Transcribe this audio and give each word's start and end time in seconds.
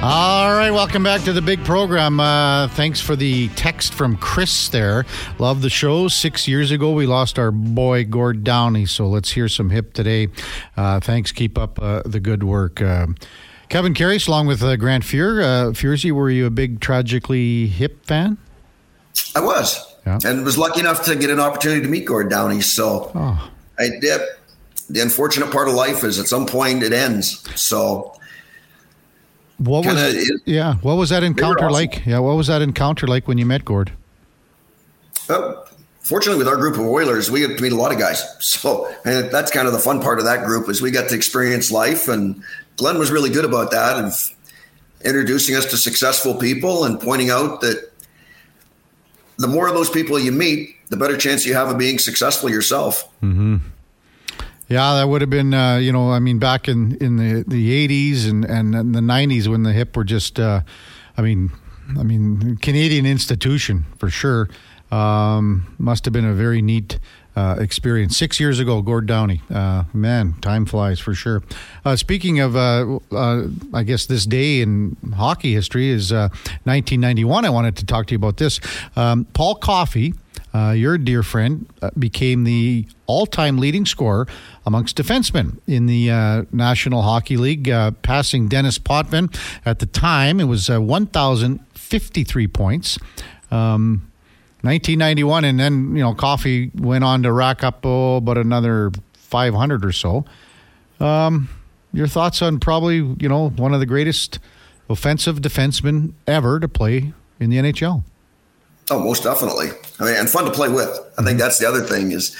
All 0.00 0.52
right, 0.52 0.70
welcome 0.70 1.02
back 1.02 1.22
to 1.22 1.32
the 1.32 1.42
big 1.42 1.64
program. 1.64 2.20
Uh, 2.20 2.68
thanks 2.68 3.00
for 3.00 3.16
the 3.16 3.48
text 3.56 3.92
from 3.92 4.16
Chris 4.16 4.68
there. 4.68 5.04
Love 5.40 5.60
the 5.60 5.68
show. 5.68 6.06
Six 6.06 6.46
years 6.46 6.70
ago, 6.70 6.92
we 6.92 7.04
lost 7.04 7.36
our 7.36 7.50
boy 7.50 8.04
Gord 8.04 8.44
Downie, 8.44 8.86
so 8.86 9.08
let's 9.08 9.32
hear 9.32 9.48
some 9.48 9.70
hip 9.70 9.94
today. 9.94 10.28
Uh, 10.76 11.00
thanks. 11.00 11.32
Keep 11.32 11.58
up 11.58 11.82
uh, 11.82 12.02
the 12.06 12.20
good 12.20 12.44
work. 12.44 12.80
Uh, 12.80 13.08
Kevin 13.70 13.92
Karius, 13.92 14.28
along 14.28 14.46
with 14.46 14.62
uh, 14.62 14.76
Grant 14.76 15.02
Fuhr. 15.02 15.42
Uh, 15.42 15.72
Furzy, 15.72 16.12
were 16.12 16.30
you 16.30 16.46
a 16.46 16.50
big 16.50 16.78
Tragically 16.78 17.66
Hip 17.66 18.06
fan? 18.06 18.38
I 19.34 19.40
was, 19.40 19.84
yeah. 20.06 20.20
and 20.24 20.44
was 20.44 20.56
lucky 20.56 20.78
enough 20.78 21.04
to 21.06 21.16
get 21.16 21.28
an 21.28 21.40
opportunity 21.40 21.82
to 21.82 21.88
meet 21.88 22.04
Gord 22.04 22.30
Downie. 22.30 22.60
So 22.60 23.10
oh. 23.16 23.50
I 23.80 23.88
did. 24.00 24.20
The 24.88 25.00
unfortunate 25.00 25.50
part 25.50 25.66
of 25.66 25.74
life 25.74 26.04
is 26.04 26.20
at 26.20 26.26
some 26.26 26.46
point 26.46 26.84
it 26.84 26.92
ends. 26.92 27.44
So 27.60 28.14
what 29.58 29.84
was 29.84 30.14
it, 30.14 30.40
yeah? 30.44 30.74
What 30.76 30.94
was 30.94 31.10
that 31.10 31.22
encounter 31.22 31.64
awesome. 31.64 31.72
like? 31.72 32.06
Yeah, 32.06 32.20
what 32.20 32.36
was 32.36 32.46
that 32.46 32.62
encounter 32.62 33.06
like 33.06 33.28
when 33.28 33.38
you 33.38 33.46
met 33.46 33.64
Gord? 33.64 33.92
Uh, 35.28 35.54
fortunately, 36.00 36.38
with 36.38 36.48
our 36.48 36.56
group 36.56 36.74
of 36.74 36.80
Oilers, 36.80 37.30
we 37.30 37.40
get 37.40 37.56
to 37.56 37.62
meet 37.62 37.72
a 37.72 37.76
lot 37.76 37.92
of 37.92 37.98
guys. 37.98 38.22
So 38.40 38.92
that's 39.04 39.50
kind 39.50 39.66
of 39.66 39.72
the 39.72 39.78
fun 39.78 40.00
part 40.00 40.18
of 40.18 40.24
that 40.24 40.44
group 40.44 40.68
is 40.68 40.80
we 40.80 40.90
got 40.90 41.08
to 41.10 41.14
experience 41.14 41.70
life, 41.70 42.08
and 42.08 42.42
Glenn 42.76 42.98
was 42.98 43.10
really 43.10 43.30
good 43.30 43.44
about 43.44 43.70
that 43.72 43.98
and 43.98 44.12
introducing 45.04 45.54
us 45.54 45.66
to 45.66 45.76
successful 45.76 46.34
people 46.34 46.84
and 46.84 47.00
pointing 47.00 47.30
out 47.30 47.60
that 47.60 47.90
the 49.38 49.46
more 49.46 49.68
of 49.68 49.74
those 49.74 49.90
people 49.90 50.18
you 50.18 50.32
meet, 50.32 50.76
the 50.88 50.96
better 50.96 51.16
chance 51.16 51.46
you 51.46 51.54
have 51.54 51.68
of 51.68 51.78
being 51.78 51.98
successful 51.98 52.50
yourself. 52.50 53.08
Mm-hmm. 53.22 53.56
Yeah, 54.68 54.96
that 54.96 55.08
would 55.08 55.22
have 55.22 55.30
been, 55.30 55.54
uh, 55.54 55.76
you 55.76 55.92
know, 55.92 56.10
I 56.10 56.18
mean, 56.18 56.38
back 56.38 56.68
in, 56.68 56.96
in 56.96 57.16
the, 57.16 57.42
the 57.46 57.88
80s 57.88 58.28
and, 58.28 58.44
and 58.44 58.94
the 58.94 59.00
90s 59.00 59.48
when 59.48 59.62
the 59.62 59.72
hip 59.72 59.96
were 59.96 60.04
just, 60.04 60.38
uh, 60.38 60.60
I 61.16 61.22
mean, 61.22 61.50
I 61.98 62.02
mean, 62.02 62.56
Canadian 62.56 63.06
institution 63.06 63.86
for 63.98 64.10
sure. 64.10 64.48
Um, 64.90 65.74
must 65.78 66.04
have 66.04 66.12
been 66.12 66.24
a 66.24 66.34
very 66.34 66.62
neat 66.62 66.98
uh, 67.38 67.56
experience. 67.60 68.16
Six 68.16 68.40
years 68.40 68.58
ago, 68.58 68.82
Gord 68.82 69.06
Downie. 69.06 69.42
Uh, 69.48 69.84
man, 69.92 70.34
time 70.40 70.66
flies 70.66 70.98
for 70.98 71.14
sure. 71.14 71.42
Uh, 71.84 71.94
speaking 71.94 72.40
of, 72.40 72.56
uh, 72.56 72.98
uh, 73.12 73.44
I 73.72 73.84
guess 73.84 74.06
this 74.06 74.26
day 74.26 74.60
in 74.60 74.96
hockey 75.14 75.54
history 75.54 75.88
is 75.88 76.12
1991. 76.12 77.44
Uh, 77.44 77.46
I 77.46 77.50
wanted 77.50 77.76
to 77.76 77.86
talk 77.86 78.06
to 78.08 78.12
you 78.12 78.16
about 78.16 78.38
this. 78.38 78.60
Um, 78.96 79.24
Paul 79.34 79.54
Coffey 79.54 80.14
uh, 80.54 80.70
your 80.70 80.98
dear 80.98 81.22
friend, 81.22 81.68
uh, 81.82 81.90
became 81.98 82.44
the 82.44 82.86
all 83.06 83.26
time 83.26 83.58
leading 83.58 83.86
scorer 83.86 84.26
amongst 84.66 84.96
defensemen 84.96 85.58
in 85.66 85.86
the 85.86 86.10
uh, 86.10 86.44
National 86.52 87.02
Hockey 87.02 87.36
League, 87.36 87.68
uh, 87.68 87.90
passing 88.02 88.48
Dennis 88.48 88.78
Potvin. 88.78 89.30
At 89.64 89.78
the 89.78 89.86
time, 89.86 90.40
it 90.40 90.44
was 90.44 90.70
uh, 90.70 90.80
1,053 90.80 92.48
points. 92.48 92.98
Um, 93.50 94.10
1991, 94.62 95.44
and 95.44 95.60
then, 95.60 95.94
you 95.94 96.02
know, 96.02 96.14
Coffey 96.14 96.72
went 96.74 97.04
on 97.04 97.22
to 97.22 97.32
rack 97.32 97.62
up, 97.62 97.86
oh, 97.86 98.16
about 98.16 98.36
another 98.36 98.90
500 99.14 99.84
or 99.84 99.92
so. 99.92 100.24
Um, 100.98 101.48
your 101.92 102.08
thoughts 102.08 102.42
on 102.42 102.58
probably, 102.58 102.96
you 102.96 103.28
know, 103.28 103.50
one 103.50 103.72
of 103.72 103.78
the 103.78 103.86
greatest 103.86 104.40
offensive 104.90 105.38
defensemen 105.38 106.12
ever 106.26 106.58
to 106.60 106.68
play 106.68 107.12
in 107.38 107.50
the 107.50 107.56
NHL? 107.56 108.02
Oh, 108.90 109.00
most 109.00 109.22
definitely. 109.22 109.68
I 110.00 110.04
mean, 110.04 110.14
and 110.14 110.28
fun 110.28 110.44
to 110.44 110.50
play 110.50 110.68
with. 110.68 110.88
I 111.18 111.22
think 111.22 111.38
that's 111.38 111.58
the 111.58 111.68
other 111.68 111.82
thing 111.82 112.12
is 112.12 112.36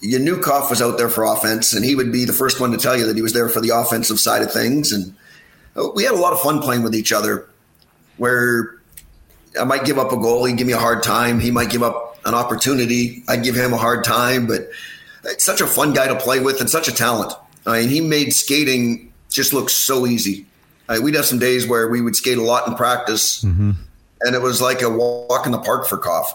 you 0.00 0.18
knew 0.18 0.40
Koff 0.40 0.70
was 0.70 0.82
out 0.82 0.98
there 0.98 1.08
for 1.08 1.24
offense, 1.24 1.72
and 1.72 1.84
he 1.84 1.94
would 1.94 2.12
be 2.12 2.24
the 2.24 2.32
first 2.32 2.60
one 2.60 2.70
to 2.72 2.76
tell 2.76 2.96
you 2.96 3.06
that 3.06 3.16
he 3.16 3.22
was 3.22 3.32
there 3.32 3.48
for 3.48 3.60
the 3.60 3.70
offensive 3.70 4.20
side 4.20 4.42
of 4.42 4.52
things. 4.52 4.92
And 4.92 5.14
uh, 5.76 5.88
we 5.94 6.04
had 6.04 6.12
a 6.12 6.18
lot 6.18 6.32
of 6.32 6.40
fun 6.40 6.60
playing 6.60 6.82
with 6.82 6.94
each 6.94 7.12
other. 7.12 7.48
Where 8.18 8.74
I 9.60 9.64
might 9.64 9.84
give 9.84 9.98
up 9.98 10.12
a 10.12 10.16
goal, 10.16 10.44
he'd 10.44 10.56
give 10.56 10.66
me 10.66 10.72
a 10.72 10.78
hard 10.78 11.02
time. 11.02 11.40
He 11.40 11.50
might 11.50 11.70
give 11.70 11.82
up 11.82 12.18
an 12.24 12.34
opportunity, 12.34 13.22
I'd 13.28 13.44
give 13.44 13.54
him 13.54 13.72
a 13.72 13.76
hard 13.76 14.02
time. 14.02 14.46
But 14.46 14.68
it's 15.24 15.44
such 15.44 15.60
a 15.60 15.66
fun 15.66 15.92
guy 15.92 16.08
to 16.08 16.16
play 16.16 16.40
with, 16.40 16.60
and 16.60 16.68
such 16.68 16.88
a 16.88 16.92
talent. 16.92 17.32
I 17.66 17.80
mean, 17.80 17.88
he 17.88 18.00
made 18.00 18.32
skating 18.32 19.12
just 19.30 19.52
look 19.52 19.70
so 19.70 20.06
easy. 20.06 20.46
I 20.88 20.94
mean, 20.94 21.04
we'd 21.04 21.14
have 21.14 21.24
some 21.24 21.38
days 21.38 21.66
where 21.66 21.88
we 21.88 22.00
would 22.00 22.16
skate 22.16 22.38
a 22.38 22.42
lot 22.42 22.68
in 22.68 22.74
practice. 22.74 23.44
Mm-hmm 23.44 23.72
and 24.22 24.34
it 24.34 24.42
was 24.42 24.60
like 24.60 24.82
a 24.82 24.90
walk 24.90 25.46
in 25.46 25.52
the 25.52 25.58
park 25.58 25.86
for 25.86 25.98
Koff. 25.98 26.32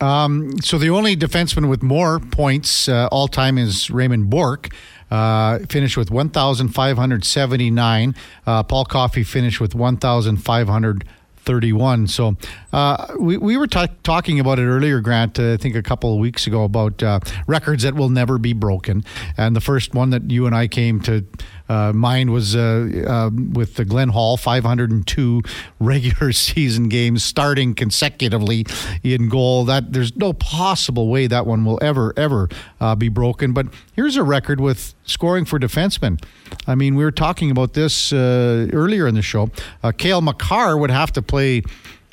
Um, 0.00 0.60
so 0.60 0.78
the 0.78 0.90
only 0.90 1.16
defenseman 1.16 1.68
with 1.68 1.82
more 1.82 2.20
points 2.20 2.88
uh, 2.88 3.08
all 3.10 3.26
time 3.26 3.58
is 3.58 3.90
Raymond 3.90 4.30
Bourque. 4.30 4.68
Uh, 5.10 5.60
finished 5.70 5.96
with 5.96 6.10
1,579. 6.10 8.14
Uh, 8.46 8.62
Paul 8.62 8.84
Coffey 8.84 9.24
finished 9.24 9.58
with 9.58 9.74
1,531. 9.74 12.06
So 12.08 12.36
uh, 12.74 13.14
we, 13.18 13.38
we 13.38 13.56
were 13.56 13.66
t- 13.66 13.88
talking 14.02 14.38
about 14.38 14.58
it 14.58 14.66
earlier, 14.66 15.00
Grant, 15.00 15.38
uh, 15.38 15.54
I 15.54 15.56
think 15.56 15.76
a 15.76 15.82
couple 15.82 16.12
of 16.12 16.20
weeks 16.20 16.46
ago, 16.46 16.64
about 16.64 17.02
uh, 17.02 17.20
records 17.46 17.84
that 17.84 17.94
will 17.94 18.10
never 18.10 18.36
be 18.36 18.52
broken. 18.52 19.02
And 19.38 19.56
the 19.56 19.62
first 19.62 19.94
one 19.94 20.10
that 20.10 20.30
you 20.30 20.44
and 20.44 20.54
I 20.54 20.68
came 20.68 21.00
to 21.00 21.24
uh, 21.68 21.92
mine 21.92 22.30
was 22.30 22.56
uh, 22.56 22.88
uh, 23.06 23.30
with 23.52 23.74
the 23.74 23.84
Glenn 23.84 24.10
Hall, 24.10 24.36
502 24.36 25.42
regular 25.78 26.32
season 26.32 26.88
games 26.88 27.22
starting 27.22 27.74
consecutively 27.74 28.66
in 29.02 29.28
goal. 29.28 29.64
That 29.64 29.92
there's 29.92 30.16
no 30.16 30.32
possible 30.32 31.08
way 31.08 31.26
that 31.26 31.46
one 31.46 31.64
will 31.64 31.78
ever 31.82 32.12
ever 32.16 32.48
uh, 32.80 32.94
be 32.94 33.08
broken. 33.08 33.52
But 33.52 33.66
here's 33.94 34.16
a 34.16 34.22
record 34.22 34.60
with 34.60 34.94
scoring 35.04 35.44
for 35.44 35.58
defensemen. 35.58 36.22
I 36.66 36.74
mean, 36.74 36.94
we 36.94 37.04
were 37.04 37.12
talking 37.12 37.50
about 37.50 37.74
this 37.74 38.12
uh, 38.12 38.68
earlier 38.72 39.06
in 39.06 39.14
the 39.14 39.22
show. 39.22 39.50
Cale 39.98 40.20
Makar 40.20 40.76
would 40.76 40.90
have 40.90 41.12
to 41.12 41.22
play 41.22 41.62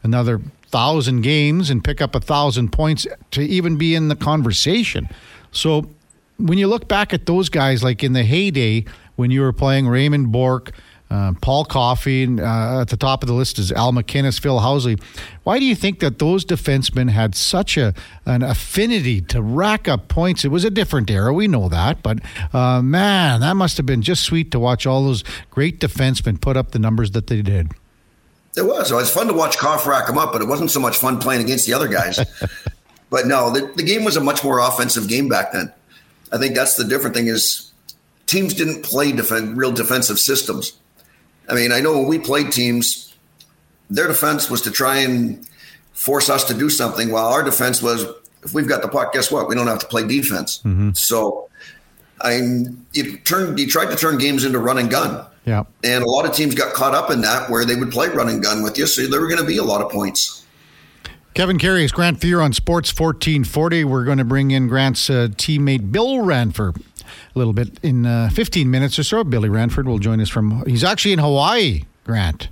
another 0.04 0.42
thousand 0.68 1.22
games 1.22 1.70
and 1.70 1.84
pick 1.84 2.02
up 2.02 2.16
a 2.16 2.20
thousand 2.20 2.72
points 2.72 3.08
to 3.32 3.42
even 3.42 3.78
be 3.78 3.96
in 3.96 4.10
the 4.10 4.16
conversation. 4.16 5.08
So 5.52 5.90
when 6.38 6.58
you 6.58 6.68
look 6.68 6.88
back 6.88 7.14
at 7.14 7.26
those 7.26 7.50
guys, 7.50 7.84
like 7.84 8.04
in 8.04 8.14
the 8.14 8.24
heyday 8.24 8.86
when 9.16 9.32
you 9.32 9.42
were 9.42 9.54
playing 9.54 9.88
Raymond 9.88 10.32
Bourque, 10.32 10.72
uh, 11.12 11.34
Paul 11.40 11.66
Coffey, 11.66 12.26
uh, 12.40 12.82
at 12.82 12.88
the 12.88 12.98
top 12.98 13.22
of 13.22 13.28
the 13.28 13.34
list 13.34 13.60
is 13.60 13.72
Al 13.72 13.94
MacInnis, 13.94 14.40
Phil 14.40 14.60
Housley. 14.60 15.02
Why 15.44 15.60
do 15.60 15.66
you 15.66 15.76
think 15.76 16.00
that 16.00 16.18
those 16.18 16.44
defensemen 16.44 17.10
had 17.10 17.36
such 17.36 17.78
a 17.78 17.94
an 18.26 18.42
affinity 18.42 19.22
to 19.22 19.42
rack 19.42 19.88
up 19.88 20.08
points? 20.08 20.44
It 20.44 20.50
was 20.50 20.64
a 20.64 20.72
different 20.72 21.12
era, 21.12 21.32
we 21.32 21.48
know 21.48 21.70
that, 21.70 22.02
but 22.02 22.20
uh, 22.54 22.82
man, 22.82 23.42
that 23.42 23.56
must 23.56 23.78
have 23.78 23.86
been 23.86 24.02
just 24.02 24.24
sweet 24.24 24.52
to 24.52 24.60
watch 24.60 24.88
all 24.88 25.04
those 25.04 25.24
great 25.52 25.80
defensemen 25.80 26.42
put 26.42 26.58
up 26.58 26.72
the 26.72 26.80
numbers 26.80 27.12
that 27.12 27.28
they 27.28 27.42
did. 27.42 27.72
It 28.58 28.64
was. 28.64 28.92
It 28.92 28.96
was 28.96 29.12
fun 29.12 29.28
to 29.28 29.34
watch 29.34 29.58
Koff 29.58 29.86
rack 29.86 30.08
them 30.08 30.18
up, 30.18 30.32
but 30.32 30.42
it 30.42 30.48
wasn't 30.48 30.72
so 30.72 30.80
much 30.80 30.98
fun 30.98 31.20
playing 31.20 31.42
against 31.44 31.68
the 31.68 31.74
other 31.74 31.88
guys. 31.88 32.20
but 33.10 33.28
no, 33.28 33.52
the, 33.52 33.72
the 33.76 33.84
game 33.84 34.04
was 34.04 34.18
a 34.18 34.22
much 34.22 34.44
more 34.44 34.60
offensive 34.60 35.08
game 35.08 35.28
back 35.28 35.52
then. 35.52 35.72
I 36.32 36.38
think 36.38 36.56
that's 36.56 36.76
the 36.76 36.86
different 36.86 37.16
thing 37.16 37.28
is 37.28 37.65
teams 38.36 38.54
didn't 38.54 38.84
play 38.84 39.14
defend, 39.14 39.56
real 39.56 39.72
defensive 39.72 40.20
systems. 40.20 40.74
I 41.48 41.56
mean, 41.56 41.72
I 41.72 41.80
know 41.80 41.94
when 42.00 42.08
we 42.08 42.20
played 42.20 42.52
teams, 42.52 43.16
their 43.90 44.08
defense 44.08 44.50
was 44.50 44.62
to 44.64 44.72
try 44.72 44.98
and 44.98 45.48
force 45.94 46.30
us 46.30 46.44
to 46.46 46.54
do 46.54 46.70
something, 46.70 47.12
while 47.12 47.28
our 47.28 47.44
defense 47.44 47.82
was, 47.82 48.06
if 48.44 48.54
we've 48.54 48.68
got 48.68 48.82
the 48.82 48.90
puck, 48.90 49.14
guess 49.14 49.32
what? 49.32 49.48
We 49.48 49.56
don't 49.56 49.68
have 49.68 49.80
to 49.80 49.88
play 49.88 50.06
defense. 50.06 50.58
Mm-hmm. 50.60 50.92
So, 50.94 51.50
I 52.22 52.42
you 52.94 53.18
turned, 53.20 53.58
you 53.58 53.68
tried 53.68 53.90
to 53.92 53.96
turn 53.96 54.18
games 54.18 54.44
into 54.44 54.60
run 54.60 54.78
and 54.78 54.90
gun. 54.90 55.26
Yeah, 55.46 55.64
and 55.84 56.04
a 56.04 56.10
lot 56.10 56.26
of 56.26 56.34
teams 56.34 56.56
got 56.56 56.74
caught 56.74 56.96
up 56.96 57.12
in 57.12 57.22
that, 57.22 57.50
where 57.50 57.64
they 57.64 57.76
would 57.76 57.92
play 57.92 58.08
run 58.10 58.28
and 58.28 58.44
gun 58.44 58.64
with 58.64 58.78
you, 58.78 58.88
so 58.88 59.08
there 59.08 59.22
were 59.22 59.28
going 59.28 59.40
to 59.40 59.48
be 59.48 59.58
a 59.58 59.64
lot 59.64 59.82
of 59.82 59.92
points. 59.92 60.44
Kevin 61.36 61.58
Karius 61.58 61.92
Grant 61.92 62.20
Fuhr 62.20 62.44
on 62.44 62.54
Sports 62.54 62.90
1440. 62.98 63.84
We're 63.84 64.06
going 64.06 64.18
to 64.18 64.26
bring 64.26 64.52
in 64.52 64.68
Grant's 64.68 65.10
uh, 65.10 65.28
teammate 65.36 65.92
Bill 65.92 66.22
Ranford 66.22 66.82
a 67.36 67.38
little 67.38 67.54
bit 67.54 67.80
in 67.84 68.06
uh, 68.06 68.30
15 68.34 68.70
minutes 68.70 68.98
or 69.00 69.04
so. 69.04 69.24
Billy 69.24 69.50
Ranford 69.50 69.88
will 69.88 70.00
join 70.00 70.20
us 70.22 70.30
from. 70.30 70.64
He's 70.66 70.84
actually 70.84 71.14
in 71.14 71.20
Hawaii, 71.20 71.84
Grant. 72.04 72.50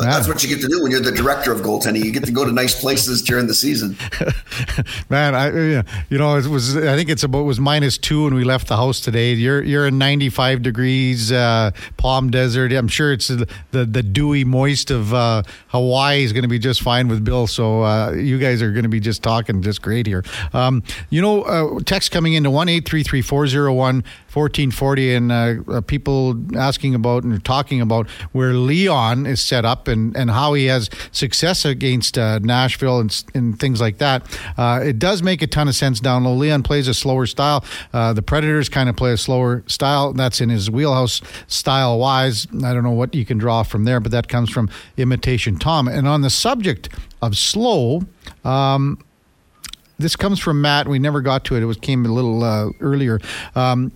That's 0.00 0.28
what 0.28 0.42
you 0.42 0.48
get 0.48 0.60
to 0.62 0.68
do 0.68 0.82
when 0.82 0.90
you're 0.90 1.00
the 1.00 1.12
director 1.12 1.52
of 1.52 1.60
goaltending. 1.60 2.04
You 2.04 2.12
get 2.12 2.24
to 2.24 2.32
go 2.32 2.44
to 2.44 2.52
nice 2.52 2.80
places 2.80 3.22
during 3.22 3.46
the 3.46 3.54
season. 3.54 3.96
Man, 5.10 5.34
I 5.34 5.48
you 6.08 6.18
know 6.18 6.36
it 6.36 6.46
was 6.46 6.76
I 6.76 6.96
think 6.96 7.08
it's 7.08 7.22
about 7.22 7.40
it 7.40 7.44
was 7.44 7.60
minus 7.60 7.98
two 7.98 8.24
when 8.24 8.34
we 8.34 8.44
left 8.44 8.68
the 8.68 8.76
house 8.76 9.00
today. 9.00 9.32
You're 9.34 9.62
you're 9.62 9.86
in 9.86 9.98
95 9.98 10.62
degrees 10.62 11.32
uh, 11.32 11.72
Palm 11.96 12.30
Desert. 12.30 12.72
I'm 12.72 12.88
sure 12.88 13.12
it's 13.12 13.28
the 13.28 13.48
the, 13.70 13.84
the 13.84 14.02
dewy 14.02 14.44
moist 14.44 14.90
of 14.90 15.12
uh, 15.14 15.42
Hawaii 15.68 16.22
is 16.22 16.32
going 16.32 16.42
to 16.42 16.48
be 16.48 16.58
just 16.58 16.82
fine 16.82 17.08
with 17.08 17.24
Bill. 17.24 17.46
So 17.46 17.82
uh, 17.82 18.12
you 18.12 18.38
guys 18.38 18.62
are 18.62 18.72
going 18.72 18.84
to 18.84 18.88
be 18.88 19.00
just 19.00 19.22
talking 19.22 19.62
just 19.62 19.82
great 19.82 20.06
here. 20.06 20.24
Um, 20.52 20.82
you 21.10 21.20
know, 21.22 21.42
uh, 21.42 21.80
text 21.84 22.10
coming 22.10 22.34
into 22.34 22.50
one 22.50 22.68
eight 22.68 22.88
three 22.88 23.02
three 23.02 23.22
four 23.22 23.46
zero 23.46 23.72
one 23.72 24.04
1440 24.32 25.14
and 25.14 25.32
uh, 25.32 25.54
uh, 25.66 25.80
people 25.80 26.38
asking 26.56 26.94
about 26.94 27.24
and 27.24 27.44
talking 27.44 27.80
about 27.80 28.08
where 28.30 28.52
Leon 28.52 29.26
is 29.26 29.40
set 29.40 29.64
up 29.64 29.88
and, 29.90 30.16
and 30.16 30.30
how 30.30 30.54
he 30.54 30.66
has 30.66 30.88
success 31.12 31.66
against 31.66 32.16
uh, 32.16 32.38
Nashville 32.38 33.00
and, 33.00 33.24
and 33.34 33.58
things 33.58 33.80
like 33.80 33.98
that, 33.98 34.22
uh, 34.56 34.80
it 34.82 34.98
does 34.98 35.22
make 35.22 35.42
a 35.42 35.46
ton 35.46 35.68
of 35.68 35.74
sense 35.74 36.00
down 36.00 36.24
low. 36.24 36.34
Leon 36.34 36.62
plays 36.62 36.88
a 36.88 36.94
slower 36.94 37.26
style. 37.26 37.62
Uh, 37.92 38.14
the 38.14 38.22
Predators 38.22 38.68
kind 38.68 38.88
of 38.88 38.96
play 38.96 39.12
a 39.12 39.18
slower 39.18 39.62
style. 39.66 40.12
That's 40.14 40.40
in 40.40 40.48
his 40.48 40.70
wheelhouse 40.70 41.20
style 41.46 41.98
wise. 41.98 42.46
I 42.64 42.72
don't 42.72 42.84
know 42.84 42.90
what 42.90 43.14
you 43.14 43.26
can 43.26 43.36
draw 43.36 43.62
from 43.62 43.84
there, 43.84 44.00
but 44.00 44.12
that 44.12 44.28
comes 44.28 44.50
from 44.50 44.70
imitation 44.96 45.58
Tom. 45.58 45.88
And 45.88 46.08
on 46.08 46.22
the 46.22 46.30
subject 46.30 46.88
of 47.20 47.36
slow, 47.36 48.02
um, 48.44 48.98
this 49.98 50.16
comes 50.16 50.38
from 50.38 50.62
Matt. 50.62 50.88
We 50.88 50.98
never 50.98 51.20
got 51.20 51.44
to 51.46 51.56
it. 51.56 51.62
It 51.62 51.66
was 51.66 51.76
came 51.76 52.06
a 52.06 52.08
little 52.08 52.42
uh, 52.42 52.70
earlier. 52.80 53.20
Um, 53.54 53.92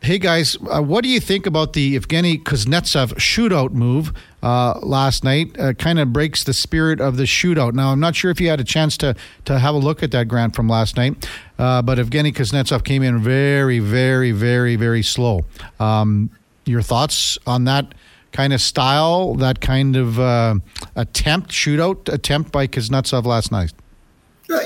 hey 0.00 0.18
guys, 0.18 0.56
uh, 0.70 0.80
what 0.80 1.02
do 1.02 1.10
you 1.10 1.18
think 1.18 1.46
about 1.46 1.72
the 1.72 1.98
Evgeny 1.98 2.42
Kuznetsov 2.42 3.14
shootout 3.14 3.72
move 3.72 4.12
uh, 4.46 4.78
last 4.80 5.24
night? 5.24 5.58
Uh, 5.58 5.72
kind 5.72 5.98
of 5.98 6.12
breaks 6.12 6.44
the 6.44 6.54
spirit 6.54 7.00
of 7.00 7.16
the 7.16 7.24
shootout. 7.24 7.74
Now, 7.74 7.90
I'm 7.90 7.98
not 7.98 8.14
sure 8.14 8.30
if 8.30 8.40
you 8.40 8.48
had 8.48 8.60
a 8.60 8.64
chance 8.64 8.96
to 8.98 9.16
to 9.44 9.58
have 9.58 9.74
a 9.74 9.78
look 9.78 10.02
at 10.02 10.12
that 10.12 10.28
Grant 10.28 10.54
from 10.54 10.68
last 10.68 10.96
night, 10.96 11.28
uh, 11.58 11.82
but 11.82 11.98
Evgeny 11.98 12.32
Kuznetsov 12.32 12.84
came 12.84 13.02
in 13.02 13.20
very, 13.20 13.80
very, 13.80 14.30
very, 14.30 14.76
very 14.76 15.02
slow. 15.02 15.44
Um, 15.80 16.30
your 16.64 16.82
thoughts 16.82 17.38
on 17.46 17.64
that? 17.64 17.94
Kind 18.32 18.52
of 18.52 18.60
style, 18.60 19.34
that 19.36 19.60
kind 19.60 19.96
of 19.96 20.20
uh, 20.20 20.56
attempt, 20.94 21.50
shootout 21.50 22.12
attempt 22.12 22.52
by 22.52 22.66
Kuznetsov 22.66 23.24
last 23.24 23.50
night. 23.50 23.72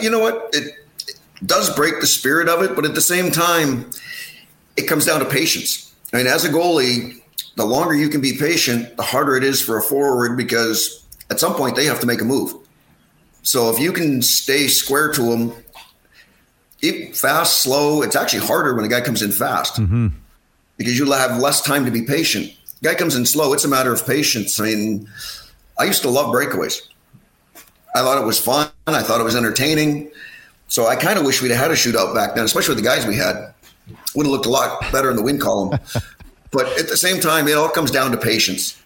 you 0.02 0.10
know 0.10 0.18
what? 0.18 0.50
It, 0.52 0.74
it 1.06 1.20
does 1.46 1.74
break 1.76 2.00
the 2.00 2.06
spirit 2.06 2.48
of 2.48 2.62
it, 2.62 2.74
but 2.74 2.84
at 2.84 2.96
the 2.96 3.00
same 3.00 3.30
time, 3.30 3.88
it 4.76 4.88
comes 4.88 5.06
down 5.06 5.20
to 5.20 5.26
patience. 5.26 5.94
I 6.12 6.16
mean, 6.16 6.26
as 6.26 6.44
a 6.44 6.48
goalie, 6.48 7.19
the 7.56 7.64
longer 7.64 7.94
you 7.94 8.08
can 8.08 8.20
be 8.20 8.36
patient, 8.36 8.96
the 8.96 9.02
harder 9.02 9.36
it 9.36 9.44
is 9.44 9.60
for 9.60 9.76
a 9.76 9.82
forward 9.82 10.36
because 10.36 11.04
at 11.30 11.40
some 11.40 11.54
point 11.54 11.76
they 11.76 11.84
have 11.84 12.00
to 12.00 12.06
make 12.06 12.20
a 12.20 12.24
move. 12.24 12.54
So 13.42 13.70
if 13.70 13.78
you 13.78 13.92
can 13.92 14.22
stay 14.22 14.68
square 14.68 15.12
to 15.12 15.22
them, 15.22 15.52
it, 16.82 17.16
fast, 17.16 17.60
slow, 17.60 18.02
it's 18.02 18.16
actually 18.16 18.46
harder 18.46 18.74
when 18.74 18.84
a 18.84 18.88
guy 18.88 19.00
comes 19.00 19.22
in 19.22 19.32
fast 19.32 19.74
mm-hmm. 19.76 20.08
because 20.76 20.98
you 20.98 21.10
have 21.10 21.38
less 21.38 21.60
time 21.60 21.84
to 21.84 21.90
be 21.90 22.02
patient. 22.02 22.54
Guy 22.82 22.94
comes 22.94 23.14
in 23.14 23.26
slow, 23.26 23.52
it's 23.52 23.64
a 23.64 23.68
matter 23.68 23.92
of 23.92 24.06
patience. 24.06 24.58
I 24.58 24.64
mean, 24.64 25.08
I 25.78 25.84
used 25.84 26.02
to 26.02 26.10
love 26.10 26.32
breakaways. 26.34 26.80
I 27.94 28.00
thought 28.00 28.22
it 28.22 28.24
was 28.24 28.38
fun. 28.38 28.70
I 28.86 29.02
thought 29.02 29.20
it 29.20 29.24
was 29.24 29.36
entertaining. 29.36 30.10
So 30.68 30.86
I 30.86 30.96
kind 30.96 31.18
of 31.18 31.26
wish 31.26 31.42
we'd 31.42 31.50
had 31.50 31.70
a 31.70 31.74
shootout 31.74 32.14
back 32.14 32.34
then, 32.34 32.44
especially 32.44 32.74
with 32.74 32.84
the 32.84 32.88
guys 32.88 33.04
we 33.04 33.16
had 33.16 33.52
would 34.14 34.26
have 34.26 34.32
looked 34.32 34.46
a 34.46 34.50
lot 34.50 34.80
better 34.92 35.10
in 35.10 35.16
the 35.16 35.22
win 35.22 35.38
column. 35.38 35.78
but 36.50 36.66
at 36.78 36.88
the 36.88 36.96
same 36.96 37.20
time, 37.20 37.48
it 37.48 37.52
all 37.52 37.68
comes 37.68 37.90
down 37.90 38.10
to 38.10 38.16
patience. 38.16 38.80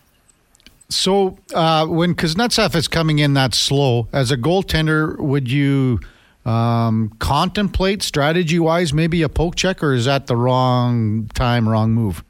So 0.91 1.39
uh, 1.55 1.87
when 1.87 2.15
Kuznetsov 2.15 2.75
is 2.75 2.89
coming 2.89 3.19
in 3.19 3.35
that 3.35 3.55
slow, 3.55 4.09
as 4.13 4.31
a 4.31 4.37
goaltender, 4.37 5.19
would 5.19 5.51
you 5.51 6.01
um, 6.45 7.11
contemplate 7.19 8.03
strategy 8.03 8.59
wise 8.59 8.93
maybe 8.93 9.23
a 9.23 9.29
poke 9.29 9.57
check, 9.57 9.83
or 9.83 9.95
is 9.95 10.05
that 10.05 10.27
the 10.27 10.37
wrong 10.37 11.31
time, 11.35 11.69
wrong 11.69 11.93
move? 11.93 12.23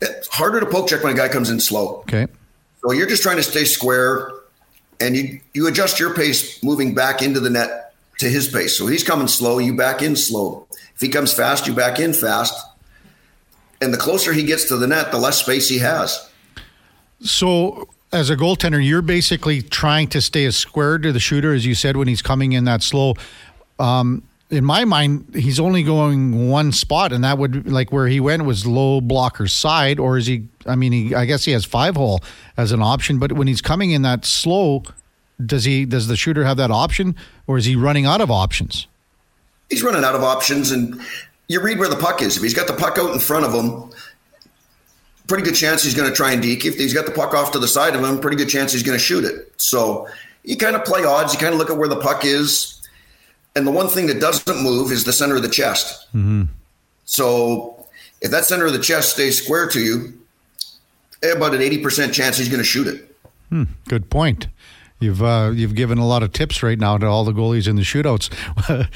It's 0.00 0.28
harder 0.28 0.60
to 0.60 0.66
poke 0.66 0.88
check 0.88 1.02
when 1.02 1.12
a 1.12 1.16
guy 1.16 1.28
comes 1.28 1.50
in 1.50 1.60
slow. 1.60 1.98
Okay. 2.00 2.26
So 2.82 2.92
you're 2.92 3.06
just 3.06 3.22
trying 3.22 3.36
to 3.36 3.42
stay 3.42 3.64
square, 3.64 4.30
and 5.00 5.16
you 5.16 5.40
you 5.52 5.66
adjust 5.66 6.00
your 6.00 6.14
pace 6.14 6.62
moving 6.62 6.94
back 6.94 7.22
into 7.22 7.40
the 7.40 7.50
net 7.50 7.94
to 8.18 8.28
his 8.28 8.48
pace. 8.48 8.76
So 8.76 8.86
he's 8.86 9.04
coming 9.04 9.28
slow, 9.28 9.58
you 9.58 9.74
back 9.76 10.02
in 10.02 10.16
slow. 10.16 10.66
If 10.94 11.00
he 11.00 11.08
comes 11.08 11.32
fast, 11.32 11.66
you 11.66 11.74
back 11.74 11.98
in 11.98 12.12
fast. 12.12 12.54
And 13.80 13.92
the 13.92 13.98
closer 13.98 14.32
he 14.32 14.44
gets 14.44 14.66
to 14.66 14.76
the 14.76 14.86
net, 14.86 15.10
the 15.10 15.18
less 15.18 15.38
space 15.38 15.68
he 15.68 15.78
has. 15.78 16.30
So, 17.20 17.88
as 18.12 18.30
a 18.30 18.36
goaltender, 18.36 18.84
you're 18.84 19.02
basically 19.02 19.62
trying 19.62 20.08
to 20.08 20.20
stay 20.20 20.44
as 20.44 20.56
square 20.56 20.98
to 20.98 21.12
the 21.12 21.20
shooter 21.20 21.52
as 21.52 21.66
you 21.66 21.74
said 21.74 21.96
when 21.96 22.06
he's 22.06 22.22
coming 22.22 22.52
in 22.52 22.64
that 22.64 22.82
slow. 22.82 23.14
Um, 23.78 24.22
in 24.50 24.64
my 24.64 24.84
mind, 24.84 25.26
he's 25.34 25.58
only 25.58 25.82
going 25.82 26.48
one 26.48 26.70
spot, 26.70 27.12
and 27.12 27.24
that 27.24 27.38
would 27.38 27.70
like 27.70 27.90
where 27.90 28.06
he 28.06 28.20
went 28.20 28.44
was 28.44 28.66
low 28.66 29.00
blocker 29.00 29.48
side, 29.48 29.98
or 29.98 30.16
is 30.16 30.26
he? 30.26 30.46
I 30.66 30.76
mean, 30.76 30.92
he 30.92 31.14
I 31.14 31.24
guess 31.24 31.44
he 31.44 31.52
has 31.52 31.64
five 31.64 31.96
hole 31.96 32.20
as 32.56 32.70
an 32.70 32.82
option, 32.82 33.18
but 33.18 33.32
when 33.32 33.48
he's 33.48 33.62
coming 33.62 33.90
in 33.90 34.02
that 34.02 34.24
slow, 34.24 34.84
does 35.44 35.64
he? 35.64 35.84
Does 35.84 36.06
the 36.06 36.16
shooter 36.16 36.44
have 36.44 36.56
that 36.58 36.70
option, 36.70 37.16
or 37.46 37.58
is 37.58 37.64
he 37.64 37.74
running 37.74 38.06
out 38.06 38.20
of 38.20 38.30
options? 38.30 38.86
he's 39.68 39.82
running 39.82 40.04
out 40.04 40.14
of 40.14 40.22
options. 40.22 40.70
And 40.70 41.00
you 41.48 41.60
read 41.60 41.78
where 41.78 41.88
the 41.88 41.96
puck 41.96 42.22
is. 42.22 42.36
If 42.36 42.42
he's 42.42 42.54
got 42.54 42.66
the 42.66 42.74
puck 42.74 42.98
out 42.98 43.12
in 43.12 43.18
front 43.18 43.44
of 43.44 43.52
him, 43.52 43.90
pretty 45.26 45.44
good 45.44 45.54
chance 45.54 45.82
he's 45.82 45.94
going 45.94 46.08
to 46.08 46.14
try 46.14 46.32
and 46.32 46.42
deke. 46.42 46.64
If 46.64 46.76
he's 46.76 46.94
got 46.94 47.06
the 47.06 47.12
puck 47.12 47.34
off 47.34 47.52
to 47.52 47.58
the 47.58 47.68
side 47.68 47.94
of 47.94 48.02
him, 48.02 48.20
pretty 48.20 48.36
good 48.36 48.48
chance 48.48 48.72
he's 48.72 48.82
going 48.82 48.98
to 48.98 49.04
shoot 49.04 49.24
it. 49.24 49.52
So 49.56 50.08
you 50.42 50.56
kind 50.56 50.76
of 50.76 50.84
play 50.84 51.04
odds. 51.04 51.32
You 51.32 51.38
kind 51.38 51.52
of 51.52 51.58
look 51.58 51.70
at 51.70 51.76
where 51.76 51.88
the 51.88 52.00
puck 52.00 52.24
is. 52.24 52.80
And 53.56 53.66
the 53.66 53.70
one 53.70 53.88
thing 53.88 54.06
that 54.08 54.20
doesn't 54.20 54.62
move 54.62 54.90
is 54.90 55.04
the 55.04 55.12
center 55.12 55.36
of 55.36 55.42
the 55.42 55.48
chest. 55.48 56.08
Mm-hmm. 56.08 56.44
So 57.04 57.86
if 58.20 58.30
that 58.30 58.44
center 58.44 58.66
of 58.66 58.72
the 58.72 58.78
chest 58.78 59.10
stays 59.10 59.42
square 59.42 59.68
to 59.68 59.80
you, 59.80 60.12
about 61.22 61.54
an 61.54 61.60
80% 61.60 62.12
chance 62.12 62.36
he's 62.36 62.48
going 62.48 62.58
to 62.58 62.64
shoot 62.64 62.86
it. 62.86 63.16
Hmm, 63.48 63.64
good 63.88 64.10
point. 64.10 64.48
You've 65.00 65.22
uh, 65.22 65.52
you've 65.54 65.74
given 65.74 65.98
a 65.98 66.06
lot 66.06 66.22
of 66.22 66.32
tips 66.32 66.62
right 66.62 66.78
now 66.78 66.96
to 66.98 67.06
all 67.06 67.24
the 67.24 67.32
goalies 67.32 67.68
in 67.68 67.76
the 67.76 67.82
shootouts. 67.82 68.32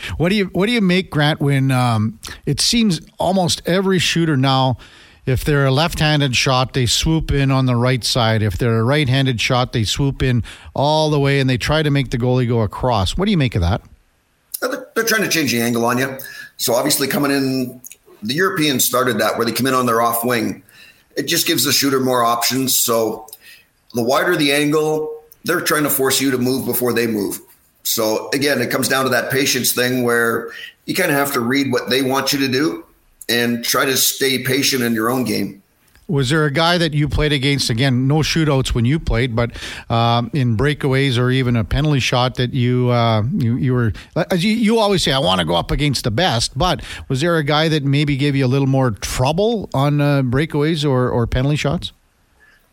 what 0.17 0.31
do 0.31 0.37
you 0.37 0.47
what 0.47 0.67
do 0.67 0.73
you 0.73 0.81
make 0.81 1.11
Grant 1.11 1.41
when 1.41 1.71
um, 1.71 2.19
it 2.47 2.61
seems 2.61 3.01
almost 3.19 3.61
every 3.67 3.99
shooter 3.99 4.37
now, 4.37 4.79
if 5.27 5.45
they're 5.45 5.67
a 5.67 5.71
left-handed 5.71 6.35
shot, 6.35 6.73
they 6.73 6.87
swoop 6.87 7.31
in 7.31 7.51
on 7.51 7.67
the 7.67 7.77
right 7.77 8.03
side. 8.03 8.43
If 8.43 8.57
they're 8.57 8.79
a 8.79 8.85
right-handed 8.85 9.41
shot, 9.41 9.73
they 9.73 9.85
swoop 9.85 10.23
in 10.23 10.45
all 10.75 11.11
the 11.11 11.21
way 11.21 11.41
and 11.41 11.51
they 11.51 11.59
try 11.59 11.83
to 11.83 11.91
make 11.91 12.11
the 12.11 12.19
goalie 12.19 12.49
go 12.49 12.63
across. 12.63 13.17
What 13.17 13.27
do 13.27 13.31
you 13.31 13.37
make 13.37 13.55
of 13.55 13.61
that? 13.61 13.83
They're 14.95 15.05
trying 15.05 15.23
to 15.23 15.29
change 15.29 15.53
the 15.53 15.61
angle 15.61 15.85
on 15.85 15.99
you. 15.99 16.19
So 16.57 16.75
obviously 16.75 17.07
coming 17.07 17.31
in, 17.31 17.81
the 18.23 18.35
Europeans 18.35 18.85
started 18.85 19.19
that 19.19 19.37
where 19.37 19.45
they 19.45 19.53
come 19.53 19.67
in 19.67 19.75
on 19.75 19.87
their 19.87 20.01
off 20.01 20.25
wing. 20.25 20.63
It 21.17 21.25
just 21.25 21.47
gives 21.47 21.65
the 21.65 21.73
shooter 21.73 22.01
more 22.01 22.25
options. 22.25 22.75
So 22.75 23.27
the 23.95 24.03
wider 24.03 24.35
the 24.37 24.53
angle, 24.53 25.18
they're 25.49 25.63
trying 25.63 25.83
to 25.85 25.91
force 25.91 26.21
you 26.21 26.31
to 26.31 26.39
move 26.39 26.67
before 26.67 26.93
they 26.93 27.07
move. 27.07 27.41
So 27.83 28.29
again, 28.35 28.61
it 28.61 28.71
comes 28.71 28.87
down 28.87 29.05
to 29.05 29.11
that 29.11 29.33
patience 29.33 29.73
thing 29.73 30.03
where 30.03 30.51
you 30.85 30.95
kind 30.95 31.11
of 31.11 31.17
have 31.17 31.33
to 31.33 31.41
read 31.41 31.73
what 31.73 31.89
they 31.89 32.03
want 32.03 32.35
you 32.35 32.39
to 32.41 32.49
do 32.49 32.85
and 33.31 33.65
try 33.65 33.87
to 33.87 33.97
stay 33.97 34.43
patient 34.43 34.83
in 34.83 34.93
your 34.93 35.11
own 35.11 35.25
game. 35.25 35.63
Was 36.07 36.31
there 36.31 36.47
a 36.47 36.51
guy 36.51 36.79
that 36.79 36.95
you 36.95 37.07
played 37.07 37.33
against? 37.33 37.69
Again, 37.69 38.07
no 38.07 38.17
shootouts 38.17 38.75
when 38.75 38.87
you 38.87 38.99
played, 38.99 39.37
but 39.37 39.51
um, 39.91 40.31
in 40.33 40.57
breakaways 40.57 41.19
or 41.19 41.31
even 41.31 41.55
a 41.55 41.65
penalty 41.65 42.01
shot 42.01 42.37
that 42.37 42.55
you 42.55 42.89
uh, 42.89 43.23
you, 43.35 43.57
you 43.57 43.75
were 43.75 43.93
as 44.31 44.43
you, 44.43 44.53
you 44.53 44.79
always 44.79 45.03
say, 45.03 45.13
I 45.13 45.19
want 45.19 45.41
to 45.41 45.47
go 45.47 45.55
up 45.55 45.71
against 45.71 46.05
the 46.05 46.11
best. 46.11 46.57
But 46.57 46.83
was 47.09 47.21
there 47.21 47.37
a 47.37 47.45
guy 47.45 47.69
that 47.69 47.85
maybe 47.85 48.17
gave 48.17 48.35
you 48.35 48.47
a 48.47 48.49
little 48.49 48.67
more 48.67 48.93
trouble 48.93 49.69
on 49.75 50.01
uh, 50.01 50.23
breakaways 50.23 50.89
or, 50.89 51.11
or 51.11 51.27
penalty 51.27 51.57
shots? 51.57 51.93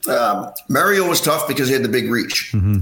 Um, 0.07 0.51
Mario 0.69 1.07
was 1.07 1.21
tough 1.21 1.47
because 1.47 1.67
he 1.67 1.73
had 1.73 1.83
the 1.83 1.89
big 1.89 2.09
reach. 2.09 2.51
Mm-hmm. 2.53 2.79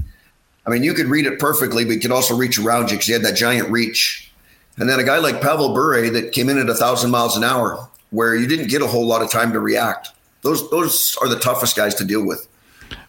I 0.66 0.70
mean, 0.70 0.82
you 0.82 0.94
could 0.94 1.06
read 1.06 1.26
it 1.26 1.38
perfectly, 1.38 1.84
but 1.84 1.92
you 1.92 2.00
could 2.00 2.10
also 2.10 2.34
reach 2.36 2.58
around 2.58 2.90
you 2.90 2.96
because 2.96 3.06
he 3.06 3.12
had 3.12 3.22
that 3.22 3.36
giant 3.36 3.70
reach. 3.70 4.32
And 4.76 4.88
then 4.88 4.98
a 4.98 5.04
guy 5.04 5.18
like 5.18 5.40
Pavel 5.40 5.74
Bure 5.74 6.10
that 6.10 6.32
came 6.32 6.48
in 6.48 6.58
at 6.58 6.68
a 6.68 6.74
thousand 6.74 7.10
miles 7.10 7.36
an 7.36 7.44
hour, 7.44 7.88
where 8.10 8.34
you 8.34 8.46
didn't 8.46 8.68
get 8.68 8.82
a 8.82 8.86
whole 8.86 9.06
lot 9.06 9.22
of 9.22 9.30
time 9.30 9.52
to 9.52 9.60
react. 9.60 10.10
Those 10.42 10.68
those 10.70 11.16
are 11.22 11.28
the 11.28 11.38
toughest 11.38 11.76
guys 11.76 11.94
to 11.96 12.04
deal 12.04 12.26
with. 12.26 12.48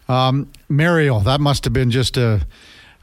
Um, 0.08 0.50
Mario, 0.68 1.20
that 1.20 1.40
must 1.40 1.64
have 1.64 1.72
been 1.72 1.90
just 1.90 2.16
a 2.16 2.46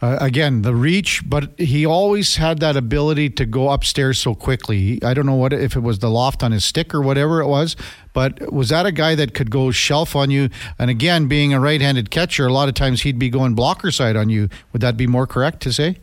uh, 0.03 0.17
again, 0.19 0.63
the 0.63 0.75
reach, 0.75 1.21
but 1.25 1.57
he 1.57 1.85
always 1.85 2.35
had 2.35 2.59
that 2.59 2.75
ability 2.75 3.29
to 3.29 3.45
go 3.45 3.69
upstairs 3.69 4.19
so 4.19 4.35
quickly. 4.35 5.01
I 5.01 5.13
don't 5.13 5.25
know 5.25 5.35
what 5.35 5.53
if 5.53 5.77
it 5.77 5.79
was 5.79 5.99
the 5.99 6.09
loft 6.09 6.43
on 6.43 6.51
his 6.51 6.65
stick 6.65 6.93
or 6.93 7.01
whatever 7.01 7.39
it 7.39 7.47
was, 7.47 7.77
but 8.11 8.51
was 8.51 8.67
that 8.67 8.85
a 8.85 8.91
guy 8.91 9.15
that 9.15 9.33
could 9.33 9.49
go 9.49 9.71
shelf 9.71 10.13
on 10.13 10.29
you? 10.29 10.49
And 10.77 10.89
again, 10.89 11.29
being 11.29 11.53
a 11.53 11.59
right-handed 11.61 12.11
catcher, 12.11 12.45
a 12.45 12.51
lot 12.51 12.67
of 12.67 12.75
times 12.75 13.03
he'd 13.03 13.17
be 13.17 13.29
going 13.29 13.55
blocker 13.55 13.91
side 13.91 14.17
on 14.17 14.27
you. 14.27 14.49
Would 14.73 14.81
that 14.81 14.97
be 14.97 15.07
more 15.07 15.25
correct 15.25 15.61
to 15.61 15.71
say? 15.71 15.99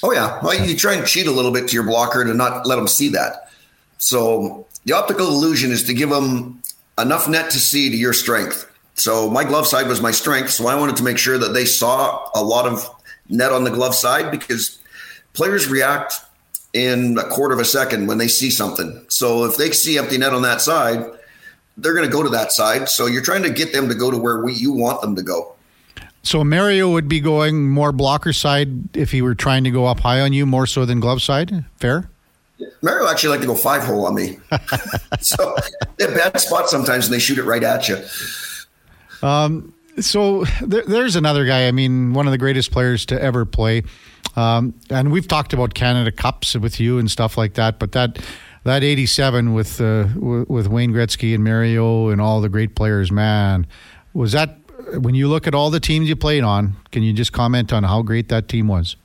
Oh 0.00 0.12
yeah, 0.12 0.38
well, 0.40 0.54
you 0.54 0.76
try 0.76 0.94
and 0.94 1.04
cheat 1.04 1.26
a 1.26 1.32
little 1.32 1.50
bit 1.50 1.66
to 1.66 1.74
your 1.74 1.82
blocker 1.82 2.22
to 2.22 2.34
not 2.34 2.68
let 2.68 2.78
him 2.78 2.86
see 2.86 3.08
that. 3.08 3.50
So 3.98 4.64
the 4.84 4.92
optical 4.92 5.26
illusion 5.26 5.72
is 5.72 5.82
to 5.88 5.92
give 5.92 6.12
him 6.12 6.62
enough 6.96 7.26
net 7.26 7.50
to 7.50 7.58
see 7.58 7.90
to 7.90 7.96
your 7.96 8.12
strength. 8.12 8.64
So 8.94 9.30
my 9.30 9.44
glove 9.44 9.66
side 9.66 9.86
was 9.88 10.00
my 10.00 10.12
strength, 10.12 10.50
so 10.50 10.66
I 10.68 10.74
wanted 10.74 10.96
to 10.96 11.04
make 11.04 11.18
sure 11.18 11.38
that 11.38 11.52
they 11.54 11.64
saw 11.64 12.28
a 12.34 12.42
lot 12.42 12.66
of 12.66 12.88
net 13.28 13.52
on 13.52 13.64
the 13.64 13.70
glove 13.70 13.94
side 13.94 14.30
because 14.30 14.78
players 15.32 15.68
react 15.68 16.14
in 16.72 17.18
a 17.18 17.24
quarter 17.24 17.54
of 17.54 17.60
a 17.60 17.64
second 17.64 18.06
when 18.06 18.18
they 18.18 18.28
see 18.28 18.50
something. 18.50 19.04
So 19.08 19.44
if 19.44 19.56
they 19.56 19.70
see 19.70 19.98
empty 19.98 20.18
net 20.18 20.32
on 20.32 20.42
that 20.42 20.60
side, 20.60 21.04
they're 21.76 21.94
going 21.94 22.06
to 22.06 22.12
go 22.12 22.22
to 22.22 22.28
that 22.30 22.52
side. 22.52 22.88
So 22.88 23.06
you're 23.06 23.22
trying 23.22 23.42
to 23.44 23.50
get 23.50 23.72
them 23.72 23.88
to 23.88 23.94
go 23.94 24.10
to 24.10 24.18
where 24.18 24.42
we, 24.42 24.52
you 24.52 24.72
want 24.72 25.00
them 25.00 25.16
to 25.16 25.22
go. 25.22 25.54
So 26.22 26.44
Mario 26.44 26.90
would 26.90 27.08
be 27.08 27.20
going 27.20 27.68
more 27.68 27.92
blocker 27.92 28.32
side 28.32 28.94
if 28.96 29.12
he 29.12 29.22
were 29.22 29.34
trying 29.34 29.64
to 29.64 29.70
go 29.70 29.86
up 29.86 30.00
high 30.00 30.20
on 30.20 30.32
you 30.32 30.44
more 30.44 30.66
so 30.66 30.84
than 30.84 31.00
glove 31.00 31.22
side. 31.22 31.64
Fair. 31.76 32.10
Mario 32.82 33.08
actually 33.08 33.30
like 33.30 33.40
to 33.40 33.46
go 33.46 33.54
five 33.54 33.82
hole 33.84 34.06
on 34.06 34.14
me. 34.14 34.38
so 35.20 35.56
they 35.96 36.06
have 36.06 36.14
bad 36.14 36.40
spots 36.40 36.70
sometimes 36.70 37.06
and 37.06 37.14
they 37.14 37.18
shoot 37.18 37.38
it 37.38 37.44
right 37.44 37.62
at 37.62 37.88
you. 37.88 37.98
Um, 39.22 39.72
so 40.00 40.44
there, 40.62 40.82
there's 40.82 41.16
another 41.16 41.44
guy. 41.44 41.68
I 41.68 41.72
mean, 41.72 42.12
one 42.12 42.26
of 42.26 42.32
the 42.32 42.38
greatest 42.38 42.70
players 42.70 43.06
to 43.06 43.20
ever 43.20 43.44
play. 43.44 43.82
Um, 44.36 44.74
and 44.90 45.10
we've 45.10 45.26
talked 45.26 45.52
about 45.52 45.74
Canada 45.74 46.12
Cups 46.12 46.54
with 46.56 46.78
you 46.78 46.98
and 46.98 47.10
stuff 47.10 47.36
like 47.36 47.54
that. 47.54 47.78
But 47.78 47.92
that 47.92 48.18
that 48.64 48.82
'87 48.82 49.54
with 49.54 49.80
uh, 49.80 50.08
with 50.16 50.68
Wayne 50.68 50.92
Gretzky 50.92 51.34
and 51.34 51.42
Mario 51.42 52.08
and 52.08 52.20
all 52.20 52.40
the 52.40 52.48
great 52.48 52.74
players, 52.74 53.10
man, 53.10 53.66
was 54.12 54.32
that 54.32 54.58
when 55.00 55.14
you 55.14 55.28
look 55.28 55.46
at 55.46 55.54
all 55.54 55.70
the 55.70 55.80
teams 55.80 56.08
you 56.08 56.16
played 56.16 56.44
on? 56.44 56.76
Can 56.92 57.02
you 57.02 57.12
just 57.12 57.32
comment 57.32 57.72
on 57.72 57.84
how 57.84 58.02
great 58.02 58.28
that 58.28 58.48
team 58.48 58.68
was? 58.68 58.96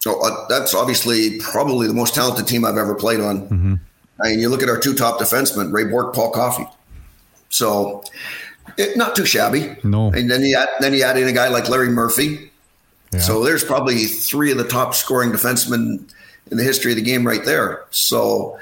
So 0.00 0.20
uh, 0.20 0.48
that's 0.48 0.74
obviously 0.74 1.38
probably 1.38 1.86
the 1.86 1.94
most 1.94 2.14
talented 2.14 2.48
team 2.48 2.64
I've 2.64 2.76
ever 2.76 2.94
played 2.94 3.20
on. 3.20 3.42
Mm-hmm. 3.42 3.74
I 4.22 4.28
mean, 4.30 4.40
you 4.40 4.48
look 4.48 4.62
at 4.62 4.68
our 4.68 4.78
two 4.78 4.94
top 4.94 5.20
defensemen, 5.20 5.72
Ray 5.72 5.84
Bourque, 5.84 6.14
Paul 6.14 6.30
Coffey. 6.30 6.66
So, 7.48 8.02
it, 8.76 8.96
not 8.96 9.16
too 9.16 9.26
shabby. 9.26 9.76
No. 9.84 10.12
And 10.12 10.30
then 10.30 10.42
you 10.42 10.56
add, 10.56 10.68
then 10.80 10.94
you 10.94 11.02
add 11.02 11.18
in 11.18 11.28
a 11.28 11.32
guy 11.32 11.48
like 11.48 11.68
Larry 11.68 11.88
Murphy. 11.88 12.50
Yeah. 13.12 13.20
So 13.20 13.44
there's 13.44 13.64
probably 13.64 14.04
three 14.04 14.50
of 14.50 14.58
the 14.58 14.66
top 14.66 14.94
scoring 14.94 15.32
defensemen 15.32 16.10
in 16.50 16.56
the 16.56 16.64
history 16.64 16.92
of 16.92 16.96
the 16.96 17.02
game 17.02 17.26
right 17.26 17.44
there. 17.44 17.84
So 17.90 18.58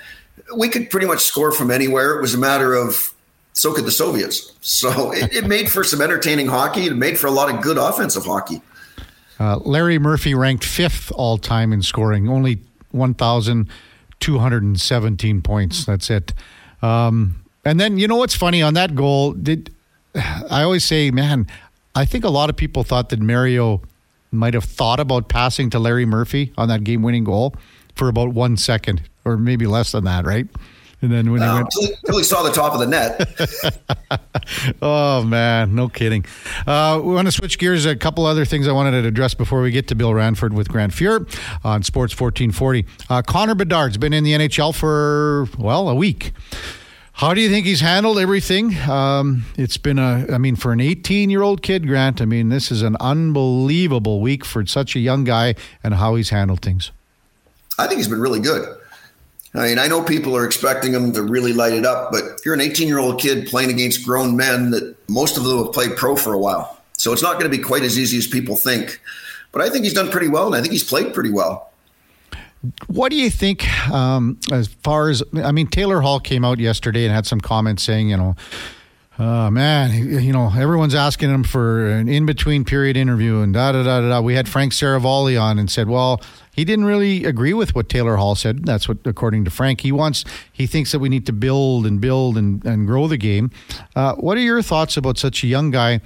we 0.56 0.68
could 0.68 0.90
pretty 0.90 1.06
much 1.06 1.20
score 1.20 1.52
from 1.52 1.70
anywhere. 1.70 2.16
It 2.16 2.20
was 2.20 2.34
a 2.34 2.38
matter 2.38 2.74
of 2.74 3.14
so 3.52 3.72
could 3.72 3.84
the 3.84 3.92
Soviets. 3.92 4.52
So 4.60 5.12
it, 5.14 5.32
it 5.32 5.46
made 5.46 5.70
for 5.70 5.84
some 5.84 6.00
entertaining 6.00 6.48
hockey. 6.48 6.86
It 6.86 6.96
made 6.96 7.18
for 7.18 7.26
a 7.26 7.32
lot 7.32 7.54
of 7.54 7.60
good 7.62 7.78
offensive 7.78 8.24
hockey. 8.24 8.62
Uh, 9.38 9.58
Larry 9.58 9.98
Murphy 9.98 10.34
ranked 10.34 10.64
fifth 10.64 11.12
all 11.12 11.38
time 11.38 11.72
in 11.72 11.82
scoring, 11.82 12.28
only 12.28 12.60
1,217 12.90 15.42
points. 15.42 15.86
That's 15.86 16.10
it. 16.10 16.34
Um, 16.82 17.42
and 17.64 17.80
then, 17.80 17.98
you 17.98 18.06
know 18.06 18.16
what's 18.16 18.34
funny 18.34 18.60
on 18.60 18.74
that 18.74 18.94
goal? 18.94 19.32
Did 19.32 19.74
I 20.50 20.62
always 20.62 20.84
say, 20.84 21.10
man, 21.10 21.46
I 21.94 22.04
think 22.04 22.24
a 22.24 22.30
lot 22.30 22.50
of 22.50 22.56
people 22.56 22.84
thought 22.84 23.08
that 23.10 23.20
Mario 23.20 23.82
might 24.32 24.54
have 24.54 24.64
thought 24.64 25.00
about 25.00 25.28
passing 25.28 25.70
to 25.70 25.78
Larry 25.78 26.06
Murphy 26.06 26.52
on 26.56 26.68
that 26.68 26.84
game 26.84 27.02
winning 27.02 27.24
goal 27.24 27.54
for 27.94 28.08
about 28.08 28.28
one 28.28 28.56
second 28.56 29.02
or 29.24 29.36
maybe 29.36 29.66
less 29.66 29.92
than 29.92 30.04
that, 30.04 30.24
right? 30.24 30.46
And 31.02 31.10
then 31.10 31.32
when 31.32 31.40
he 31.40 31.48
went, 31.48 31.68
he 32.10 32.22
saw 32.22 32.42
the 32.42 32.52
top 32.52 32.74
of 32.74 32.80
the 32.80 32.86
net. 32.86 34.76
oh 34.82 35.24
man, 35.24 35.74
no 35.74 35.88
kidding. 35.88 36.26
Uh, 36.66 37.00
we 37.02 37.14
want 37.14 37.26
to 37.26 37.32
switch 37.32 37.58
gears. 37.58 37.86
A 37.86 37.96
couple 37.96 38.26
other 38.26 38.44
things 38.44 38.68
I 38.68 38.72
wanted 38.72 39.00
to 39.02 39.08
address 39.08 39.32
before 39.32 39.62
we 39.62 39.70
get 39.70 39.88
to 39.88 39.94
Bill 39.94 40.12
Ranford 40.12 40.52
with 40.52 40.68
Grant 40.68 40.92
Fuhr 40.92 41.20
on 41.64 41.82
Sports 41.82 42.12
1440. 42.18 42.84
Uh, 43.08 43.22
Connor 43.22 43.54
Bedard's 43.54 43.96
been 43.96 44.12
in 44.12 44.24
the 44.24 44.32
NHL 44.32 44.74
for 44.74 45.48
well 45.58 45.88
a 45.88 45.94
week. 45.94 46.32
How 47.20 47.34
do 47.34 47.42
you 47.42 47.50
think 47.50 47.66
he's 47.66 47.82
handled 47.82 48.18
everything? 48.18 48.74
Um, 48.88 49.44
it's 49.58 49.76
been 49.76 49.98
a, 49.98 50.24
I 50.32 50.38
mean, 50.38 50.56
for 50.56 50.72
an 50.72 50.80
18 50.80 51.28
year 51.28 51.42
old 51.42 51.60
kid, 51.60 51.86
Grant, 51.86 52.22
I 52.22 52.24
mean, 52.24 52.48
this 52.48 52.72
is 52.72 52.80
an 52.80 52.96
unbelievable 52.98 54.22
week 54.22 54.42
for 54.42 54.64
such 54.64 54.96
a 54.96 55.00
young 55.00 55.24
guy 55.24 55.54
and 55.84 55.92
how 55.92 56.14
he's 56.14 56.30
handled 56.30 56.62
things. 56.62 56.92
I 57.78 57.86
think 57.88 57.98
he's 57.98 58.08
been 58.08 58.22
really 58.22 58.40
good. 58.40 58.74
I 59.52 59.66
mean, 59.66 59.78
I 59.78 59.86
know 59.86 60.02
people 60.02 60.34
are 60.34 60.46
expecting 60.46 60.94
him 60.94 61.12
to 61.12 61.22
really 61.22 61.52
light 61.52 61.74
it 61.74 61.84
up, 61.84 62.10
but 62.10 62.40
you're 62.46 62.54
an 62.54 62.62
18 62.62 62.88
year 62.88 62.98
old 62.98 63.20
kid 63.20 63.46
playing 63.48 63.68
against 63.68 64.02
grown 64.02 64.34
men 64.34 64.70
that 64.70 64.96
most 65.10 65.36
of 65.36 65.44
them 65.44 65.62
have 65.62 65.74
played 65.74 65.98
pro 65.98 66.16
for 66.16 66.32
a 66.32 66.38
while. 66.38 66.80
So 66.96 67.12
it's 67.12 67.22
not 67.22 67.34
going 67.38 67.52
to 67.52 67.54
be 67.54 67.62
quite 67.62 67.82
as 67.82 67.98
easy 67.98 68.16
as 68.16 68.26
people 68.26 68.56
think. 68.56 68.98
But 69.52 69.60
I 69.60 69.68
think 69.68 69.84
he's 69.84 69.92
done 69.92 70.10
pretty 70.10 70.28
well, 70.28 70.46
and 70.46 70.54
I 70.54 70.62
think 70.62 70.72
he's 70.72 70.84
played 70.84 71.12
pretty 71.12 71.30
well. 71.30 71.69
What 72.88 73.10
do 73.10 73.16
you 73.16 73.30
think 73.30 73.66
um, 73.90 74.38
as 74.52 74.68
far 74.68 75.08
as, 75.08 75.22
I 75.34 75.50
mean, 75.50 75.66
Taylor 75.66 76.00
Hall 76.00 76.20
came 76.20 76.44
out 76.44 76.58
yesterday 76.58 77.04
and 77.06 77.14
had 77.14 77.26
some 77.26 77.40
comments 77.40 77.82
saying, 77.82 78.10
you 78.10 78.18
know, 78.18 78.36
uh, 79.18 79.50
man, 79.50 79.92
you 79.92 80.32
know, 80.32 80.50
everyone's 80.56 80.94
asking 80.94 81.28
him 81.28 81.44
for 81.44 81.90
an 81.90 82.08
in 82.08 82.24
between 82.24 82.64
period 82.64 82.96
interview 82.96 83.40
and 83.40 83.52
da 83.52 83.72
da 83.72 83.82
da 83.82 84.00
da. 84.00 84.20
We 84.20 84.34
had 84.34 84.48
Frank 84.48 84.72
Seravalli 84.72 85.40
on 85.40 85.58
and 85.58 85.70
said, 85.70 85.88
well, 85.88 86.22
he 86.52 86.64
didn't 86.64 86.86
really 86.86 87.24
agree 87.26 87.52
with 87.52 87.74
what 87.74 87.88
Taylor 87.88 88.16
Hall 88.16 88.34
said. 88.34 88.64
That's 88.64 88.88
what, 88.88 88.98
according 89.04 89.44
to 89.44 89.50
Frank, 89.50 89.82
he 89.82 89.92
wants. 89.92 90.24
He 90.52 90.66
thinks 90.66 90.92
that 90.92 91.00
we 91.00 91.10
need 91.10 91.26
to 91.26 91.32
build 91.32 91.86
and 91.86 92.00
build 92.00 92.38
and, 92.38 92.64
and 92.64 92.86
grow 92.86 93.08
the 93.08 93.18
game. 93.18 93.50
Uh, 93.94 94.14
what 94.14 94.38
are 94.38 94.42
your 94.42 94.62
thoughts 94.62 94.96
about 94.96 95.18
such 95.18 95.44
a 95.44 95.46
young 95.46 95.70
guy? 95.70 96.00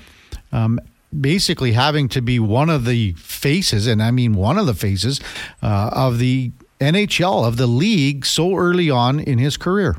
Um, 0.50 0.80
basically 1.20 1.72
having 1.72 2.08
to 2.10 2.20
be 2.20 2.38
one 2.38 2.70
of 2.70 2.84
the 2.84 3.12
faces, 3.12 3.86
and 3.86 4.02
I 4.02 4.10
mean 4.10 4.34
one 4.34 4.58
of 4.58 4.66
the 4.66 4.74
faces 4.74 5.20
uh, 5.62 5.90
of 5.92 6.18
the 6.18 6.52
NHL, 6.80 7.46
of 7.46 7.56
the 7.56 7.66
league 7.66 8.26
so 8.26 8.56
early 8.56 8.90
on 8.90 9.20
in 9.20 9.38
his 9.38 9.56
career? 9.56 9.96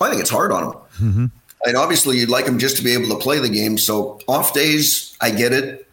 I 0.00 0.10
think 0.10 0.20
it's 0.20 0.30
hard 0.30 0.52
on 0.52 0.64
him. 0.64 0.72
Mm-hmm. 0.72 1.26
And 1.64 1.76
obviously, 1.76 2.18
you'd 2.18 2.28
like 2.28 2.46
him 2.46 2.58
just 2.58 2.76
to 2.76 2.84
be 2.84 2.92
able 2.92 3.08
to 3.08 3.16
play 3.16 3.40
the 3.40 3.48
game. 3.48 3.78
So, 3.78 4.20
off 4.28 4.52
days, 4.52 5.16
I 5.20 5.30
get 5.30 5.52
it. 5.52 5.86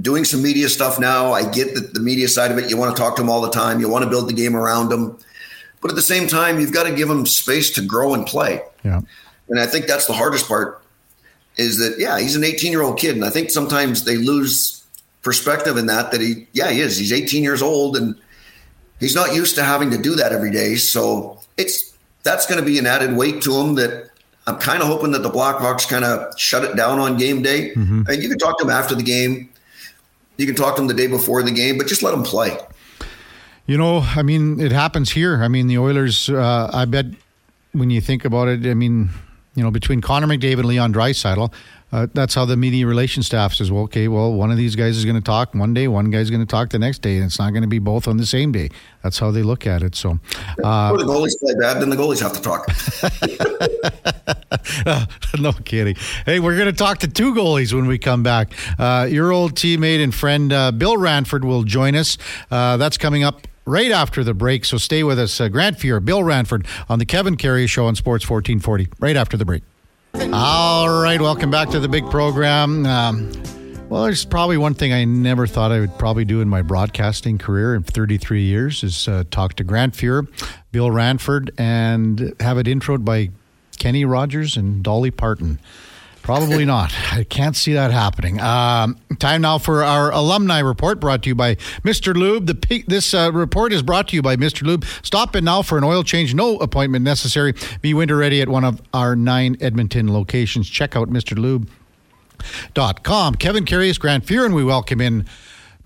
Doing 0.00 0.24
some 0.24 0.42
media 0.42 0.68
stuff 0.68 0.98
now, 0.98 1.32
I 1.32 1.48
get 1.48 1.74
that 1.76 1.94
the 1.94 2.00
media 2.00 2.26
side 2.26 2.50
of 2.50 2.58
it. 2.58 2.68
You 2.68 2.76
want 2.76 2.96
to 2.96 3.00
talk 3.00 3.14
to 3.16 3.22
him 3.22 3.30
all 3.30 3.40
the 3.40 3.50
time, 3.50 3.78
you 3.78 3.88
want 3.88 4.02
to 4.02 4.10
build 4.10 4.28
the 4.28 4.32
game 4.32 4.56
around 4.56 4.92
him. 4.92 5.16
But 5.80 5.92
at 5.92 5.94
the 5.94 6.02
same 6.02 6.26
time, 6.26 6.58
you've 6.58 6.72
got 6.72 6.84
to 6.84 6.94
give 6.94 7.08
him 7.08 7.26
space 7.26 7.70
to 7.72 7.82
grow 7.82 8.14
and 8.14 8.26
play. 8.26 8.62
Yeah. 8.84 9.02
And 9.48 9.60
I 9.60 9.66
think 9.66 9.86
that's 9.86 10.06
the 10.06 10.12
hardest 10.12 10.48
part 10.48 10.83
is 11.56 11.78
that 11.78 11.96
yeah, 11.98 12.18
he's 12.18 12.36
an 12.36 12.44
18 12.44 12.72
year 12.72 12.82
old 12.82 12.98
kid, 12.98 13.14
and 13.14 13.24
I 13.24 13.30
think 13.30 13.50
sometimes 13.50 14.04
they 14.04 14.16
lose 14.16 14.84
perspective 15.22 15.76
in 15.76 15.86
that 15.86 16.12
that 16.12 16.20
he 16.20 16.46
yeah 16.52 16.70
he 16.70 16.80
is 16.80 16.98
he's 16.98 17.12
18 17.12 17.42
years 17.42 17.62
old 17.62 17.96
and 17.96 18.14
he's 19.00 19.14
not 19.14 19.34
used 19.34 19.54
to 19.54 19.64
having 19.64 19.90
to 19.90 19.98
do 19.98 20.14
that 20.16 20.32
every 20.32 20.50
day, 20.50 20.74
so 20.74 21.40
it's 21.56 21.94
that's 22.22 22.46
going 22.46 22.58
to 22.58 22.66
be 22.66 22.78
an 22.78 22.86
added 22.86 23.16
weight 23.16 23.42
to 23.42 23.54
him 23.54 23.74
that 23.76 24.10
I'm 24.46 24.58
kind 24.58 24.82
of 24.82 24.88
hoping 24.88 25.12
that 25.12 25.22
the 25.22 25.30
Blackhawks 25.30 25.88
kind 25.88 26.04
of 26.04 26.38
shut 26.38 26.64
it 26.64 26.76
down 26.76 26.98
on 26.98 27.16
game 27.16 27.42
day. 27.42 27.72
Mm-hmm. 27.74 28.02
And 28.08 28.22
you 28.22 28.28
can 28.28 28.38
talk 28.38 28.58
to 28.58 28.64
him 28.64 28.70
after 28.70 28.94
the 28.94 29.02
game. 29.02 29.48
You 30.36 30.46
can 30.46 30.54
talk 30.54 30.76
to 30.76 30.82
him 30.82 30.88
the 30.88 30.94
day 30.94 31.06
before 31.06 31.42
the 31.42 31.50
game, 31.50 31.78
but 31.78 31.86
just 31.86 32.02
let 32.02 32.12
him 32.12 32.22
play. 32.22 32.56
You 33.66 33.78
know, 33.78 34.00
I 34.00 34.22
mean, 34.22 34.60
it 34.60 34.72
happens 34.72 35.10
here. 35.10 35.42
I 35.42 35.48
mean, 35.48 35.68
the 35.68 35.78
Oilers, 35.78 36.28
uh, 36.28 36.70
I 36.72 36.84
bet 36.84 37.06
when 37.72 37.90
you 37.90 38.00
think 38.00 38.24
about 38.24 38.48
it, 38.48 38.66
I 38.66 38.74
mean, 38.74 39.08
you 39.54 39.62
know, 39.62 39.70
between 39.70 40.00
Connor 40.00 40.26
McDavid 40.26 40.60
and 40.60 40.66
Leon 40.66 40.92
Draisaitl, 40.92 41.52
uh, 41.92 42.08
that's 42.12 42.34
how 42.34 42.44
the 42.44 42.56
media 42.56 42.88
relations 42.88 43.26
staff 43.26 43.54
says, 43.54 43.70
well, 43.70 43.84
okay, 43.84 44.08
well, 44.08 44.32
one 44.32 44.50
of 44.50 44.56
these 44.56 44.74
guys 44.74 44.96
is 44.96 45.04
going 45.04 45.14
to 45.14 45.22
talk 45.22 45.54
one 45.54 45.72
day, 45.72 45.86
one 45.86 46.10
guy's 46.10 46.28
going 46.28 46.40
to 46.40 46.46
talk 46.46 46.70
the 46.70 46.78
next 46.78 47.02
day, 47.02 47.16
and 47.16 47.24
it's 47.24 47.38
not 47.38 47.50
going 47.50 47.62
to 47.62 47.68
be 47.68 47.78
both 47.78 48.08
on 48.08 48.16
the 48.16 48.26
same 48.26 48.50
day. 48.50 48.68
That's 49.04 49.18
how 49.18 49.30
they 49.30 49.44
look 49.44 49.64
at 49.64 49.82
it. 49.82 49.94
So, 49.94 50.18
uh, 50.64 50.96
the 50.96 51.04
goalies 51.04 51.38
play 51.38 51.54
bad, 51.60 51.80
then 51.80 51.90
the 51.90 51.96
goalies 51.96 52.20
have 52.20 52.32
to 52.32 52.42
talk. 52.42 52.66
no 55.38 55.52
kidding. 55.64 55.94
Hey, 56.26 56.40
we're 56.40 56.56
going 56.56 56.66
to 56.66 56.72
talk 56.72 56.98
to 56.98 57.08
two 57.08 57.32
goalies 57.32 57.72
when 57.72 57.86
we 57.86 57.96
come 57.96 58.24
back. 58.24 58.52
Uh, 58.76 59.06
your 59.08 59.30
old 59.30 59.54
teammate 59.54 60.02
and 60.02 60.12
friend 60.12 60.52
uh, 60.52 60.72
Bill 60.72 60.96
Ranford 60.96 61.44
will 61.44 61.62
join 61.62 61.94
us. 61.94 62.18
Uh, 62.50 62.76
that's 62.76 62.98
coming 62.98 63.22
up 63.22 63.46
right 63.66 63.90
after 63.90 64.24
the 64.24 64.34
break. 64.34 64.64
So 64.64 64.76
stay 64.76 65.02
with 65.02 65.18
us. 65.18 65.40
Uh, 65.40 65.48
Grant 65.48 65.78
Fuhr, 65.78 66.04
Bill 66.04 66.22
Ranford 66.22 66.66
on 66.88 66.98
the 66.98 67.06
Kevin 67.06 67.36
Karius 67.36 67.68
Show 67.68 67.86
on 67.86 67.94
Sports 67.94 68.28
1440, 68.28 68.88
right 69.00 69.16
after 69.16 69.36
the 69.36 69.44
break. 69.44 69.62
All 70.32 71.02
right, 71.02 71.20
welcome 71.20 71.50
back 71.50 71.70
to 71.70 71.80
the 71.80 71.88
big 71.88 72.08
program. 72.10 72.86
Um, 72.86 73.32
well, 73.88 74.04
there's 74.04 74.24
probably 74.24 74.56
one 74.56 74.74
thing 74.74 74.92
I 74.92 75.04
never 75.04 75.46
thought 75.46 75.72
I 75.72 75.80
would 75.80 75.98
probably 75.98 76.24
do 76.24 76.40
in 76.40 76.48
my 76.48 76.62
broadcasting 76.62 77.36
career 77.36 77.74
in 77.74 77.82
33 77.82 78.42
years 78.42 78.82
is 78.82 79.08
uh, 79.08 79.24
talk 79.30 79.54
to 79.54 79.64
Grant 79.64 79.94
Fuhr, 79.94 80.26
Bill 80.72 80.90
Ranford, 80.90 81.50
and 81.58 82.34
have 82.40 82.58
it 82.58 82.66
introed 82.66 83.04
by 83.04 83.30
Kenny 83.78 84.04
Rogers 84.04 84.56
and 84.56 84.82
Dolly 84.82 85.10
Parton. 85.10 85.58
Probably 86.24 86.64
not. 86.74 86.92
I 87.12 87.22
can't 87.24 87.54
see 87.54 87.74
that 87.74 87.90
happening. 87.92 88.40
Um, 88.40 88.98
time 89.18 89.42
now 89.42 89.58
for 89.58 89.84
our 89.84 90.10
alumni 90.10 90.58
report 90.60 90.98
brought 90.98 91.22
to 91.24 91.28
you 91.28 91.34
by 91.34 91.54
Mr. 91.84 92.14
Lube. 92.14 92.46
The 92.46 92.84
This 92.88 93.14
uh, 93.14 93.30
report 93.32 93.72
is 93.72 93.82
brought 93.82 94.08
to 94.08 94.16
you 94.16 94.22
by 94.22 94.36
Mr. 94.36 94.62
Lube. 94.62 94.84
Stop 95.02 95.36
in 95.36 95.44
now 95.44 95.62
for 95.62 95.78
an 95.78 95.84
oil 95.84 96.02
change. 96.02 96.34
No 96.34 96.56
appointment 96.56 97.04
necessary. 97.04 97.54
Be 97.82 97.94
winter 97.94 98.16
ready 98.16 98.40
at 98.40 98.48
one 98.48 98.64
of 98.64 98.82
our 98.92 99.14
nine 99.14 99.56
Edmonton 99.60 100.12
locations. 100.12 100.68
Check 100.68 100.96
out 100.96 101.08
Mr. 101.10 101.38
Lube. 101.38 101.68
Dot 102.74 103.04
com. 103.04 103.34
Kevin 103.36 103.64
Karius, 103.64 103.98
Grant 103.98 104.26
Fuhr, 104.26 104.44
and 104.44 104.54
we 104.54 104.64
welcome 104.64 105.00
in 105.00 105.24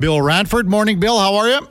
Bill 0.00 0.20
Ranford. 0.22 0.68
Morning, 0.68 0.98
Bill. 0.98 1.18
How 1.18 1.34
are 1.36 1.48
you? 1.48 1.68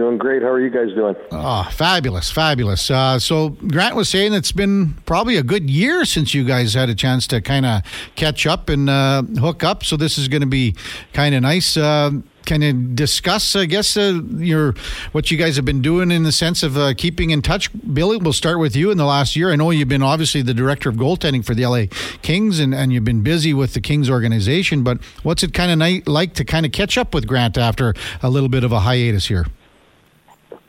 Doing 0.00 0.16
great. 0.16 0.40
How 0.40 0.48
are 0.48 0.58
you 0.58 0.70
guys 0.70 0.94
doing? 0.94 1.14
Oh, 1.30 1.68
fabulous, 1.70 2.30
fabulous. 2.30 2.90
Uh, 2.90 3.18
so 3.18 3.50
Grant 3.50 3.94
was 3.94 4.08
saying 4.08 4.32
it's 4.32 4.50
been 4.50 4.94
probably 5.04 5.36
a 5.36 5.42
good 5.42 5.68
year 5.68 6.06
since 6.06 6.32
you 6.32 6.42
guys 6.42 6.72
had 6.72 6.88
a 6.88 6.94
chance 6.94 7.26
to 7.26 7.42
kind 7.42 7.66
of 7.66 7.82
catch 8.14 8.46
up 8.46 8.70
and 8.70 8.88
uh, 8.88 9.20
hook 9.38 9.62
up. 9.62 9.84
So 9.84 9.98
this 9.98 10.16
is 10.16 10.26
going 10.26 10.40
to 10.40 10.46
be 10.46 10.74
kind 11.12 11.34
of 11.34 11.42
nice. 11.42 11.76
Uh, 11.76 12.12
kind 12.46 12.64
of 12.64 12.96
discuss, 12.96 13.54
I 13.54 13.66
guess, 13.66 13.94
uh, 13.94 14.22
your 14.36 14.72
what 15.12 15.30
you 15.30 15.36
guys 15.36 15.56
have 15.56 15.66
been 15.66 15.82
doing 15.82 16.10
in 16.10 16.22
the 16.22 16.32
sense 16.32 16.62
of 16.62 16.78
uh, 16.78 16.94
keeping 16.94 17.28
in 17.28 17.42
touch. 17.42 17.68
Billy, 17.92 18.16
we'll 18.16 18.32
start 18.32 18.58
with 18.58 18.74
you 18.74 18.90
in 18.90 18.96
the 18.96 19.04
last 19.04 19.36
year. 19.36 19.52
I 19.52 19.56
know 19.56 19.70
you've 19.70 19.88
been 19.88 20.02
obviously 20.02 20.40
the 20.40 20.54
director 20.54 20.88
of 20.88 20.94
goaltending 20.94 21.44
for 21.44 21.54
the 21.54 21.66
LA 21.66 21.94
Kings, 22.22 22.58
and, 22.58 22.74
and 22.74 22.90
you've 22.90 23.04
been 23.04 23.22
busy 23.22 23.52
with 23.52 23.74
the 23.74 23.82
Kings 23.82 24.08
organization. 24.08 24.82
But 24.82 25.04
what's 25.24 25.42
it 25.42 25.52
kind 25.52 25.70
of 25.70 25.78
ni- 25.78 26.02
like 26.06 26.32
to 26.36 26.44
kind 26.46 26.64
of 26.64 26.72
catch 26.72 26.96
up 26.96 27.12
with 27.12 27.26
Grant 27.26 27.58
after 27.58 27.92
a 28.22 28.30
little 28.30 28.48
bit 28.48 28.64
of 28.64 28.72
a 28.72 28.80
hiatus 28.80 29.26
here? 29.26 29.44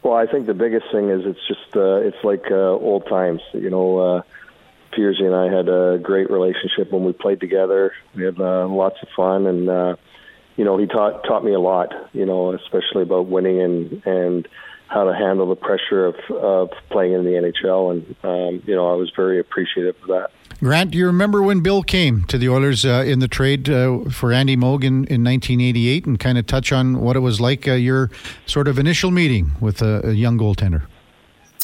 Well, 0.04 0.16
I 0.16 0.26
think 0.26 0.48
the 0.48 0.54
biggest 0.54 0.86
thing 0.92 1.10
is 1.10 1.26
it's 1.26 1.48
just 1.48 1.76
uh, 1.76 1.98
it's 1.98 2.24
like 2.24 2.50
uh, 2.50 2.56
old 2.56 3.08
times. 3.08 3.42
You 3.54 3.70
know, 3.70 4.00
uh, 4.00 4.22
Fierzy 4.94 5.24
and 5.24 5.36
I 5.36 5.56
had 5.56 5.70
a 5.70 6.00
great 6.02 6.30
relationship 6.32 6.92
when 6.92 7.04
we 7.06 7.14
played 7.14 7.40
together. 7.40 7.94
We 8.16 8.24
had 8.24 8.40
uh, 8.40 8.68
lots 8.68 8.98
of 9.02 9.10
fun, 9.16 9.46
and 9.46 9.70
uh, 9.70 9.96
you 10.58 10.66
know, 10.66 10.78
he 10.78 10.88
taught 10.88 11.24
taught 11.24 11.44
me 11.44 11.54
a 11.54 11.60
lot. 11.60 11.94
You 12.14 12.26
know, 12.26 12.54
especially 12.54 13.04
about 13.04 13.28
winning 13.28 13.62
and 13.62 14.06
and 14.06 14.48
how 14.92 15.06
to 15.06 15.16
handle 15.16 15.48
the 15.48 15.56
pressure 15.56 16.06
of 16.06 16.16
of 16.32 16.70
playing 16.90 17.14
in 17.14 17.24
the 17.24 17.32
NHL. 17.32 17.92
And 17.92 18.16
um, 18.24 18.64
you 18.68 18.76
know, 18.76 18.92
I 18.92 18.96
was 18.96 19.12
very 19.16 19.40
appreciative 19.40 19.96
of 20.04 20.08
that. 20.10 20.32
Grant, 20.60 20.92
do 20.92 20.98
you 20.98 21.08
remember 21.08 21.42
when 21.42 21.62
Bill 21.62 21.82
came 21.82 22.24
to 22.26 22.38
the 22.38 22.48
Oilers 22.50 22.86
uh, 22.86 23.04
in 23.08 23.18
the 23.18 23.28
trade 23.28 23.68
uh, 23.68 24.02
for 24.12 24.32
Andy 24.32 24.56
Moog 24.56 24.84
in, 24.84 25.06
in 25.06 25.24
1988 25.24 26.06
and 26.06 26.20
kind 26.20 26.38
of 26.38 26.46
touch 26.46 26.72
on 26.72 27.00
what 27.00 27.16
it 27.16 27.22
was 27.22 27.42
like, 27.42 27.68
uh, 27.68 27.74
your 27.74 28.12
sort 28.46 28.68
of 28.68 28.78
initial 28.78 29.10
meeting 29.10 29.54
with 29.60 29.82
a, 29.82 30.10
a 30.10 30.12
young 30.12 30.38
goaltender? 30.38 30.84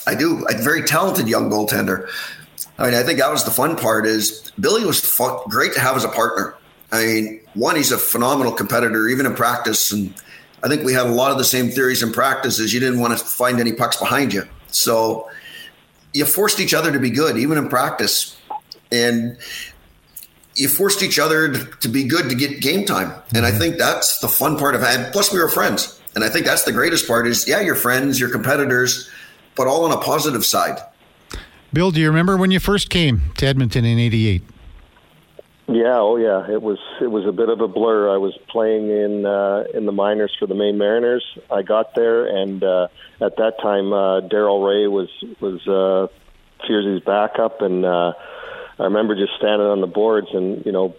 I 0.08 0.16
do. 0.16 0.44
A 0.50 0.58
very 0.58 0.82
talented 0.82 1.28
young 1.28 1.52
goaltender. 1.52 2.10
I 2.80 2.86
mean, 2.86 2.94
I 2.96 3.04
think 3.04 3.20
that 3.20 3.30
was 3.30 3.44
the 3.44 3.52
fun 3.52 3.76
part 3.76 4.08
is 4.08 4.52
Billy 4.60 4.84
was 4.84 5.00
fun, 5.00 5.38
great 5.48 5.74
to 5.74 5.80
have 5.80 5.96
as 5.96 6.04
a 6.04 6.10
partner. 6.10 6.56
I 6.92 7.06
mean, 7.06 7.42
one, 7.54 7.76
he's 7.76 7.92
a 7.92 7.98
phenomenal 7.98 8.54
competitor, 8.54 9.10
even 9.10 9.26
in 9.26 9.36
practice. 9.36 9.92
And 9.92 10.14
I 10.64 10.68
think 10.68 10.84
we 10.84 10.94
had 10.94 11.06
a 11.06 11.12
lot 11.12 11.32
of 11.32 11.38
the 11.38 11.44
same 11.44 11.70
theories 11.70 12.02
and 12.02 12.14
practices. 12.14 12.74
you 12.74 12.80
didn't 12.80 13.00
want 13.00 13.18
to 13.18 13.24
find 13.24 13.60
any 13.60 13.74
pucks 13.74 13.98
behind 13.98 14.34
you. 14.34 14.44
So 14.68 15.30
you 16.14 16.26
forced 16.26 16.60
each 16.60 16.74
other 16.74 16.92
to 16.92 17.00
be 17.00 17.10
good, 17.10 17.38
even 17.38 17.58
in 17.58 17.70
practice 17.70 18.38
and 18.92 19.38
you 20.56 20.68
forced 20.68 21.04
each 21.04 21.20
other 21.20 21.54
to 21.54 21.88
be 21.88 22.04
good 22.04 22.30
to 22.30 22.36
get 22.36 22.62
game 22.62 22.86
time. 22.86 23.14
And 23.36 23.46
I 23.46 23.50
mm-hmm. 23.50 23.60
think 23.60 23.78
that's 23.78 24.20
the 24.20 24.28
fun 24.28 24.58
part 24.58 24.76
of 24.76 24.82
it. 24.84 25.14
Plus, 25.14 25.32
we 25.32 25.40
were 25.40 25.50
friends. 25.50 26.02
And 26.16 26.24
I 26.24 26.30
think 26.30 26.46
that's 26.46 26.64
the 26.64 26.72
greatest 26.72 27.08
part 27.08 27.28
is, 27.28 27.48
yeah, 27.48 27.62
you're 27.62 27.76
friends, 27.76 28.20
you're 28.20 28.30
competitors, 28.30 29.10
but 29.56 29.68
all 29.68 29.86
on 29.86 29.92
a 29.92 30.02
positive 30.02 30.44
side. 30.44 30.80
Bill, 31.74 31.92
do 31.92 32.00
you 32.02 32.08
remember 32.08 32.38
when 32.38 32.50
you 32.50 32.60
first 32.60 32.90
came 32.90 33.34
to 33.38 33.46
Edmonton 33.46 33.86
in 33.86 34.00
88? 34.00 34.42
Yeah, 35.70 36.00
oh 36.00 36.16
yeah, 36.16 36.50
it 36.50 36.62
was 36.62 36.80
it 37.02 37.12
was 37.12 37.26
a 37.26 37.34
bit 37.34 37.50
of 37.50 37.60
a 37.60 37.68
blur. 37.68 38.10
I 38.10 38.18
was 38.18 38.38
playing 38.48 38.90
in 38.90 39.26
uh, 39.26 39.66
in 39.74 39.86
the 39.86 39.92
minors 39.92 40.34
for 40.40 40.48
the 40.48 40.56
Maine 40.56 40.78
Mariners. 40.78 41.26
I 41.52 41.62
got 41.62 41.94
there, 41.94 42.26
and 42.26 42.64
uh, 42.64 42.88
at 43.20 43.36
that 43.36 43.60
time, 43.62 43.92
uh, 43.92 44.22
Daryl 44.22 44.62
Reaugh 44.64 44.90
was 44.90 45.10
was 45.42 45.68
uh, 45.68 46.08
Fierzy's 46.66 47.04
backup, 47.04 47.62
and 47.62 47.84
uh, 47.84 48.14
I 48.80 48.84
remember 48.84 49.14
just 49.16 49.34
standing 49.38 49.68
on 49.68 49.82
the 49.82 49.88
boards, 49.88 50.30
and 50.32 50.66
you 50.66 50.72
know, 50.72 50.96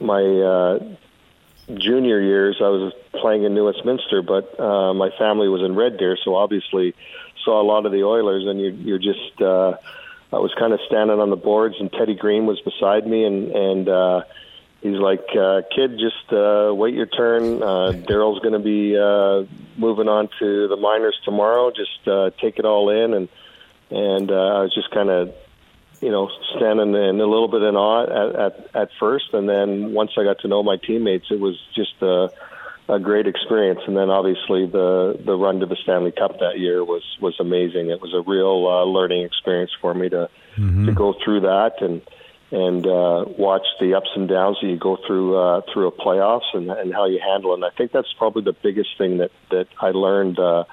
my 0.00 0.22
uh, 0.24 0.78
junior 1.74 2.22
years, 2.22 2.56
I 2.60 2.68
was 2.68 2.94
playing 3.12 3.44
in 3.44 3.52
New 3.52 3.66
Westminster, 3.66 4.22
but 4.22 4.58
uh, 4.58 4.94
my 4.94 5.10
family 5.18 5.48
was 5.48 5.60
in 5.60 5.76
Red 5.76 5.98
Deer, 5.98 6.16
so 6.24 6.36
obviously 6.36 6.94
saw 7.44 7.60
a 7.60 7.64
lot 7.64 7.84
of 7.84 7.92
the 7.92 8.04
Oilers, 8.04 8.46
and 8.46 8.58
you, 8.58 8.70
you're 8.70 8.98
just. 8.98 9.42
Uh, 9.42 9.74
I 10.32 10.38
was 10.38 10.54
kind 10.58 10.72
of 10.72 10.80
standing 10.86 11.18
on 11.18 11.30
the 11.30 11.36
boards, 11.36 11.76
and 11.80 11.92
Teddy 11.92 12.14
Green 12.14 12.46
was 12.46 12.60
beside 12.60 13.06
me, 13.06 13.24
and 13.24 13.50
and 13.50 13.88
uh, 13.88 14.22
he's 14.80 14.98
like, 14.98 15.26
uh, 15.36 15.62
"Kid, 15.74 15.98
just 15.98 16.32
uh, 16.32 16.72
wait 16.74 16.94
your 16.94 17.06
turn. 17.06 17.62
Uh, 17.62 17.92
Daryl's 18.06 18.40
going 18.40 18.52
to 18.52 18.58
be 18.60 18.96
uh, 18.96 19.44
moving 19.76 20.08
on 20.08 20.28
to 20.38 20.68
the 20.68 20.76
minors 20.76 21.18
tomorrow. 21.24 21.70
Just 21.70 22.06
uh, 22.06 22.30
take 22.40 22.58
it 22.58 22.64
all 22.64 22.90
in." 22.90 23.14
And 23.14 23.28
and 23.90 24.30
uh, 24.30 24.34
I 24.34 24.62
was 24.62 24.74
just 24.74 24.90
kind 24.90 25.10
of 25.10 25.34
you 26.00 26.10
know, 26.10 26.30
standing 26.56 26.94
in 26.94 27.20
a 27.20 27.26
little 27.26 27.48
bit 27.48 27.62
in 27.62 27.76
awe 27.76 28.04
at, 28.04 28.34
at, 28.34 28.74
at 28.74 28.88
first. 28.98 29.34
And 29.34 29.48
then 29.48 29.92
once 29.92 30.12
I 30.16 30.24
got 30.24 30.40
to 30.40 30.48
know 30.48 30.62
my 30.62 30.76
teammates, 30.76 31.26
it 31.30 31.38
was 31.38 31.60
just 31.74 31.92
a, 32.00 32.30
a 32.90 32.98
great 32.98 33.26
experience. 33.26 33.80
And 33.86 33.96
then 33.96 34.10
obviously 34.10 34.66
the, 34.66 35.18
the 35.24 35.36
run 35.36 35.60
to 35.60 35.66
the 35.66 35.76
Stanley 35.76 36.12
Cup 36.12 36.40
that 36.40 36.58
year 36.58 36.84
was, 36.84 37.02
was 37.20 37.38
amazing. 37.38 37.90
It 37.90 38.00
was 38.00 38.12
a 38.12 38.20
real 38.20 38.66
uh, 38.66 38.84
learning 38.84 39.22
experience 39.22 39.70
for 39.80 39.94
me 39.94 40.08
to, 40.08 40.28
mm-hmm. 40.56 40.86
to 40.86 40.92
go 40.92 41.14
through 41.24 41.40
that 41.40 41.80
and, 41.80 42.02
and 42.50 42.84
uh, 42.84 43.26
watch 43.38 43.66
the 43.78 43.94
ups 43.94 44.10
and 44.16 44.28
downs 44.28 44.58
that 44.60 44.66
you 44.66 44.76
go 44.76 44.98
through 45.06 45.36
uh, 45.36 45.60
through 45.72 45.86
a 45.86 45.92
playoffs 45.92 46.52
and, 46.52 46.68
and 46.68 46.92
how 46.92 47.06
you 47.06 47.20
handle 47.24 47.52
it. 47.52 47.54
And 47.54 47.64
I 47.64 47.70
think 47.70 47.92
that's 47.92 48.12
probably 48.18 48.42
the 48.42 48.56
biggest 48.60 48.98
thing 48.98 49.18
that 49.18 49.30
that 49.50 49.68
I 49.80 49.90
learned 49.90 50.40
uh, 50.40 50.64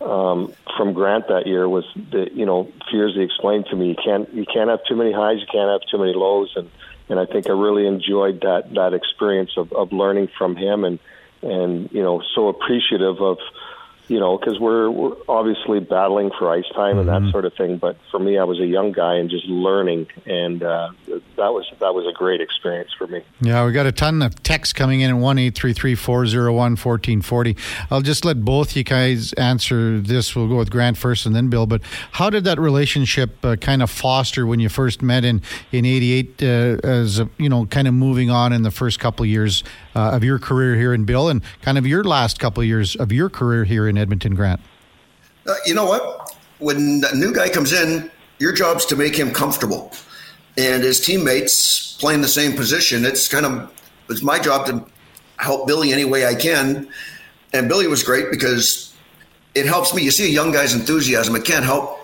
um, 0.00 0.54
from 0.74 0.94
Grant 0.94 1.28
that 1.28 1.46
year 1.46 1.68
was 1.68 1.84
that 2.12 2.32
you 2.32 2.46
know 2.46 2.72
Fierzy 2.90 3.22
explained 3.22 3.66
to 3.66 3.76
me 3.76 3.88
you 3.88 3.96
can't 4.02 4.32
you 4.32 4.46
can't 4.46 4.70
have 4.70 4.80
too 4.88 4.96
many 4.96 5.12
highs, 5.12 5.40
you 5.40 5.46
can't 5.52 5.70
have 5.70 5.82
too 5.90 5.98
many 5.98 6.14
lows, 6.14 6.50
and 6.56 6.70
and 7.10 7.20
I 7.20 7.26
think 7.26 7.46
I 7.46 7.52
really 7.52 7.86
enjoyed 7.86 8.40
that 8.40 8.72
that 8.72 8.94
experience 8.94 9.50
of, 9.58 9.70
of 9.72 9.92
learning 9.92 10.28
from 10.38 10.56
him 10.56 10.82
and 10.82 10.98
and 11.42 11.90
you 11.92 12.02
know 12.02 12.22
so 12.34 12.48
appreciative 12.48 13.20
of 13.20 13.38
you 14.12 14.20
know, 14.20 14.36
because 14.36 14.58
we're, 14.58 14.90
we're 14.90 15.16
obviously 15.26 15.80
battling 15.80 16.30
for 16.38 16.50
ice 16.50 16.68
time 16.74 16.98
and 16.98 17.08
mm-hmm. 17.08 17.24
that 17.24 17.32
sort 17.32 17.46
of 17.46 17.54
thing. 17.54 17.78
But 17.78 17.96
for 18.10 18.18
me, 18.18 18.36
I 18.36 18.44
was 18.44 18.60
a 18.60 18.66
young 18.66 18.92
guy 18.92 19.14
and 19.14 19.30
just 19.30 19.46
learning, 19.46 20.08
and 20.26 20.62
uh, 20.62 20.90
that 21.36 21.52
was 21.52 21.70
that 21.80 21.94
was 21.94 22.06
a 22.06 22.12
great 22.12 22.42
experience 22.42 22.90
for 22.98 23.06
me. 23.06 23.22
Yeah, 23.40 23.64
we 23.64 23.72
got 23.72 23.86
a 23.86 23.92
ton 23.92 24.20
of 24.20 24.42
texts 24.42 24.72
coming 24.72 25.00
in 25.00 25.10
at 25.10 25.16
one 25.16 25.38
eight 25.38 25.54
three 25.54 25.72
three 25.72 25.94
four 25.94 26.26
zero 26.26 26.52
one 26.52 26.76
fourteen 26.76 27.22
forty. 27.22 27.56
I'll 27.90 28.02
just 28.02 28.24
let 28.24 28.44
both 28.44 28.76
you 28.76 28.84
guys 28.84 29.32
answer 29.34 29.98
this. 29.98 30.36
We'll 30.36 30.48
go 30.48 30.56
with 30.56 30.70
Grant 30.70 30.98
first 30.98 31.24
and 31.24 31.34
then 31.34 31.48
Bill. 31.48 31.66
But 31.66 31.82
how 32.12 32.28
did 32.28 32.44
that 32.44 32.58
relationship 32.58 33.42
uh, 33.42 33.56
kind 33.56 33.82
of 33.82 33.90
foster 33.90 34.46
when 34.46 34.60
you 34.60 34.68
first 34.68 35.00
met 35.00 35.24
in 35.24 35.40
in 35.70 35.86
'88? 35.86 36.42
Uh, 36.42 36.46
as 36.84 37.18
a, 37.18 37.30
you 37.38 37.48
know, 37.48 37.64
kind 37.66 37.88
of 37.88 37.94
moving 37.94 38.30
on 38.30 38.52
in 38.52 38.62
the 38.62 38.70
first 38.70 39.00
couple 39.00 39.22
of 39.22 39.30
years 39.30 39.64
uh, 39.94 40.10
of 40.10 40.24
your 40.24 40.38
career 40.38 40.76
here 40.76 40.94
in 40.94 41.04
Bill, 41.04 41.28
and 41.28 41.42
kind 41.62 41.78
of 41.78 41.86
your 41.86 42.04
last 42.04 42.38
couple 42.38 42.62
of 42.62 42.66
years 42.66 42.96
of 42.96 43.12
your 43.12 43.28
career 43.28 43.64
here 43.64 43.88
in 43.88 43.98
Edmonton 43.98 44.34
Grant? 44.34 44.60
Uh, 45.46 45.54
you 45.66 45.74
know 45.74 45.86
what? 45.86 46.36
When 46.58 47.02
a 47.10 47.16
new 47.16 47.34
guy 47.34 47.48
comes 47.48 47.72
in, 47.72 48.10
your 48.38 48.52
job's 48.52 48.86
to 48.86 48.96
make 48.96 49.16
him 49.16 49.32
comfortable. 49.32 49.92
And 50.56 50.82
his 50.82 51.00
teammates 51.00 51.96
playing 51.98 52.20
the 52.20 52.28
same 52.28 52.52
position, 52.54 53.04
it's 53.04 53.26
kind 53.26 53.46
of 53.46 53.72
it's 54.10 54.22
my 54.22 54.38
job 54.38 54.66
to 54.66 54.84
help 55.38 55.66
Billy 55.66 55.92
any 55.92 56.04
way 56.04 56.26
I 56.26 56.34
can. 56.34 56.88
And 57.52 57.68
Billy 57.68 57.86
was 57.86 58.02
great 58.02 58.30
because 58.30 58.94
it 59.54 59.66
helps 59.66 59.94
me. 59.94 60.02
You 60.02 60.10
see 60.10 60.26
a 60.26 60.30
young 60.30 60.52
guy's 60.52 60.74
enthusiasm. 60.74 61.34
It 61.36 61.44
can't 61.44 61.64
help. 61.64 61.98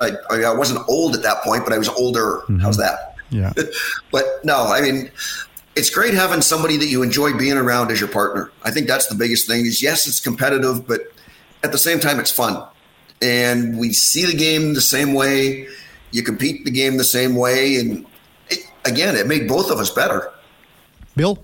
I, 0.00 0.12
I 0.30 0.54
wasn't 0.54 0.86
old 0.88 1.14
at 1.14 1.22
that 1.22 1.42
point, 1.42 1.64
but 1.64 1.72
I 1.72 1.78
was 1.78 1.88
older. 1.88 2.42
Mm-hmm. 2.42 2.58
How's 2.58 2.76
that? 2.78 3.16
Yeah. 3.30 3.52
but 4.10 4.24
no, 4.44 4.66
I 4.66 4.80
mean, 4.80 5.10
it's 5.74 5.90
great 5.90 6.14
having 6.14 6.42
somebody 6.42 6.76
that 6.76 6.86
you 6.86 7.02
enjoy 7.02 7.36
being 7.36 7.56
around 7.56 7.90
as 7.90 8.00
your 8.00 8.08
partner. 8.08 8.50
I 8.62 8.70
think 8.70 8.86
that's 8.86 9.06
the 9.06 9.14
biggest 9.14 9.46
thing. 9.46 9.66
Is 9.66 9.82
yes, 9.82 10.06
it's 10.06 10.20
competitive, 10.20 10.86
but 10.86 11.00
at 11.62 11.72
the 11.72 11.78
same 11.78 12.00
time, 12.00 12.20
it's 12.20 12.30
fun. 12.30 12.66
And 13.20 13.78
we 13.78 13.92
see 13.92 14.26
the 14.26 14.36
game 14.36 14.74
the 14.74 14.80
same 14.80 15.14
way. 15.14 15.68
You 16.10 16.22
compete 16.22 16.64
the 16.64 16.70
game 16.70 16.96
the 16.96 17.04
same 17.04 17.36
way. 17.36 17.76
And 17.76 18.04
it, 18.50 18.58
again, 18.84 19.14
it 19.16 19.26
made 19.26 19.48
both 19.48 19.70
of 19.70 19.78
us 19.78 19.90
better. 19.90 20.30
Bill? 21.16 21.42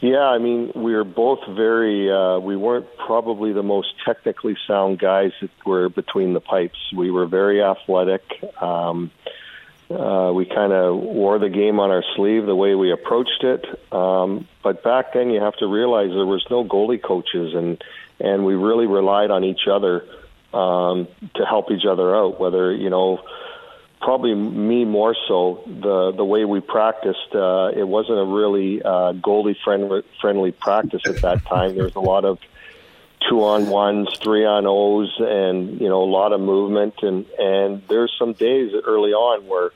Yeah, 0.00 0.24
I 0.24 0.38
mean, 0.38 0.72
we 0.74 0.94
were 0.94 1.04
both 1.04 1.40
very, 1.48 2.10
uh, 2.10 2.38
we 2.38 2.56
weren't 2.56 2.86
probably 2.98 3.52
the 3.52 3.62
most 3.62 3.88
technically 4.04 4.56
sound 4.66 4.98
guys 4.98 5.32
that 5.40 5.50
were 5.64 5.88
between 5.88 6.32
the 6.32 6.40
pipes. 6.40 6.78
We 6.94 7.10
were 7.10 7.26
very 7.26 7.62
athletic. 7.62 8.22
Um, 8.60 9.10
uh, 9.90 10.32
we 10.34 10.44
kind 10.44 10.72
of 10.72 10.96
wore 10.96 11.38
the 11.38 11.48
game 11.48 11.78
on 11.78 11.90
our 11.90 12.02
sleeve 12.16 12.46
the 12.46 12.56
way 12.56 12.74
we 12.74 12.90
approached 12.90 13.44
it. 13.44 13.64
Um, 13.92 14.48
but 14.62 14.82
back 14.82 15.12
then, 15.14 15.30
you 15.30 15.40
have 15.40 15.54
to 15.56 15.66
realize 15.66 16.10
there 16.10 16.26
was 16.26 16.44
no 16.50 16.64
goalie 16.64 17.02
coaches, 17.02 17.54
and 17.54 17.82
and 18.18 18.44
we 18.44 18.54
really 18.54 18.86
relied 18.86 19.30
on 19.30 19.44
each 19.44 19.68
other 19.70 20.04
um, 20.52 21.06
to 21.34 21.44
help 21.44 21.70
each 21.70 21.84
other 21.84 22.16
out. 22.16 22.40
Whether 22.40 22.72
you 22.72 22.90
know, 22.90 23.22
probably 24.00 24.34
me 24.34 24.84
more 24.84 25.14
so 25.28 25.62
the 25.66 26.12
the 26.16 26.24
way 26.24 26.44
we 26.44 26.60
practiced. 26.60 27.32
Uh, 27.32 27.70
it 27.74 27.86
wasn't 27.86 28.18
a 28.18 28.24
really 28.24 28.82
uh, 28.82 29.12
goalie 29.12 29.56
friendly 29.64 30.02
friendly 30.20 30.50
practice 30.50 31.02
at 31.06 31.22
that 31.22 31.44
time. 31.46 31.76
There 31.76 31.84
was 31.84 31.94
a 31.94 32.00
lot 32.00 32.24
of 32.24 32.38
two 33.28 33.42
on 33.44 33.68
ones, 33.68 34.08
three 34.22 34.44
on 34.44 34.66
O's, 34.66 35.14
and 35.18 35.80
you 35.80 35.88
know 35.88 36.02
a 36.02 36.10
lot 36.10 36.32
of 36.32 36.40
movement. 36.40 36.94
And 37.02 37.26
and 37.38 37.82
there's 37.88 38.14
some 38.18 38.32
days 38.32 38.72
early 38.84 39.12
on 39.12 39.46
where 39.46 39.70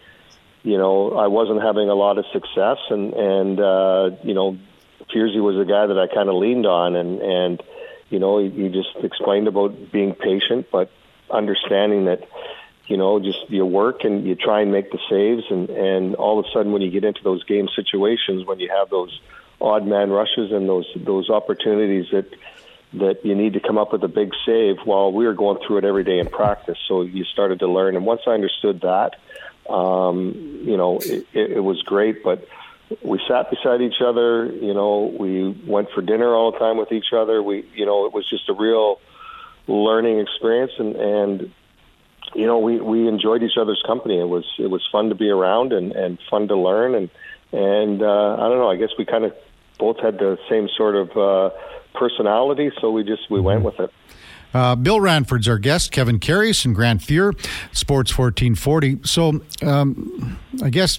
you 0.63 0.79
know 0.79 1.13
I 1.13 1.27
wasn't 1.27 1.63
having 1.63 1.89
a 1.89 1.95
lot 1.95 2.19
of 2.19 2.25
success, 2.33 2.79
and 2.91 3.15
and 3.15 3.61
uh, 3.61 4.11
you 4.23 4.35
know 4.35 4.59
Fierzy 5.13 5.43
was 5.43 5.57
a 5.59 5.65
guy 5.65 5.87
that 5.87 5.99
I 5.99 6.13
kind 6.13 6.29
of 6.29 6.37
leaned 6.37 6.67
on, 6.67 6.97
and 6.97 7.21
and 7.21 7.63
you 8.11 8.19
know, 8.19 8.39
you 8.39 8.69
just 8.69 8.97
explained 9.03 9.49
about 9.49 9.93
being 9.93 10.15
patient, 10.15 10.67
but 10.71 10.91
understanding 11.31 12.07
that, 12.07 12.29
you 12.87 12.97
know, 12.97 13.21
just 13.21 13.49
you 13.49 13.65
work 13.65 14.03
and 14.03 14.27
you 14.27 14.35
try 14.35 14.61
and 14.61 14.73
make 14.73 14.91
the 14.91 14.99
saves, 15.09 15.45
and 15.49 15.71
and 15.71 16.17
all 16.17 16.39
of 16.39 16.45
a 16.45 16.49
sudden 16.53 16.73
when 16.73 16.83
you 16.83 16.91
get 16.91 17.05
into 17.05 17.23
those 17.23 17.45
game 17.45 17.69
situations, 17.75 18.45
when 18.45 18.59
you 18.59 18.69
have 18.69 18.91
those 18.91 19.21
odd 19.61 19.87
man 19.87 20.11
rushes 20.11 20.51
and 20.51 20.69
those 20.69 20.87
those 20.97 21.31
opportunities 21.31 22.07
that 22.11 22.27
that 22.93 23.25
you 23.25 23.35
need 23.35 23.53
to 23.53 23.61
come 23.61 23.79
up 23.79 23.93
with 23.93 24.03
a 24.03 24.09
big 24.09 24.33
save. 24.45 24.79
While 24.85 25.13
we 25.13 25.27
were 25.27 25.35
going 25.35 25.59
through 25.65 25.79
it 25.79 25.85
every 25.85 26.05
day 26.05 26.19
in 26.19 26.29
practice, 26.29 26.79
so 26.89 27.03
you 27.03 27.25
started 27.25 27.61
to 27.61 27.69
learn. 27.69 27.97
And 27.97 28.05
once 28.05 28.23
I 28.27 28.31
understood 28.31 28.81
that, 28.81 29.17
um, 29.73 30.63
you 30.65 30.77
know, 30.77 30.99
it, 30.99 31.27
it, 31.33 31.61
was 31.61 31.81
great, 31.83 32.25
but 32.25 32.47
we 33.03 33.21
sat 33.29 33.51
beside 33.51 33.81
each 33.83 34.01
other. 34.05 34.47
You 34.47 34.75
know, 34.75 35.15
we 35.19 35.49
went 35.67 35.91
for 35.95 36.03
dinner 36.03 36.35
all 36.35 36.51
the 36.51 36.59
time 36.59 36.77
with 36.77 36.91
each 36.91 37.13
other. 37.13 37.41
We, 37.43 37.69
you 37.75 37.87
know, 37.87 38.07
it 38.07 38.13
was 38.13 38.29
just 38.29 38.49
a 38.49 38.55
real 38.55 39.01
learning 39.69 40.19
experience, 40.19 40.73
and 40.79 40.97
and 40.97 41.53
you 42.35 42.47
know, 42.47 42.59
we 42.59 42.81
we 42.81 43.07
enjoyed 43.07 43.45
each 43.45 43.57
other's 43.57 43.83
company. 43.87 44.19
It 44.19 44.29
was 44.29 44.45
it 44.59 44.69
was 44.69 44.87
fun 44.91 45.11
to 45.11 45.15
be 45.15 45.31
around 45.31 45.73
and 45.73 45.93
and 45.93 46.19
fun 46.29 46.49
to 46.49 46.57
learn 46.57 46.97
and 46.97 47.11
and 47.53 48.03
uh, 48.03 48.35
I 48.35 48.49
don't 48.49 48.59
know. 48.59 48.71
I 48.71 48.77
guess 48.77 48.91
we 48.99 49.05
kind 49.05 49.25
of 49.25 49.35
both 49.79 49.99
had 49.99 50.19
the 50.19 50.39
same 50.49 50.69
sort 50.77 50.95
of 50.95 51.17
uh, 51.17 51.51
personality, 51.95 52.71
so 52.81 52.91
we 52.91 53.05
just 53.05 53.31
we 53.31 53.41
went 53.41 53.63
with 53.63 53.79
it. 53.81 53.93
Uh, 54.53 54.75
Bill 54.75 55.01
Ranford's 55.01 55.49
our 55.49 55.59
guest, 55.59 55.93
Kevin 55.93 56.19
Karius 56.19 56.65
and 56.65 56.75
Grant 56.75 57.01
Fuhr, 57.01 57.33
Sports 57.73 58.17
1440. 58.17 59.01
So 59.05 59.41
um, 59.63 60.39
I 60.63 60.71
guess, 60.71 60.99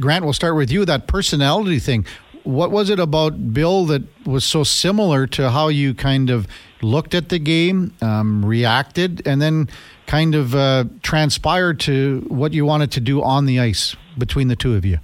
Grant, 0.00 0.24
we'll 0.24 0.32
start 0.32 0.56
with 0.56 0.70
you, 0.70 0.84
that 0.86 1.06
personality 1.06 1.78
thing. 1.80 2.06
What 2.44 2.70
was 2.70 2.88
it 2.88 2.98
about 2.98 3.52
Bill 3.52 3.84
that 3.86 4.02
was 4.26 4.44
so 4.44 4.64
similar 4.64 5.26
to 5.28 5.50
how 5.50 5.68
you 5.68 5.92
kind 5.92 6.30
of 6.30 6.46
looked 6.80 7.14
at 7.14 7.28
the 7.28 7.38
game, 7.38 7.94
um, 8.00 8.44
reacted, 8.44 9.26
and 9.26 9.42
then 9.42 9.68
kind 10.06 10.34
of 10.34 10.54
uh, 10.54 10.84
transpired 11.02 11.80
to 11.80 12.24
what 12.28 12.54
you 12.54 12.64
wanted 12.64 12.90
to 12.92 13.00
do 13.00 13.22
on 13.22 13.44
the 13.44 13.60
ice 13.60 13.96
between 14.16 14.48
the 14.48 14.56
two 14.56 14.74
of 14.74 14.86
you? 14.86 14.98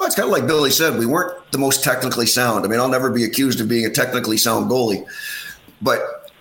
Well, 0.00 0.06
it's 0.06 0.16
kind 0.16 0.26
of 0.26 0.32
like 0.32 0.46
Billy 0.46 0.70
said. 0.70 0.98
We 0.98 1.04
weren't 1.04 1.52
the 1.52 1.58
most 1.58 1.84
technically 1.84 2.24
sound. 2.24 2.64
I 2.64 2.68
mean, 2.68 2.80
I'll 2.80 2.88
never 2.88 3.10
be 3.10 3.22
accused 3.22 3.60
of 3.60 3.68
being 3.68 3.84
a 3.84 3.90
technically 3.90 4.38
sound 4.38 4.70
goalie, 4.70 5.06
but 5.82 6.32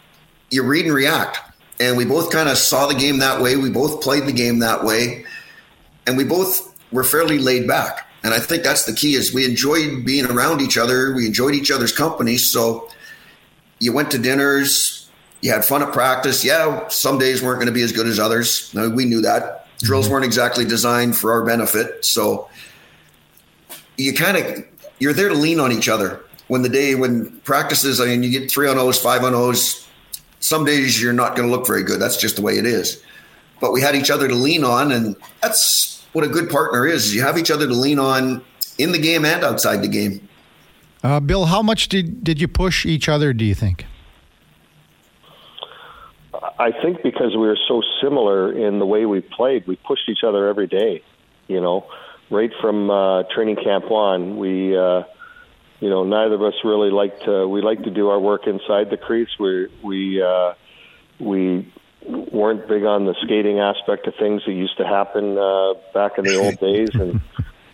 you 0.50 0.64
read 0.64 0.86
and 0.86 0.96
react. 0.96 1.40
And 1.78 1.98
we 1.98 2.06
both 2.06 2.32
kind 2.32 2.48
of 2.48 2.58
saw 2.58 2.88
the 2.88 2.96
game 2.96 3.20
that 3.20 3.42
way. 3.42 3.58
We 3.58 3.70
both 3.70 4.02
played 4.02 4.26
the 4.26 4.32
game 4.32 4.60
that 4.60 4.86
way, 4.86 5.26
and 6.08 6.16
we 6.16 6.24
both 6.24 6.74
were 6.94 7.04
fairly 7.04 7.38
laid 7.38 7.68
back. 7.68 8.08
And 8.24 8.34
I 8.34 8.40
think 8.40 8.64
that's 8.64 8.86
the 8.86 8.94
key: 8.94 9.16
is 9.16 9.34
we 9.34 9.44
enjoyed 9.44 10.06
being 10.06 10.26
around 10.26 10.62
each 10.62 10.78
other. 10.78 11.14
We 11.14 11.26
enjoyed 11.26 11.54
each 11.54 11.70
other's 11.70 11.92
company. 11.92 12.38
So 12.38 12.90
you 13.80 13.92
went 13.92 14.10
to 14.12 14.18
dinners, 14.18 15.10
you 15.42 15.52
had 15.52 15.66
fun 15.66 15.84
at 15.84 15.92
practice. 15.92 16.46
Yeah, 16.46 16.88
some 16.88 17.18
days 17.18 17.42
weren't 17.42 17.58
going 17.58 17.68
to 17.68 17.74
be 17.74 17.84
as 17.84 17.92
good 17.92 18.08
as 18.08 18.20
others. 18.20 18.74
I 18.78 18.84
mean, 18.84 18.96
We 18.96 19.04
knew 19.04 19.20
that. 19.20 19.68
Drills 19.80 20.06
mm-hmm. 20.06 20.14
weren't 20.14 20.26
exactly 20.26 20.64
designed 20.64 21.18
for 21.18 21.34
our 21.34 21.44
benefit. 21.44 22.06
So 22.06 22.50
you 24.00 24.14
kind 24.14 24.38
of 24.38 24.66
you're 25.00 25.14
there 25.14 25.30
to 25.30 25.36
lean 25.36 25.60
on 25.60 25.72
each 25.72 25.90
other. 25.90 26.22
When 26.48 26.64
the 26.64 26.70
day 26.70 26.96
when 26.96 27.30
practices, 27.42 28.02
I 28.02 28.06
mean, 28.06 28.24
you 28.24 28.32
get 28.32 28.50
three 28.50 28.68
on 28.68 28.78
O's, 28.78 29.00
five 29.00 29.24
on 29.24 29.36
O's. 29.36 29.88
Some 30.40 30.66
days 30.66 31.02
you're 31.02 31.14
not 31.14 31.36
going 31.36 31.48
to 31.48 31.56
look 31.56 31.68
very 31.68 31.84
good. 31.84 32.00
That's 32.00 32.18
just 32.18 32.38
the 32.38 32.42
way 32.42 32.58
it 32.58 32.66
is. 32.66 33.04
But 33.60 33.74
we 33.74 33.82
had 33.82 33.94
each 33.96 34.10
other 34.10 34.28
to 34.28 34.34
lean 34.34 34.64
on, 34.64 34.92
and 34.92 35.16
that's 35.42 36.06
what 36.14 36.24
a 36.24 36.30
good 36.30 36.50
partner 36.50 36.88
is. 36.88 37.14
You 37.14 37.22
have 37.22 37.38
each 37.38 37.52
other 37.52 37.68
to 37.68 37.74
lean 37.74 38.00
on 38.00 38.42
in 38.78 38.94
the 38.94 38.98
game 38.98 39.26
and 39.26 39.44
outside 39.44 39.82
the 39.82 39.90
game. 39.90 40.28
Uh, 41.04 41.20
Bill, 41.20 41.46
how 41.46 41.62
much 41.62 41.90
did 41.90 42.24
did 42.24 42.42
you 42.42 42.48
push 42.48 42.86
each 42.86 43.10
other? 43.10 43.34
Do 43.34 43.46
you 43.46 43.56
think? 43.56 43.86
I 46.58 46.72
think 46.72 47.04
because 47.04 47.36
we 47.36 47.48
were 47.48 47.60
so 47.68 47.82
similar 48.02 48.52
in 48.52 48.80
the 48.80 48.86
way 48.86 49.06
we 49.06 49.22
played, 49.22 49.68
we 49.68 49.76
pushed 49.76 50.10
each 50.10 50.24
other 50.26 50.48
every 50.48 50.68
day. 50.68 51.04
You 51.48 51.62
know, 51.62 51.86
right 52.30 52.52
from 52.62 52.90
uh, 52.90 53.24
training 53.34 53.58
camp 53.58 53.90
on, 53.92 54.38
we, 54.38 54.78
uh, 54.78 55.04
you 55.80 55.90
know, 55.90 56.04
neither 56.04 56.36
of 56.36 56.44
us 56.44 56.54
really 56.64 56.92
like 56.92 57.20
to. 57.22 57.48
We 57.48 57.62
like 57.62 57.84
to 57.84 57.92
do 57.92 58.10
our 58.10 58.20
work 58.20 58.48
inside 58.48 58.90
the 58.90 58.98
crease. 58.98 59.30
We 59.40 59.68
we 59.84 60.22
uh, 60.22 60.54
we 61.20 61.72
weren't 62.06 62.68
big 62.68 62.84
on 62.84 63.06
the 63.06 63.16
skating 63.24 63.60
aspect 63.60 64.08
of 64.08 64.16
things 64.16 64.44
that 64.46 64.54
used 64.54 64.78
to 64.78 64.86
happen 64.86 65.38
uh, 65.38 65.74
back 65.94 66.18
in 66.18 66.26
the 66.26 66.36
old 66.36 66.60
days, 66.60 66.90
and 66.94 67.22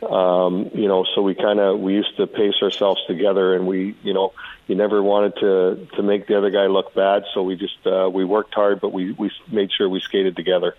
um, 0.08 0.70
you 0.74 0.88
know, 0.88 1.06
so 1.16 1.22
we 1.22 1.34
kind 1.34 1.60
of 1.60 1.80
we 1.80 1.94
used 1.94 2.16
to 2.18 2.28
pace 2.28 2.56
ourselves 2.62 3.02
together, 3.08 3.56
and 3.56 3.66
we, 3.66 3.96
you 4.04 4.14
know, 4.14 4.34
you 4.68 4.76
never 4.76 5.02
wanted 5.02 5.36
to 5.38 5.88
to 5.96 6.04
make 6.04 6.28
the 6.28 6.38
other 6.38 6.52
guy 6.52 6.68
look 6.68 6.94
bad, 6.94 7.24
so 7.34 7.42
we 7.44 7.56
just 7.56 7.86
uh, 7.88 8.10
we 8.12 8.24
worked 8.24 8.54
hard, 8.54 8.82
but 8.82 8.94
we 8.94 9.14
we 9.14 9.32
made 9.52 9.72
sure 9.76 9.90
we 9.90 10.00
skated 10.00 10.36
together. 10.36 10.76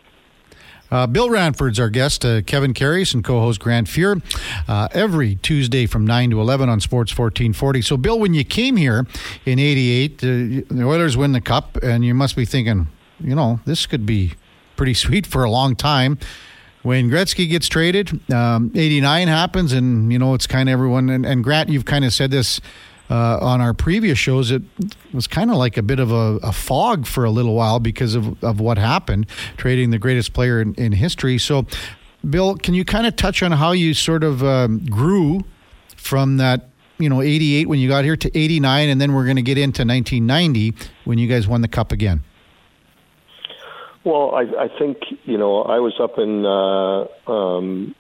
Uh, 0.90 1.06
Bill 1.06 1.30
Ranford's 1.30 1.80
our 1.80 1.90
guest, 1.90 2.24
uh, 2.24 2.42
Kevin 2.42 2.74
Karius 2.74 3.14
and 3.14 3.24
co-host 3.24 3.60
Grant 3.60 3.88
Fuhr, 3.88 4.22
uh, 4.68 4.88
every 4.92 5.36
Tuesday 5.36 5.86
from 5.86 6.06
9 6.06 6.30
to 6.30 6.40
11 6.40 6.68
on 6.68 6.80
Sports 6.80 7.10
1440. 7.12 7.82
So, 7.82 7.96
Bill, 7.96 8.18
when 8.18 8.34
you 8.34 8.44
came 8.44 8.76
here 8.76 9.06
in 9.44 9.58
88, 9.58 10.12
uh, 10.12 10.26
the 10.26 10.84
Oilers 10.84 11.16
win 11.16 11.32
the 11.32 11.40
Cup, 11.40 11.76
and 11.82 12.04
you 12.04 12.14
must 12.14 12.36
be 12.36 12.44
thinking, 12.44 12.88
you 13.20 13.34
know, 13.34 13.60
this 13.64 13.86
could 13.86 14.06
be 14.06 14.34
pretty 14.76 14.94
sweet 15.06 15.26
for 15.26 15.44
a 15.44 15.50
long 15.50 15.74
time 15.74 16.18
when 16.82 17.10
Gretzky 17.10 17.50
gets 17.50 17.66
traded, 17.66 18.20
um, 18.32 18.70
89 18.72 19.26
happens, 19.26 19.72
and, 19.72 20.12
you 20.12 20.20
know, 20.20 20.34
it's 20.34 20.46
kind 20.46 20.68
of 20.68 20.72
everyone. 20.72 21.10
And, 21.10 21.26
and 21.26 21.42
Grant, 21.42 21.68
you've 21.68 21.84
kind 21.84 22.04
of 22.04 22.12
said 22.12 22.30
this 22.30 22.60
uh, 23.10 23.38
on 23.40 23.60
our 23.60 23.74
previous 23.74 24.18
shows, 24.18 24.50
it 24.50 24.62
was 25.12 25.26
kind 25.26 25.50
of 25.50 25.56
like 25.56 25.76
a 25.76 25.82
bit 25.82 26.00
of 26.00 26.10
a, 26.10 26.38
a, 26.42 26.52
fog 26.52 27.06
for 27.06 27.24
a 27.24 27.30
little 27.30 27.54
while 27.54 27.78
because 27.78 28.14
of, 28.14 28.42
of 28.42 28.60
what 28.60 28.78
happened, 28.78 29.26
trading 29.56 29.90
the 29.90 29.98
greatest 29.98 30.32
player 30.32 30.60
in, 30.60 30.74
in 30.74 30.92
history. 30.92 31.38
So, 31.38 31.66
Bill, 32.28 32.56
can 32.56 32.74
you 32.74 32.84
kind 32.84 33.06
of 33.06 33.14
touch 33.14 33.42
on 33.42 33.52
how 33.52 33.72
you 33.72 33.94
sort 33.94 34.24
of 34.24 34.42
um, 34.42 34.84
grew 34.86 35.44
from 35.96 36.38
that, 36.38 36.68
you 36.98 37.08
know, 37.08 37.22
88 37.22 37.68
when 37.68 37.78
you 37.78 37.88
got 37.88 38.04
here 38.04 38.16
to 38.16 38.38
89, 38.38 38.88
and 38.88 39.00
then 39.00 39.12
we're 39.12 39.24
going 39.24 39.36
to 39.36 39.42
get 39.42 39.58
into 39.58 39.82
1990 39.82 40.74
when 41.04 41.18
you 41.18 41.28
guys 41.28 41.46
won 41.46 41.60
the 41.60 41.68
Cup 41.68 41.92
again? 41.92 42.22
Well, 44.06 44.36
I, 44.36 44.42
I 44.66 44.68
think 44.78 44.98
you 45.24 45.36
know 45.36 45.62
I 45.62 45.80
was 45.80 45.94
up 45.98 46.16
in 46.16 46.46
uh, 46.46 47.06
um, 47.28 47.92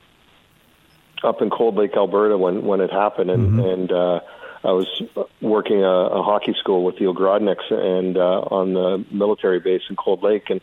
up 1.24 1.42
in 1.42 1.50
Cold 1.50 1.74
Lake, 1.74 1.96
Alberta 1.96 2.38
when 2.38 2.64
when 2.64 2.80
it 2.80 2.92
happened, 2.92 3.28
and 3.28 3.58
mm-hmm. 3.58 3.60
and 3.60 3.92
uh, 3.92 4.20
I 4.64 4.72
was 4.72 5.02
working 5.40 5.82
a, 5.82 5.88
a 5.88 6.22
hockey 6.22 6.54
school 6.58 6.84
with 6.84 6.98
the 6.98 7.04
Ogrodniks 7.04 7.70
and 7.70 8.16
uh, 8.16 8.40
on 8.40 8.74
the 8.74 9.04
military 9.10 9.60
base 9.60 9.82
in 9.88 9.96
Cold 9.96 10.22
Lake, 10.22 10.50
and 10.50 10.60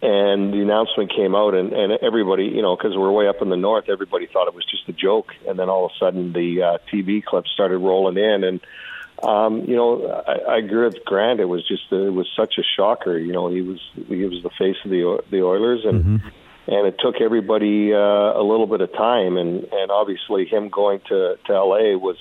and 0.00 0.54
the 0.54 0.62
announcement 0.62 1.12
came 1.14 1.34
out, 1.34 1.54
and 1.54 1.72
and 1.72 1.92
everybody, 2.02 2.44
you 2.44 2.62
know, 2.62 2.76
because 2.76 2.96
we're 2.96 3.10
way 3.10 3.28
up 3.28 3.42
in 3.42 3.48
the 3.48 3.56
north, 3.56 3.88
everybody 3.88 4.26
thought 4.26 4.46
it 4.46 4.54
was 4.54 4.64
just 4.64 4.88
a 4.88 4.92
joke, 4.92 5.32
and 5.46 5.58
then 5.58 5.68
all 5.68 5.86
of 5.86 5.92
a 5.92 5.98
sudden 5.98 6.32
the 6.32 6.62
uh, 6.62 6.78
TV 6.92 7.24
clips 7.24 7.50
started 7.50 7.78
rolling 7.78 8.16
in, 8.16 8.44
and 8.44 8.60
um, 9.22 9.64
you 9.66 9.74
know, 9.74 10.22
I, 10.26 10.52
I 10.52 10.58
agree 10.58 10.84
with 10.84 11.04
Grant. 11.04 11.40
It 11.40 11.46
was 11.46 11.66
just 11.66 11.90
it 11.90 12.12
was 12.12 12.28
such 12.36 12.58
a 12.58 12.62
shocker. 12.62 13.18
You 13.18 13.32
know, 13.32 13.48
he 13.48 13.62
was 13.62 13.80
he 13.94 14.24
was 14.24 14.42
the 14.42 14.50
face 14.50 14.76
of 14.84 14.90
the 14.90 15.22
the 15.30 15.42
Oilers, 15.42 15.80
and 15.84 16.04
mm-hmm. 16.04 16.28
and 16.68 16.86
it 16.86 16.96
took 17.00 17.20
everybody 17.20 17.92
uh, 17.92 17.98
a 17.98 18.42
little 18.42 18.66
bit 18.66 18.80
of 18.80 18.92
time, 18.92 19.36
and 19.36 19.64
and 19.64 19.90
obviously 19.90 20.46
him 20.46 20.68
going 20.68 21.00
to 21.08 21.36
to 21.46 21.52
LA 21.52 21.96
was 21.96 22.16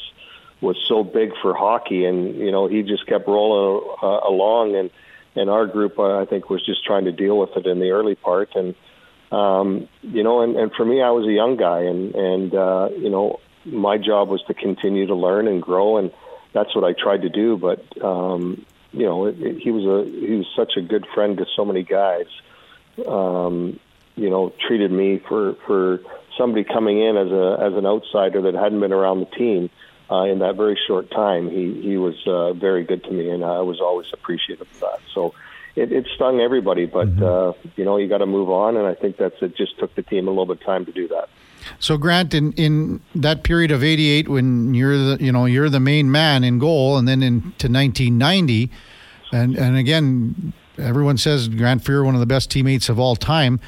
was 0.62 0.78
so 0.88 1.04
big 1.04 1.32
for 1.42 1.54
hockey, 1.54 2.06
and 2.06 2.36
you 2.36 2.52
know 2.52 2.68
he 2.68 2.84
just 2.84 3.06
kept 3.06 3.28
rolling 3.28 3.90
uh, 4.02 4.20
along, 4.28 4.76
and 4.76 4.90
and 5.36 5.50
our 5.50 5.68
group 5.68 6.00
uh, 6.00 6.20
I 6.20 6.26
think 6.26 6.50
was 6.50 6.66
just 6.66 6.84
trying 6.86 7.06
to 7.06 7.12
deal 7.12 7.38
with 7.38 7.56
it 7.56 7.68
in 7.68 7.80
the 7.80 7.92
early 7.92 8.16
part, 8.16 8.56
and 8.56 8.76
um, 9.32 9.88
you 10.02 10.24
know, 10.24 10.42
and, 10.42 10.56
and 10.56 10.72
for 10.74 10.86
me 10.86 11.02
I 11.02 11.12
was 11.12 11.28
a 11.28 11.32
young 11.32 11.58
guy, 11.58 11.82
and 11.82 12.16
and 12.16 12.56
uh, 12.56 12.90
you 12.98 13.10
know 13.10 13.40
my 13.66 13.98
job 13.98 14.30
was 14.30 14.42
to 14.48 14.54
continue 14.54 15.08
to 15.08 15.16
learn 15.16 15.48
and 15.48 15.62
grow 15.62 15.98
and 15.98 16.12
that's 16.58 16.74
what 16.76 16.84
I 16.84 16.94
tried 16.94 17.22
to 17.22 17.30
do. 17.30 17.58
But 17.58 17.84
um, 18.04 18.66
you 18.92 19.06
know, 19.06 19.26
it, 19.26 19.40
it, 19.40 19.58
he 19.60 19.72
was 19.72 19.86
a 19.86 20.10
he 20.10 20.36
was 20.36 20.48
such 20.56 20.74
a 20.78 20.82
good 20.82 21.06
friend 21.14 21.38
to 21.38 21.46
so 21.56 21.66
many 21.66 21.84
guys. 21.84 22.28
Um, 23.08 23.80
you 24.16 24.30
know, 24.30 24.54
treated 24.68 24.92
me 24.92 25.22
for 25.28 25.56
for 25.68 26.00
somebody 26.38 26.64
coming 26.64 27.02
in 27.02 27.18
as 27.18 27.32
a 27.32 27.58
as 27.62 27.74
an 27.74 27.86
outsider 27.86 28.42
that 28.44 28.54
hadn't 28.56 28.80
been 28.80 28.94
around 28.94 29.20
the 29.20 29.38
team 29.38 29.70
uh, 30.10 30.24
in 30.24 30.40
that 30.40 30.56
very 30.56 30.80
short 30.88 31.12
time. 31.12 31.50
He 31.50 31.82
he 31.82 31.98
was 31.98 32.16
uh, 32.28 32.54
very 32.54 32.84
good 32.84 33.04
to 33.04 33.12
me, 33.12 33.30
and 33.30 33.44
I 33.44 33.62
was 33.62 33.80
always 33.82 34.08
appreciative 34.14 34.68
of 34.68 34.80
that. 34.80 35.00
So. 35.14 35.34
It, 35.76 35.92
it 35.92 36.08
stung 36.16 36.40
everybody, 36.40 36.88
but 36.88 37.08
mm-hmm. 37.08 37.24
uh, 37.24 37.70
you 37.76 37.86
know 37.86 37.98
you 37.98 38.08
got 38.08 38.18
to 38.18 38.26
move 38.26 38.50
on, 38.50 38.78
and 38.78 38.88
I 38.88 38.96
think 38.96 39.18
that's 39.18 39.36
it. 39.44 39.56
Just 39.56 39.78
took 39.78 39.94
the 39.94 40.02
team 40.02 40.28
a 40.28 40.32
little 40.32 40.48
bit 40.48 40.58
of 40.58 40.64
time 40.64 40.86
to 40.86 40.92
do 40.92 41.08
that. 41.10 41.30
So 41.80 41.98
Grant, 41.98 42.34
in, 42.34 42.54
in 42.54 43.02
that 43.16 43.44
period 43.44 43.72
of 43.72 43.84
'88, 43.84 44.28
when 44.28 44.74
you're 44.74 44.98
the 44.98 45.24
you 45.24 45.32
know 45.32 45.46
you're 45.46 45.70
the 45.70 45.80
main 45.80 46.12
man 46.12 46.44
in 46.44 46.60
goal, 46.60 46.98
and 46.98 47.08
then 47.08 47.22
into 47.22 47.68
1990, 47.68 48.72
and 49.32 49.56
and 49.56 49.78
again, 49.78 50.54
everyone 50.78 51.18
says 51.18 51.48
Grant 51.48 51.84
Fuhr 51.84 52.04
one 52.06 52.16
of 52.16 52.20
the 52.20 52.26
best 52.26 52.50
teammates 52.50 52.90
of 52.90 53.00
all 53.00 53.16
time. 53.16 53.60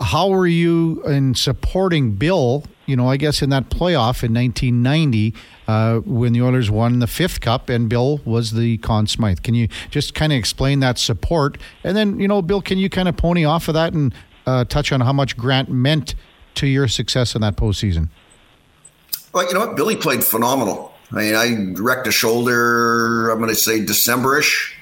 How 0.00 0.28
were 0.28 0.46
you 0.46 1.02
in 1.04 1.34
supporting 1.34 2.12
Bill? 2.12 2.64
You 2.86 2.96
know, 2.96 3.08
I 3.08 3.16
guess 3.16 3.42
in 3.42 3.50
that 3.50 3.70
playoff 3.70 4.22
in 4.22 4.34
1990 4.34 5.34
uh, 5.66 5.98
when 6.00 6.32
the 6.32 6.42
Oilers 6.42 6.70
won 6.70 6.98
the 6.98 7.06
fifth 7.06 7.40
cup 7.40 7.68
and 7.68 7.88
Bill 7.88 8.20
was 8.24 8.52
the 8.52 8.78
Conn 8.78 9.06
Smythe. 9.06 9.42
Can 9.42 9.54
you 9.54 9.68
just 9.90 10.14
kind 10.14 10.32
of 10.32 10.38
explain 10.38 10.80
that 10.80 10.98
support? 10.98 11.58
And 11.82 11.96
then, 11.96 12.20
you 12.20 12.28
know, 12.28 12.42
Bill, 12.42 12.60
can 12.60 12.78
you 12.78 12.90
kind 12.90 13.08
of 13.08 13.16
pony 13.16 13.44
off 13.44 13.68
of 13.68 13.74
that 13.74 13.92
and 13.92 14.14
uh, 14.46 14.64
touch 14.64 14.92
on 14.92 15.00
how 15.00 15.12
much 15.12 15.36
Grant 15.36 15.70
meant 15.70 16.14
to 16.56 16.66
your 16.66 16.88
success 16.88 17.34
in 17.34 17.40
that 17.40 17.56
postseason? 17.56 18.08
Well, 19.32 19.46
you 19.46 19.54
know 19.54 19.66
what? 19.66 19.76
Billy 19.76 19.96
played 19.96 20.22
phenomenal. 20.22 20.92
I 21.12 21.16
mean, 21.16 21.34
I 21.34 21.80
wrecked 21.80 22.06
a 22.06 22.12
shoulder, 22.12 23.30
I'm 23.30 23.38
going 23.38 23.50
to 23.50 23.56
say 23.56 23.80
Decemberish, 23.80 24.72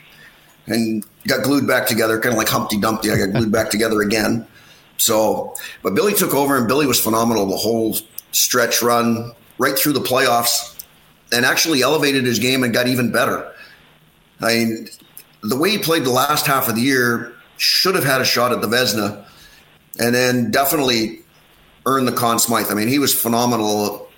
and 0.67 1.05
got 1.27 1.43
glued 1.43 1.67
back 1.67 1.87
together, 1.87 2.19
kind 2.21 2.33
of 2.33 2.39
like 2.39 2.49
Humpty 2.49 2.79
Dumpty. 2.79 3.11
I 3.11 3.17
got 3.17 3.33
glued 3.33 3.53
back 3.53 3.71
together 3.71 4.01
again. 4.01 4.47
So, 5.03 5.55
but 5.83 5.95
Billy 5.95 6.15
took 6.15 6.35
over, 6.35 6.57
and 6.57 6.69
Billy 6.69 6.87
was 6.87 7.01
phenomenal 7.01 7.47
the 7.47 7.57
whole 7.57 7.97
stretch 8.31 8.83
run 8.83 9.33
right 9.59 9.77
through 9.77 9.95
the 9.95 10.01
playoffs 10.01 10.81
and 11.33 11.45
actually 11.45 11.83
elevated 11.83 12.25
his 12.25 12.39
game 12.39 12.63
and 12.63 12.73
got 12.73 12.87
even 12.87 13.11
better. 13.11 13.53
I 14.41 14.55
mean, 14.55 14.89
the 15.43 15.57
way 15.57 15.71
he 15.71 15.79
played 15.79 16.05
the 16.05 16.11
last 16.11 16.47
half 16.47 16.69
of 16.69 16.77
the 16.77 16.83
year, 16.83 17.33
should 17.63 17.95
have 17.95 18.05
had 18.05 18.21
a 18.21 18.25
shot 18.25 18.51
at 18.51 18.61
the 18.61 18.67
Vezina 18.67 19.25
and 20.01 20.13
then 20.13 20.51
definitely 20.51 21.21
earned 21.87 22.09
the 22.09 22.13
Conn 22.13 22.41
Smythe. 22.41 22.71
I 22.71 22.75
mean, 22.75 22.89
he 22.89 22.99
was 22.99 23.15
phenomenal 23.15 24.09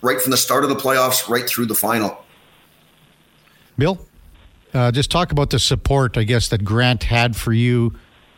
right 0.00 0.20
from 0.20 0.30
the 0.30 0.38
start 0.38 0.64
of 0.64 0.70
the 0.70 0.76
playoffs 0.76 1.28
right 1.28 1.46
through 1.46 1.66
the 1.66 1.74
final. 1.74 2.24
Bill, 3.76 3.98
uh, 4.72 4.90
just 4.90 5.10
talk 5.10 5.32
about 5.32 5.50
the 5.50 5.58
support, 5.58 6.16
I 6.16 6.24
guess, 6.24 6.48
that 6.48 6.64
Grant 6.64 7.02
had 7.02 7.36
for 7.36 7.52
you. 7.52 7.94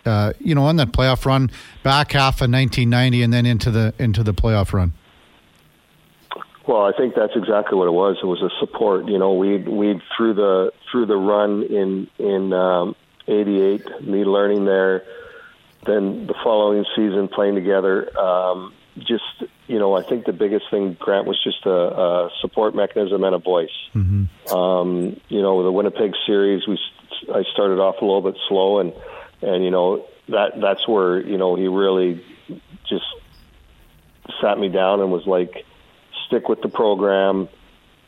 Uh, 0.06 0.32
you 0.38 0.54
know, 0.54 0.64
on 0.64 0.76
that 0.76 0.92
playoff 0.92 1.26
run, 1.26 1.50
back 1.82 2.12
half 2.12 2.36
of 2.36 2.50
1990, 2.50 3.22
and 3.22 3.32
then 3.32 3.46
into 3.46 3.70
the 3.70 3.92
into 3.98 4.22
the 4.22 4.32
playoff 4.32 4.72
run. 4.72 4.92
Well, 6.66 6.84
I 6.84 6.92
think 6.96 7.14
that's 7.14 7.32
exactly 7.34 7.76
what 7.76 7.88
it 7.88 7.92
was. 7.92 8.18
It 8.22 8.26
was 8.26 8.42
a 8.42 8.50
support. 8.60 9.08
You 9.08 9.18
know, 9.18 9.34
we 9.34 9.58
we 9.58 10.00
through 10.16 10.34
the 10.34 10.72
through 10.90 11.06
the 11.06 11.16
run 11.16 11.64
in 11.64 12.08
in 12.18 12.52
um, 12.52 12.94
'88, 13.26 14.06
me 14.06 14.24
learning 14.24 14.66
there, 14.66 15.04
then 15.86 16.26
the 16.26 16.34
following 16.44 16.84
season 16.94 17.28
playing 17.28 17.56
together. 17.56 18.16
Um, 18.18 18.72
just 18.98 19.24
you 19.66 19.78
know, 19.78 19.96
I 19.96 20.02
think 20.02 20.26
the 20.26 20.32
biggest 20.32 20.66
thing 20.70 20.96
Grant 20.98 21.26
was 21.26 21.42
just 21.42 21.64
a, 21.64 21.70
a 21.70 22.30
support 22.40 22.74
mechanism 22.74 23.24
and 23.24 23.34
a 23.34 23.38
voice. 23.38 23.68
Mm-hmm. 23.94 24.54
Um, 24.54 25.20
you 25.28 25.42
know, 25.42 25.62
the 25.62 25.72
Winnipeg 25.72 26.12
series, 26.26 26.66
we 26.66 26.78
I 27.34 27.42
started 27.52 27.78
off 27.78 27.96
a 28.00 28.04
little 28.04 28.22
bit 28.22 28.36
slow, 28.48 28.78
and 28.78 28.92
and 29.42 29.64
you 29.64 29.70
know 29.70 30.06
that 30.28 30.60
that's 30.60 30.86
where 30.86 31.20
you 31.20 31.38
know 31.38 31.56
he 31.56 31.68
really 31.68 32.24
just 32.88 33.04
sat 34.40 34.58
me 34.58 34.68
down 34.68 35.00
and 35.00 35.10
was 35.10 35.26
like, 35.26 35.64
stick 36.26 36.48
with 36.48 36.60
the 36.62 36.68
program. 36.68 37.48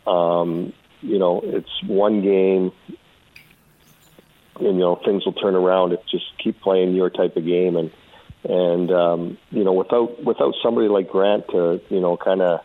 Um, 0.07 0.73
you 1.01 1.18
know, 1.18 1.40
it's 1.42 1.83
one 1.85 2.23
game. 2.23 2.73
And, 4.57 4.77
you 4.77 4.81
know, 4.81 4.97
things 4.97 5.25
will 5.25 5.33
turn 5.33 5.55
around 5.55 5.92
if 5.92 6.01
just 6.11 6.27
keep 6.38 6.61
playing 6.61 6.95
your 6.95 7.11
type 7.11 7.37
of 7.37 7.45
game 7.45 7.77
and 7.77 7.90
and 8.45 8.90
um, 8.90 9.38
you 9.51 9.62
know 9.62 9.73
without 9.73 10.23
without 10.25 10.55
somebody 10.62 10.88
like 10.88 11.09
Grant 11.09 11.47
to 11.49 11.81
you 11.90 12.01
know 12.01 12.16
kind 12.16 12.42
of 12.42 12.61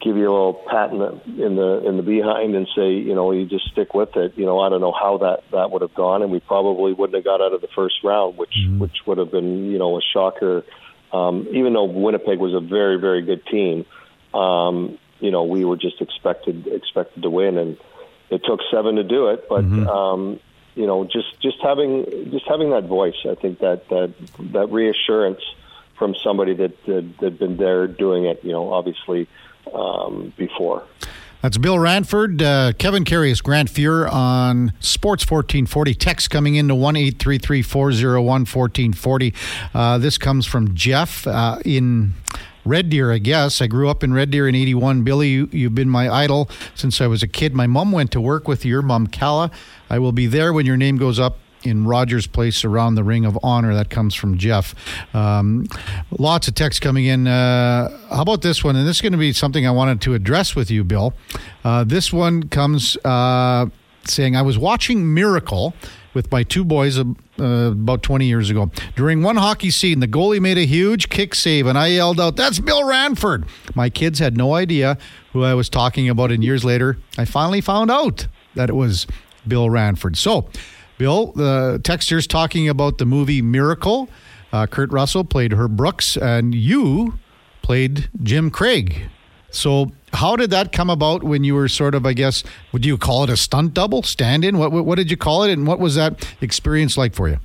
give 0.00 0.16
you 0.16 0.22
a 0.22 0.32
little 0.32 0.54
pat 0.54 0.92
in 0.92 0.98
the 0.98 1.46
in 1.46 1.56
the 1.56 1.88
in 1.88 1.96
the 1.96 2.02
behind 2.02 2.54
and 2.54 2.68
say 2.74 2.92
you 2.92 3.14
know 3.14 3.32
you 3.32 3.46
just 3.46 3.66
stick 3.72 3.94
with 3.94 4.16
it 4.16 4.36
you 4.36 4.46
know 4.46 4.60
I 4.60 4.68
don't 4.68 4.80
know 4.80 4.92
how 4.92 5.18
that 5.18 5.42
that 5.50 5.70
would 5.70 5.82
have 5.82 5.94
gone 5.94 6.22
and 6.22 6.30
we 6.30 6.40
probably 6.40 6.92
wouldn't 6.92 7.16
have 7.16 7.24
got 7.24 7.40
out 7.40 7.52
of 7.52 7.60
the 7.60 7.68
first 7.74 7.96
round 8.04 8.36
which 8.36 8.54
mm-hmm. 8.58 8.78
which 8.78 9.06
would 9.06 9.18
have 9.18 9.30
been 9.30 9.70
you 9.70 9.78
know 9.78 9.98
a 9.98 10.00
shocker 10.00 10.64
um, 11.12 11.48
even 11.52 11.72
though 11.72 11.84
Winnipeg 11.84 12.38
was 12.38 12.54
a 12.54 12.60
very 12.60 12.98
very 12.98 13.22
good 13.22 13.44
team 13.46 13.86
um, 14.34 14.98
you 15.20 15.30
know 15.30 15.44
we 15.44 15.64
were 15.64 15.76
just 15.76 16.00
expected 16.00 16.66
expected 16.68 17.22
to 17.22 17.30
win 17.30 17.58
and 17.58 17.76
it 18.30 18.42
took 18.44 18.60
seven 18.70 18.96
to 18.96 19.04
do 19.04 19.28
it 19.28 19.48
but 19.48 19.64
mm-hmm. 19.64 19.88
um, 19.88 20.40
you 20.78 20.86
know, 20.86 21.04
just 21.04 21.40
just 21.42 21.56
having 21.60 22.30
just 22.30 22.46
having 22.46 22.70
that 22.70 22.84
voice. 22.84 23.16
I 23.28 23.34
think 23.34 23.58
that 23.58 23.88
that 23.88 24.14
that 24.52 24.70
reassurance 24.70 25.40
from 25.98 26.14
somebody 26.22 26.54
that 26.54 26.84
that 26.86 27.14
had 27.20 27.36
been 27.36 27.56
there 27.56 27.88
doing 27.88 28.26
it. 28.26 28.44
You 28.44 28.52
know, 28.52 28.72
obviously 28.72 29.28
um, 29.72 30.32
before. 30.36 30.84
That's 31.42 31.56
Bill 31.56 31.78
Ranford, 31.78 32.42
uh, 32.42 32.72
Kevin 32.78 33.04
Karius, 33.04 33.40
Grant 33.40 33.70
Fuhr 33.70 34.12
on 34.12 34.72
Sports 34.80 35.22
1440. 35.22 35.94
Text 35.94 36.30
coming 36.30 36.56
into 36.56 36.74
1 36.74 36.96
401 36.96 38.24
1440. 38.24 39.34
Uh, 39.72 39.98
this 39.98 40.18
comes 40.18 40.46
from 40.46 40.74
Jeff 40.74 41.28
uh, 41.28 41.60
in 41.64 42.14
Red 42.64 42.90
Deer, 42.90 43.12
I 43.12 43.18
guess. 43.18 43.62
I 43.62 43.68
grew 43.68 43.88
up 43.88 44.02
in 44.02 44.12
Red 44.12 44.32
Deer 44.32 44.48
in 44.48 44.56
81. 44.56 45.04
Billy, 45.04 45.28
you, 45.28 45.48
you've 45.52 45.76
been 45.76 45.88
my 45.88 46.12
idol 46.12 46.50
since 46.74 47.00
I 47.00 47.06
was 47.06 47.22
a 47.22 47.28
kid. 47.28 47.54
My 47.54 47.68
mom 47.68 47.92
went 47.92 48.10
to 48.12 48.20
work 48.20 48.48
with 48.48 48.64
your 48.64 48.82
mom, 48.82 49.06
Calla. 49.06 49.52
I 49.88 50.00
will 50.00 50.12
be 50.12 50.26
there 50.26 50.52
when 50.52 50.66
your 50.66 50.76
name 50.76 50.96
goes 50.96 51.20
up 51.20 51.38
in 51.64 51.86
Rogers 51.86 52.26
Place 52.26 52.64
around 52.64 52.94
the 52.94 53.04
Ring 53.04 53.24
of 53.24 53.38
Honor. 53.42 53.74
That 53.74 53.90
comes 53.90 54.14
from 54.14 54.38
Jeff. 54.38 54.74
Um, 55.14 55.66
lots 56.10 56.48
of 56.48 56.54
text 56.54 56.80
coming 56.80 57.06
in. 57.06 57.26
Uh, 57.26 57.96
how 58.10 58.22
about 58.22 58.42
this 58.42 58.62
one? 58.62 58.76
And 58.76 58.86
this 58.86 58.96
is 58.98 59.02
going 59.02 59.12
to 59.12 59.18
be 59.18 59.32
something 59.32 59.66
I 59.66 59.70
wanted 59.70 60.00
to 60.02 60.14
address 60.14 60.54
with 60.54 60.70
you, 60.70 60.84
Bill. 60.84 61.14
Uh, 61.64 61.84
this 61.84 62.12
one 62.12 62.48
comes 62.48 62.96
uh, 63.04 63.66
saying, 64.04 64.36
I 64.36 64.42
was 64.42 64.58
watching 64.58 65.12
Miracle 65.14 65.74
with 66.14 66.32
my 66.32 66.42
two 66.42 66.64
boys 66.64 66.98
uh, 66.98 67.04
about 67.38 68.02
20 68.02 68.26
years 68.26 68.50
ago. 68.50 68.70
During 68.96 69.22
one 69.22 69.36
hockey 69.36 69.70
scene, 69.70 70.00
the 70.00 70.08
goalie 70.08 70.40
made 70.40 70.58
a 70.58 70.66
huge 70.66 71.08
kick 71.08 71.34
save, 71.34 71.66
and 71.66 71.78
I 71.78 71.88
yelled 71.88 72.20
out, 72.20 72.36
That's 72.36 72.58
Bill 72.58 72.84
Ranford. 72.84 73.44
My 73.74 73.90
kids 73.90 74.18
had 74.18 74.36
no 74.36 74.54
idea 74.54 74.98
who 75.32 75.44
I 75.44 75.54
was 75.54 75.68
talking 75.68 76.08
about, 76.08 76.32
and 76.32 76.42
years 76.42 76.64
later, 76.64 76.98
I 77.16 77.24
finally 77.24 77.60
found 77.60 77.90
out 77.90 78.26
that 78.54 78.68
it 78.68 78.74
was 78.74 79.06
Bill 79.46 79.70
Ranford. 79.70 80.16
So, 80.16 80.48
Bill, 80.98 81.32
the 81.32 81.80
texture's 81.84 82.26
talking 82.26 82.68
about 82.68 82.98
the 82.98 83.06
movie 83.06 83.40
Miracle. 83.40 84.08
Uh, 84.52 84.66
Kurt 84.66 84.90
Russell 84.92 85.24
played 85.24 85.52
Herb 85.52 85.76
Brooks, 85.76 86.16
and 86.16 86.54
you 86.54 87.14
played 87.62 88.08
Jim 88.22 88.50
Craig. 88.50 89.08
So, 89.50 89.92
how 90.12 90.36
did 90.36 90.50
that 90.50 90.72
come 90.72 90.90
about 90.90 91.22
when 91.22 91.44
you 91.44 91.54
were 91.54 91.68
sort 91.68 91.94
of, 91.94 92.04
I 92.04 92.12
guess, 92.12 92.42
would 92.72 92.84
you 92.84 92.98
call 92.98 93.24
it 93.24 93.30
a 93.30 93.36
stunt 93.36 93.74
double, 93.74 94.02
stand 94.02 94.44
in? 94.44 94.58
What, 94.58 94.72
what, 94.72 94.84
what 94.84 94.96
did 94.96 95.10
you 95.10 95.16
call 95.16 95.44
it, 95.44 95.52
and 95.52 95.66
what 95.66 95.78
was 95.78 95.94
that 95.94 96.26
experience 96.40 96.98
like 96.98 97.14
for 97.14 97.28
you? 97.28 97.38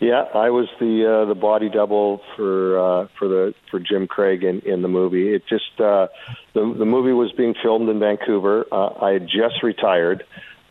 Yeah, 0.00 0.24
I 0.34 0.50
was 0.50 0.66
the 0.80 1.22
uh, 1.22 1.24
the 1.26 1.34
body 1.34 1.68
double 1.68 2.20
for 2.36 2.78
uh, 2.78 3.08
for 3.18 3.28
the 3.28 3.54
for 3.70 3.78
Jim 3.80 4.06
Craig 4.06 4.42
in, 4.42 4.60
in 4.60 4.82
the 4.82 4.88
movie. 4.88 5.32
It 5.32 5.44
just 5.48 5.80
uh, 5.80 6.08
the 6.52 6.74
the 6.76 6.84
movie 6.84 7.12
was 7.12 7.32
being 7.32 7.54
filmed 7.62 7.88
in 7.88 8.00
Vancouver. 8.00 8.66
Uh, 8.70 8.88
I 9.00 9.12
had 9.12 9.28
just 9.28 9.62
retired, 9.62 10.24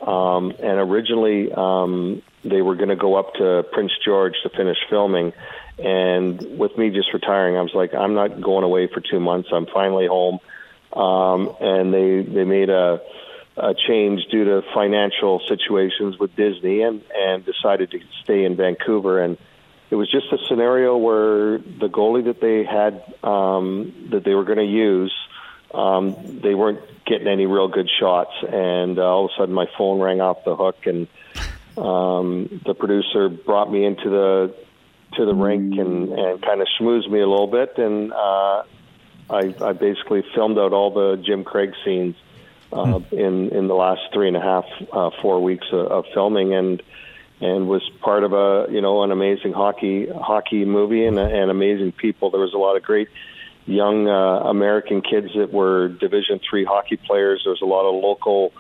um, 0.07 0.51
and 0.51 0.79
originally 0.79 1.51
um, 1.51 2.21
they 2.43 2.61
were 2.61 2.75
going 2.75 2.89
to 2.89 2.95
go 2.95 3.15
up 3.15 3.33
to 3.35 3.63
Prince 3.71 3.91
George 4.05 4.33
to 4.43 4.49
finish 4.49 4.77
filming, 4.89 5.33
and 5.79 6.59
with 6.59 6.77
me 6.77 6.89
just 6.89 7.13
retiring, 7.13 7.57
I 7.57 7.61
was 7.61 7.73
like, 7.73 7.93
I'm 7.93 8.13
not 8.13 8.41
going 8.41 8.63
away 8.63 8.87
for 8.93 9.01
two 9.01 9.19
months. 9.19 9.49
I'm 9.51 9.65
finally 9.73 10.07
home. 10.07 10.39
Um, 10.95 11.55
and 11.59 11.91
they 11.91 12.21
they 12.21 12.43
made 12.43 12.69
a, 12.69 13.01
a 13.57 13.73
change 13.73 14.25
due 14.29 14.45
to 14.45 14.61
financial 14.75 15.41
situations 15.49 16.19
with 16.19 16.35
Disney, 16.35 16.81
and 16.81 17.01
and 17.15 17.43
decided 17.43 17.89
to 17.91 17.99
stay 18.23 18.45
in 18.45 18.55
Vancouver. 18.55 19.23
And 19.23 19.37
it 19.89 19.95
was 19.95 20.09
just 20.11 20.27
a 20.31 20.37
scenario 20.47 20.95
where 20.97 21.57
the 21.57 21.89
goalie 21.89 22.25
that 22.25 22.41
they 22.41 22.63
had 22.63 23.01
um, 23.23 24.09
that 24.11 24.23
they 24.23 24.35
were 24.35 24.43
going 24.43 24.59
to 24.59 24.63
use, 24.65 25.13
um, 25.73 26.39
they 26.41 26.53
weren't 26.53 26.81
getting 27.05 27.27
any 27.27 27.45
real 27.45 27.67
good 27.67 27.89
shots, 27.99 28.31
and 28.47 28.97
uh, 28.97 29.03
all 29.03 29.25
of 29.25 29.31
a 29.31 29.41
sudden 29.41 29.55
my 29.55 29.67
phone 29.77 29.99
rang 29.99 30.21
off 30.21 30.43
the 30.45 30.55
hook, 30.55 30.85
and 30.85 31.07
um, 31.77 32.61
the 32.65 32.73
producer 32.73 33.29
brought 33.29 33.71
me 33.71 33.85
into 33.85 34.09
the 34.09 34.55
to 35.15 35.25
the 35.25 35.33
rink 35.33 35.77
and, 35.77 36.09
and 36.11 36.41
kind 36.41 36.61
of 36.61 36.67
schmoozed 36.79 37.09
me 37.09 37.19
a 37.19 37.27
little 37.27 37.47
bit. 37.47 37.77
And 37.77 38.11
uh, 38.11 38.63
I, 39.29 39.55
I 39.61 39.73
basically 39.73 40.23
filmed 40.33 40.57
out 40.57 40.73
all 40.73 40.91
the 40.91 41.21
Jim 41.23 41.43
Craig 41.43 41.73
scenes 41.85 42.15
uh, 42.71 42.99
hmm. 42.99 43.15
in 43.15 43.49
in 43.49 43.67
the 43.67 43.75
last 43.75 44.01
three 44.13 44.27
and 44.27 44.37
a 44.37 44.41
half, 44.41 44.65
uh, 44.91 45.09
four 45.21 45.41
weeks 45.41 45.67
of, 45.71 45.87
of 45.87 46.05
filming, 46.13 46.53
and 46.53 46.81
and 47.41 47.67
was 47.67 47.87
part 48.01 48.23
of 48.23 48.33
a 48.33 48.71
you 48.71 48.81
know 48.81 49.03
an 49.03 49.11
amazing 49.11 49.53
hockey 49.53 50.07
hockey 50.07 50.65
movie 50.65 51.05
and, 51.05 51.17
and 51.17 51.51
amazing 51.51 51.91
people. 51.91 52.29
There 52.29 52.41
was 52.41 52.53
a 52.53 52.57
lot 52.57 52.75
of 52.75 52.83
great 52.83 53.09
young 53.65 54.07
uh, 54.07 54.49
American 54.49 55.01
kids 55.01 55.29
that 55.35 55.53
were 55.53 55.89
Division 55.89 56.39
three 56.47 56.65
hockey 56.65 56.97
players. 56.97 57.41
There 57.45 57.51
was 57.51 57.61
a 57.61 57.65
lot 57.65 57.87
of 57.87 58.01
local 58.01 58.53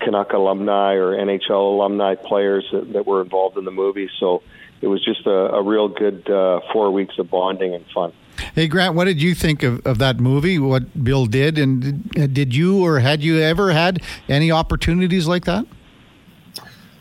Canuck 0.00 0.32
alumni 0.32 0.94
or 0.94 1.16
NHL 1.16 1.74
alumni 1.74 2.14
players 2.14 2.66
that, 2.72 2.92
that 2.92 3.06
were 3.06 3.22
involved 3.22 3.56
in 3.56 3.64
the 3.64 3.70
movie. 3.70 4.10
So 4.18 4.42
it 4.80 4.88
was 4.88 5.04
just 5.04 5.26
a, 5.26 5.54
a 5.54 5.62
real 5.62 5.88
good 5.88 6.28
uh, 6.28 6.60
four 6.72 6.90
weeks 6.90 7.18
of 7.18 7.30
bonding 7.30 7.74
and 7.74 7.84
fun. 7.94 8.12
Hey 8.54 8.68
Grant, 8.68 8.94
what 8.94 9.06
did 9.06 9.20
you 9.20 9.34
think 9.34 9.62
of, 9.62 9.84
of 9.86 9.98
that 9.98 10.20
movie? 10.20 10.58
What 10.58 11.02
Bill 11.02 11.26
did, 11.26 11.58
and 11.58 12.10
did, 12.10 12.34
did 12.34 12.54
you 12.54 12.84
or 12.84 13.00
had 13.00 13.22
you 13.22 13.40
ever 13.40 13.72
had 13.72 14.02
any 14.28 14.50
opportunities 14.50 15.26
like 15.26 15.44
that? 15.46 15.66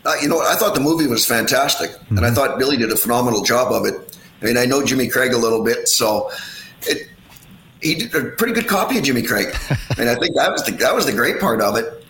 Uh, 0.06 0.14
you 0.22 0.30
know, 0.30 0.40
I 0.40 0.56
thought 0.56 0.76
the 0.76 0.82
movie 0.82 1.08
was 1.08 1.26
fantastic, 1.26 1.90
mm-hmm. 1.90 2.18
and 2.18 2.26
I 2.26 2.30
mm-hmm. 2.30 2.36
thought 2.36 2.60
Billy 2.60 2.78
did 2.78 2.92
a 2.92 2.96
phenomenal 2.96 3.44
job 3.44 3.72
of 3.72 3.86
it. 3.86 4.18
I 4.42 4.46
mean, 4.46 4.58
I 4.58 4.66
know 4.66 4.86
Jimmy 4.86 5.10
Craig 5.10 5.34
a 5.34 5.38
little 5.38 5.64
bit, 5.64 5.88
so 5.88 6.32
it, 6.84 7.10
he 7.86 7.96
did 7.96 8.16
a 8.16 8.32
pretty 8.32 8.54
good 8.54 8.68
copy 8.68 8.98
of 8.98 9.04
Jimmy 9.04 9.22
Craig, 9.22 9.56
and 9.98 10.10
I 10.10 10.16
think 10.16 10.36
that 10.36 10.52
was 10.52 10.64
the 10.64 10.72
that 10.74 10.96
was 10.96 11.06
the 11.06 11.14
great 11.14 11.40
part 11.40 11.62
of 11.62 11.76
it. 11.76 12.06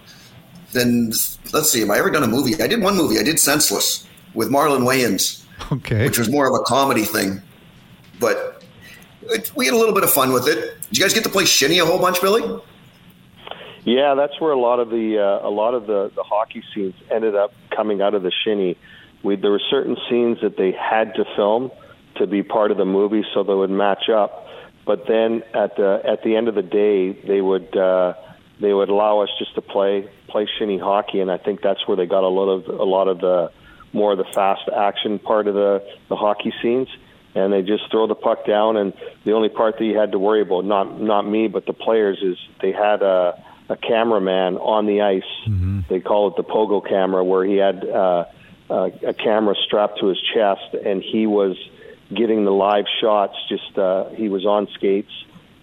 Then 0.71 1.11
let's 1.53 1.69
see, 1.71 1.81
have 1.81 1.89
I 1.89 1.97
ever 1.99 2.09
done 2.09 2.23
a 2.23 2.27
movie? 2.27 2.61
I 2.61 2.67
did 2.67 2.81
one 2.81 2.95
movie. 2.95 3.19
I 3.19 3.23
did 3.23 3.39
Senseless 3.39 4.07
with 4.33 4.49
Marlon 4.49 4.81
Wayans 4.81 5.45
okay. 5.71 6.05
which 6.05 6.17
was 6.17 6.29
more 6.29 6.47
of 6.47 6.59
a 6.59 6.63
comedy 6.63 7.03
thing. 7.03 7.41
But 8.19 8.63
it, 9.23 9.51
we 9.55 9.65
had 9.65 9.73
a 9.73 9.77
little 9.77 9.93
bit 9.93 10.03
of 10.03 10.11
fun 10.11 10.31
with 10.33 10.47
it. 10.47 10.81
Did 10.89 10.97
you 10.97 11.03
guys 11.03 11.13
get 11.13 11.23
to 11.23 11.29
play 11.29 11.45
shinny 11.45 11.79
a 11.79 11.85
whole 11.85 11.99
bunch, 11.99 12.21
Billy? 12.21 12.61
Yeah, 13.83 14.15
that's 14.15 14.39
where 14.39 14.51
a 14.51 14.59
lot 14.59 14.79
of 14.79 14.89
the 14.89 15.19
uh, 15.19 15.47
a 15.47 15.49
lot 15.49 15.75
of 15.75 15.85
the, 15.85 16.11
the 16.15 16.23
hockey 16.23 16.63
scenes 16.73 16.95
ended 17.11 17.35
up 17.35 17.53
coming 17.75 18.01
out 18.01 18.15
of 18.15 18.23
the 18.23 18.31
shinny. 18.43 18.77
We, 19.23 19.35
there 19.35 19.51
were 19.51 19.61
certain 19.69 19.97
scenes 20.09 20.39
that 20.41 20.57
they 20.57 20.71
had 20.71 21.13
to 21.15 21.25
film 21.35 21.71
to 22.17 22.25
be 22.25 22.41
part 22.41 22.71
of 22.71 22.77
the 22.77 22.85
movie, 22.85 23.23
so 23.33 23.43
they 23.43 23.53
would 23.53 23.69
match 23.69 24.09
up. 24.09 24.44
But 24.85 25.07
then 25.07 25.43
at 25.53 25.75
the 25.77 26.01
at 26.05 26.23
the 26.23 26.35
end 26.35 26.47
of 26.47 26.55
the 26.55 26.63
day, 26.63 27.11
they 27.11 27.41
would 27.41 27.75
uh, 27.75 28.13
they 28.59 28.73
would 28.73 28.89
allow 28.89 29.19
us 29.19 29.29
just 29.39 29.55
to 29.55 29.61
play 29.61 30.09
play 30.27 30.47
shinny 30.59 30.77
hockey, 30.77 31.19
and 31.19 31.31
I 31.31 31.37
think 31.37 31.61
that's 31.61 31.87
where 31.87 31.97
they 31.97 32.05
got 32.05 32.23
a 32.23 32.29
lot 32.29 32.49
of 32.49 32.67
a 32.67 32.83
lot 32.83 33.07
of 33.07 33.19
the 33.19 33.51
more 33.93 34.11
of 34.11 34.17
the 34.17 34.25
fast 34.25 34.69
action 34.75 35.19
part 35.19 35.47
of 35.47 35.55
the 35.55 35.83
the 36.09 36.15
hockey 36.15 36.53
scenes 36.61 36.89
and 37.35 37.51
they 37.51 37.61
just 37.61 37.91
throw 37.91 38.07
the 38.07 38.15
puck 38.15 38.45
down. 38.45 38.77
And 38.77 38.93
the 39.25 39.33
only 39.33 39.49
part 39.49 39.77
that 39.77 39.85
you 39.85 39.97
had 39.97 40.13
to 40.13 40.19
worry 40.19 40.41
about, 40.41 40.65
not 40.65 40.99
not 40.99 41.27
me, 41.27 41.47
but 41.47 41.65
the 41.65 41.73
players, 41.73 42.17
is 42.21 42.37
they 42.61 42.71
had 42.71 43.01
a 43.03 43.43
a 43.69 43.75
cameraman 43.75 44.57
on 44.57 44.85
the 44.85 45.01
ice. 45.01 45.23
Mm-hmm. 45.47 45.81
They 45.89 45.99
call 45.99 46.29
it 46.29 46.35
the 46.37 46.43
pogo 46.43 46.87
camera, 46.87 47.23
where 47.23 47.43
he 47.43 47.57
had 47.57 47.87
uh, 47.87 48.25
a, 48.69 48.91
a 49.07 49.13
camera 49.13 49.55
strapped 49.65 49.99
to 49.99 50.07
his 50.07 50.21
chest, 50.33 50.73
and 50.73 51.03
he 51.03 51.27
was 51.27 51.57
getting 52.13 52.45
the 52.45 52.51
live 52.51 52.85
shots. 53.01 53.35
Just 53.49 53.77
uh, 53.77 54.09
he 54.09 54.29
was 54.29 54.45
on 54.45 54.67
skates 54.73 55.11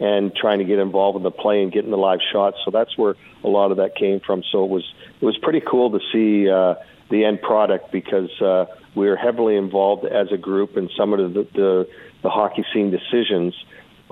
and 0.01 0.35
trying 0.35 0.59
to 0.59 0.65
get 0.65 0.79
involved 0.79 1.17
in 1.17 1.23
the 1.23 1.31
play 1.31 1.63
and 1.63 1.73
getting 1.73 1.91
the 1.91 1.97
live 1.97 2.21
shots. 2.33 2.57
So 2.65 2.71
that's 2.71 2.97
where 2.99 3.15
a 3.45 3.49
lot 3.49 3.71
of 3.71 3.77
that 3.77 3.95
came 3.95 4.21
from. 4.21 4.43
So 4.51 4.65
it 4.65 4.71
was 4.71 4.85
it 5.21 5.25
was 5.25 5.39
pretty 5.39 5.61
cool 5.61 5.91
to 5.99 6.01
see 6.13 6.51
uh, 6.51 6.75
the 7.11 7.25
end 7.25 7.41
product 7.43 7.93
because 7.93 8.31
uh, 8.41 8.67
we 8.95 9.09
were 9.09 9.17
heavily 9.17 9.57
involved 9.57 10.05
as 10.05 10.33
a 10.33 10.37
group 10.37 10.77
in 10.77 10.89
some 10.97 11.13
of 11.13 11.35
the 11.35 11.47
the, 11.55 11.89
the 12.23 12.31
hockey 12.31 12.65
scene 12.73 12.91
decisions 12.91 13.55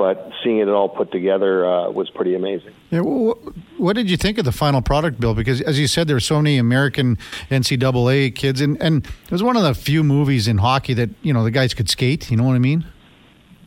but 0.00 0.30
seeing 0.42 0.60
it 0.60 0.68
all 0.70 0.88
put 0.88 1.12
together 1.12 1.66
uh, 1.66 1.90
was 1.90 2.08
pretty 2.08 2.34
amazing. 2.34 2.72
Yeah, 2.88 3.00
well, 3.00 3.38
what 3.76 3.96
did 3.96 4.08
you 4.08 4.16
think 4.16 4.38
of 4.38 4.46
the 4.46 4.52
final 4.52 4.80
product, 4.80 5.20
Bill? 5.20 5.34
Because 5.34 5.60
as 5.60 5.78
you 5.78 5.86
said, 5.86 6.08
there 6.08 6.16
were 6.16 6.20
so 6.20 6.40
many 6.40 6.56
American 6.56 7.18
NCAA 7.50 8.34
kids, 8.34 8.62
and, 8.62 8.80
and 8.80 9.04
it 9.04 9.30
was 9.30 9.42
one 9.42 9.58
of 9.58 9.62
the 9.62 9.74
few 9.74 10.02
movies 10.02 10.48
in 10.48 10.56
hockey 10.56 10.94
that 10.94 11.10
you 11.20 11.34
know 11.34 11.44
the 11.44 11.50
guys 11.50 11.74
could 11.74 11.90
skate. 11.90 12.30
You 12.30 12.38
know 12.38 12.44
what 12.44 12.54
I 12.54 12.60
mean? 12.60 12.86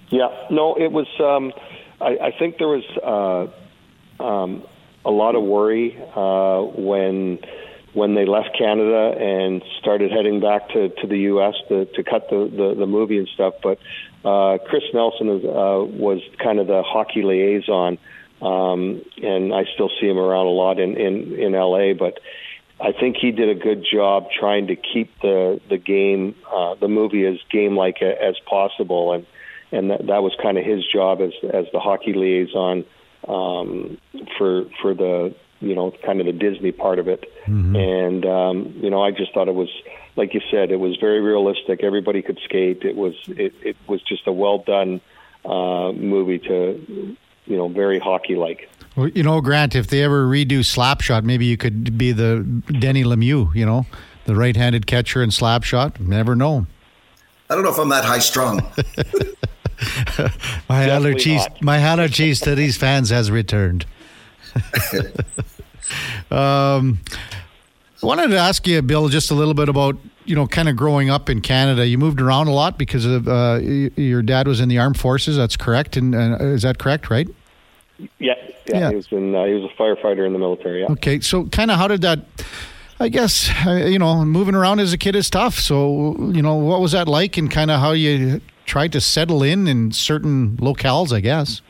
Yeah, 0.10 0.30
no, 0.50 0.74
it 0.74 0.92
was. 0.92 1.06
Um, 1.20 1.54
I, 2.02 2.30
I 2.30 2.32
think 2.40 2.58
there 2.58 2.68
was 2.68 3.54
uh, 4.20 4.24
um, 4.24 4.64
a 5.06 5.12
lot 5.12 5.36
of 5.36 5.44
worry 5.44 5.96
uh, 6.16 6.64
when 6.64 7.38
when 7.94 8.16
they 8.16 8.26
left 8.26 8.58
Canada 8.58 9.16
and 9.20 9.64
started 9.80 10.12
heading 10.12 10.40
back 10.40 10.70
to, 10.70 10.90
to 10.90 11.08
the 11.08 11.20
U.S. 11.20 11.54
to, 11.70 11.86
to 11.86 12.04
cut 12.04 12.30
the, 12.30 12.50
the, 12.50 12.76
the 12.80 12.88
movie 12.88 13.18
and 13.18 13.28
stuff. 13.28 13.54
But 13.62 13.80
uh, 14.26 14.58
Chris 14.68 14.84
Nelson 14.94 15.30
is, 15.30 15.46
uh, 15.46 15.86
was 15.86 16.22
kind 16.42 16.60
of 16.60 16.68
the 16.68 16.82
hockey 16.84 17.22
liaison, 17.22 17.98
um, 18.42 19.02
and 19.22 19.54
I 19.54 19.66
still 19.74 19.90
see 20.00 20.08
him 20.08 20.18
around 20.18 20.48
a 20.48 20.52
lot 20.52 20.80
in, 20.80 20.98
in, 20.98 21.40
in 21.40 21.56
L.A. 21.56 21.94
But 21.94 22.20
I 22.80 22.92
think 22.92 23.18
he 23.18 23.32
did 23.32 23.50
a 23.50 23.60
good 23.60 23.86
job 23.90 24.28
trying 24.38 24.68
to 24.68 24.76
keep 24.76 25.12
the 25.22 25.62
the 25.70 25.78
game, 25.78 26.36
uh, 26.52 26.76
the 26.76 26.88
movie 26.88 27.26
as 27.26 27.38
game 27.52 27.78
like 27.78 28.02
as 28.02 28.36
possible, 28.50 29.14
and 29.14 29.26
and 29.72 29.92
that, 29.92 30.08
that 30.08 30.24
was 30.24 30.36
kind 30.42 30.58
of 30.58 30.66
his 30.66 30.84
job 30.92 31.22
as 31.22 31.32
as 31.44 31.66
the 31.72 31.80
hockey 31.80 32.14
liaison 32.14 32.86
um, 33.28 33.98
for 34.38 34.66
for 34.82 34.94
the 34.94 35.36
you 35.64 35.76
know, 35.76 35.92
kind 36.06 36.20
of 36.20 36.26
the 36.26 36.34
Disney 36.34 36.72
part 36.72 37.00
of 37.00 37.08
it. 37.08 37.24
Mm-hmm. 37.46 37.76
And 37.76 38.26
um, 38.26 38.74
you 38.82 38.90
know, 38.90 39.02
I 39.02 39.12
just 39.12 39.34
thought 39.34 39.48
it 39.48 39.56
was, 39.56 39.70
like 40.16 40.34
you 40.34 40.42
said, 40.52 40.72
it 40.72 40.78
was 40.78 40.98
very 40.98 41.22
realistic. 41.22 41.84
Everybody 41.84 42.22
could 42.22 42.40
skate. 42.44 42.84
It 42.84 42.96
was 42.96 43.16
it, 43.28 43.54
it 43.62 43.78
was 43.88 44.02
just 44.02 44.28
a 44.28 44.32
well 44.32 44.60
done 44.60 45.02
uh, 45.46 45.92
movie 45.92 46.40
to, 46.40 47.16
you 47.46 47.58
know, 47.58 47.68
very 47.68 48.00
hockey 48.00 48.36
like. 48.36 48.70
Well, 48.96 49.08
you 49.10 49.24
know, 49.24 49.42
Grant, 49.42 49.76
if 49.76 49.88
they 49.88 50.04
ever 50.04 50.28
redo 50.28 50.60
Slapshot, 50.60 51.24
maybe 51.24 51.46
you 51.46 51.58
could 51.58 51.98
be 51.98 52.12
the 52.12 52.42
Denny 52.80 53.04
Lemieux. 53.04 53.54
You 53.56 53.66
know, 53.66 53.86
the 54.26 54.36
right-handed 54.36 54.86
catcher 54.86 55.24
in 55.24 55.30
Slapshot. 55.30 56.00
Never 56.00 56.36
know. 56.36 56.68
I 57.50 57.56
don't 57.56 57.64
know 57.64 57.72
if 57.72 57.80
I'm 57.80 57.90
that 57.90 58.06
high 58.06 58.20
strung. 58.20 58.60
my 60.70 60.88
allergies, 60.88 61.46
my 61.62 61.78
allergies 61.80 62.42
to 62.44 62.56
these 62.56 62.78
fans 62.78 63.10
has 63.10 63.30
returned. 63.30 63.86
um, 66.34 67.00
I 68.02 68.06
wanted 68.06 68.30
to 68.30 68.38
ask 68.38 68.66
you, 68.68 68.82
Bill, 68.82 69.08
just 69.10 69.32
a 69.32 69.34
little 69.34 69.54
bit 69.54 69.70
about 69.70 69.98
you 70.26 70.36
know, 70.36 70.48
kind 70.48 70.70
of 70.70 70.76
growing 70.76 71.10
up 71.10 71.30
in 71.30 71.42
Canada. 71.42 71.86
You 71.86 71.98
moved 71.98 72.22
around 72.22 72.48
a 72.48 72.54
lot 72.54 72.78
because 72.78 73.06
of 73.06 73.28
uh, 73.28 73.60
your 73.62 74.22
dad 74.22 74.48
was 74.48 74.60
in 74.60 74.70
the 74.70 74.78
armed 74.78 75.00
forces. 75.00 75.38
That's 75.38 75.58
correct, 75.58 75.98
and 75.98 76.16
uh, 76.16 76.38
is 76.40 76.62
that 76.64 76.80
correct? 76.80 77.10
Right? 77.10 77.28
Yeah, 77.98 78.08
yeah. 78.20 78.34
yeah. 78.68 78.90
He 78.90 78.96
was 78.96 79.08
in, 79.12 79.36
uh, 79.36 79.46
he 79.46 79.54
was 79.54 79.64
a 79.64 79.82
firefighter 79.82 80.26
in 80.26 80.34
the 80.34 80.40
military. 80.40 80.82
Yeah. 80.82 80.92
Okay, 80.92 81.20
so 81.20 81.46
kind 81.48 81.72
of 81.72 81.78
how 81.78 81.88
did 81.88 82.02
that? 82.02 82.20
I 83.00 83.10
guess 83.10 83.50
uh, 83.66 83.72
you 83.72 84.00
know, 84.00 84.24
moving 84.24 84.56
around 84.56 84.80
as 84.80 84.94
a 84.94 84.98
kid 84.98 85.16
is 85.16 85.30
tough. 85.30 85.56
So 85.56 86.16
you 86.32 86.42
know, 86.42 86.56
what 86.56 86.80
was 86.80 86.94
that 86.94 87.08
like, 87.08 87.38
and 87.38 87.50
kind 87.52 87.72
of 87.72 87.80
how 87.80 87.92
you 87.92 88.42
tried 88.66 88.92
to 88.94 89.02
settle 89.02 89.44
in 89.44 89.68
in 89.68 89.92
certain 89.92 90.58
locales? 90.58 91.14
I 91.14 91.20
guess. 91.20 91.62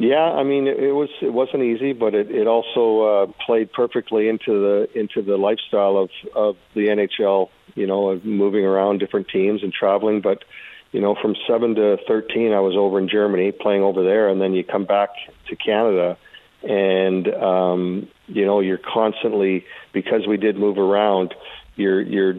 Yeah, 0.00 0.30
I 0.30 0.44
mean 0.44 0.68
it, 0.68 0.94
was 0.94 1.08
it 1.20 1.32
wasn't 1.32 1.64
easy, 1.64 1.92
but 1.92 2.14
it, 2.14 2.30
it 2.30 2.46
also 2.46 3.00
uh, 3.00 3.26
played 3.44 3.72
perfectly 3.72 4.28
into 4.28 4.52
the 4.52 4.88
into 4.94 5.22
the 5.22 5.36
lifestyle 5.36 5.96
of 5.96 6.10
of 6.36 6.56
the 6.74 6.86
NHL. 6.86 7.48
You 7.74 7.88
know, 7.88 8.10
of 8.10 8.24
moving 8.24 8.64
around 8.64 8.98
different 8.98 9.28
teams 9.28 9.64
and 9.64 9.72
traveling. 9.72 10.20
But 10.20 10.44
you 10.92 11.00
know, 11.00 11.16
from 11.20 11.34
seven 11.48 11.74
to 11.74 11.98
thirteen, 12.06 12.52
I 12.52 12.60
was 12.60 12.76
over 12.76 13.00
in 13.00 13.08
Germany 13.08 13.50
playing 13.50 13.82
over 13.82 14.04
there, 14.04 14.28
and 14.28 14.40
then 14.40 14.52
you 14.54 14.62
come 14.62 14.84
back 14.84 15.10
to 15.48 15.56
Canada, 15.56 16.16
and 16.62 17.26
um, 17.34 18.08
you 18.28 18.46
know, 18.46 18.60
you're 18.60 18.78
constantly 18.78 19.64
because 19.92 20.28
we 20.28 20.36
did 20.36 20.56
move 20.56 20.78
around. 20.78 21.34
You're 21.74 22.00
you're 22.00 22.34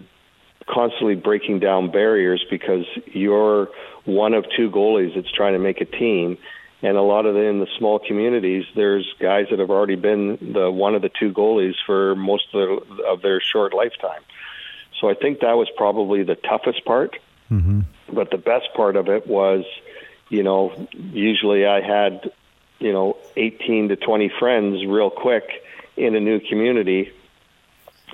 constantly 0.66 1.16
breaking 1.16 1.60
down 1.60 1.92
barriers 1.92 2.46
because 2.50 2.86
you're 3.08 3.68
one 4.06 4.34
of 4.34 4.46
two 4.56 4.72
goalies 4.72 5.14
that's 5.14 5.32
trying 5.32 5.54
to 5.54 5.60
make 5.60 5.82
a 5.82 5.86
team 5.86 6.38
and 6.82 6.96
a 6.96 7.02
lot 7.02 7.26
of 7.26 7.34
the, 7.34 7.42
in 7.42 7.60
the 7.60 7.68
small 7.78 8.00
communities, 8.00 8.66
there's 8.76 9.14
guys 9.20 9.48
that 9.50 9.60
have 9.60 9.70
already 9.70 9.96
been 9.96 10.54
the 10.54 10.72
one 10.72 10.96
of 10.96 11.02
the 11.02 11.10
two 11.10 11.32
goalies 11.32 11.76
for 11.86 12.16
most 12.16 12.54
of, 12.54 12.88
the, 12.88 13.04
of 13.04 13.22
their 13.22 13.42
short 13.42 13.74
lifetime. 13.74 14.22
So 15.00 15.10
I 15.10 15.14
think 15.14 15.42
that 15.42 15.54
was 15.54 15.70
probably 15.76 16.24
the 16.24 16.36
toughest 16.36 16.86
part. 16.86 17.18
Mm-hmm. 17.52 17.82
But 18.14 18.32
the 18.32 18.38
best 18.38 18.74
part 18.76 18.96
of 18.96 19.10
it 19.10 19.28
was, 19.28 19.66
you 20.30 20.44
know, 20.44 20.88
usually 20.94 21.66
I 21.66 21.82
had, 21.82 22.32
you 22.80 22.94
know, 22.94 23.18
18 23.36 23.90
to 23.90 23.96
20 23.96 24.32
friends 24.40 24.86
real 24.86 25.10
quick 25.10 25.50
in 25.98 26.16
a 26.16 26.20
new 26.20 26.40
community 26.40 27.12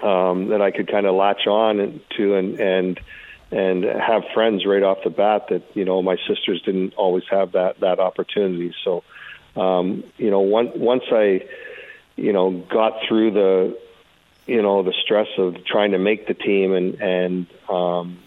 um, 0.02 0.48
that 0.48 0.62
I 0.62 0.72
could 0.72 0.90
kind 0.90 1.06
of 1.06 1.16
latch 1.16 1.48
on 1.48 2.02
to 2.18 2.36
and 2.36 2.60
and 2.60 3.00
and 3.56 3.86
have 3.86 4.24
friends 4.34 4.66
right 4.66 4.84
off 4.84 4.98
the 5.06 5.10
bat 5.10 5.48
that 5.50 5.64
you 5.76 5.86
know 5.86 6.02
my 6.02 6.18
sisters 6.28 6.62
didn't 6.64 6.94
always 6.96 7.24
have 7.32 7.54
that 7.54 7.80
that 7.80 8.00
opportunity. 8.00 8.76
So, 8.84 9.04
um, 9.56 10.04
you 10.18 10.30
know, 10.30 10.42
once 10.42 10.72
once 10.76 11.04
I, 11.10 11.48
you 12.18 12.34
know, 12.34 12.52
got 12.52 13.00
through 13.08 13.32
the, 13.32 13.80
you 14.46 14.62
know, 14.62 14.84
the 14.84 14.94
stress 15.06 15.30
of 15.38 15.66
trying 15.66 15.92
to 15.92 15.98
make 15.98 16.28
the 16.28 16.34
team 16.34 16.74
and 16.74 16.96
and 16.96 17.48
um, 17.70 18.20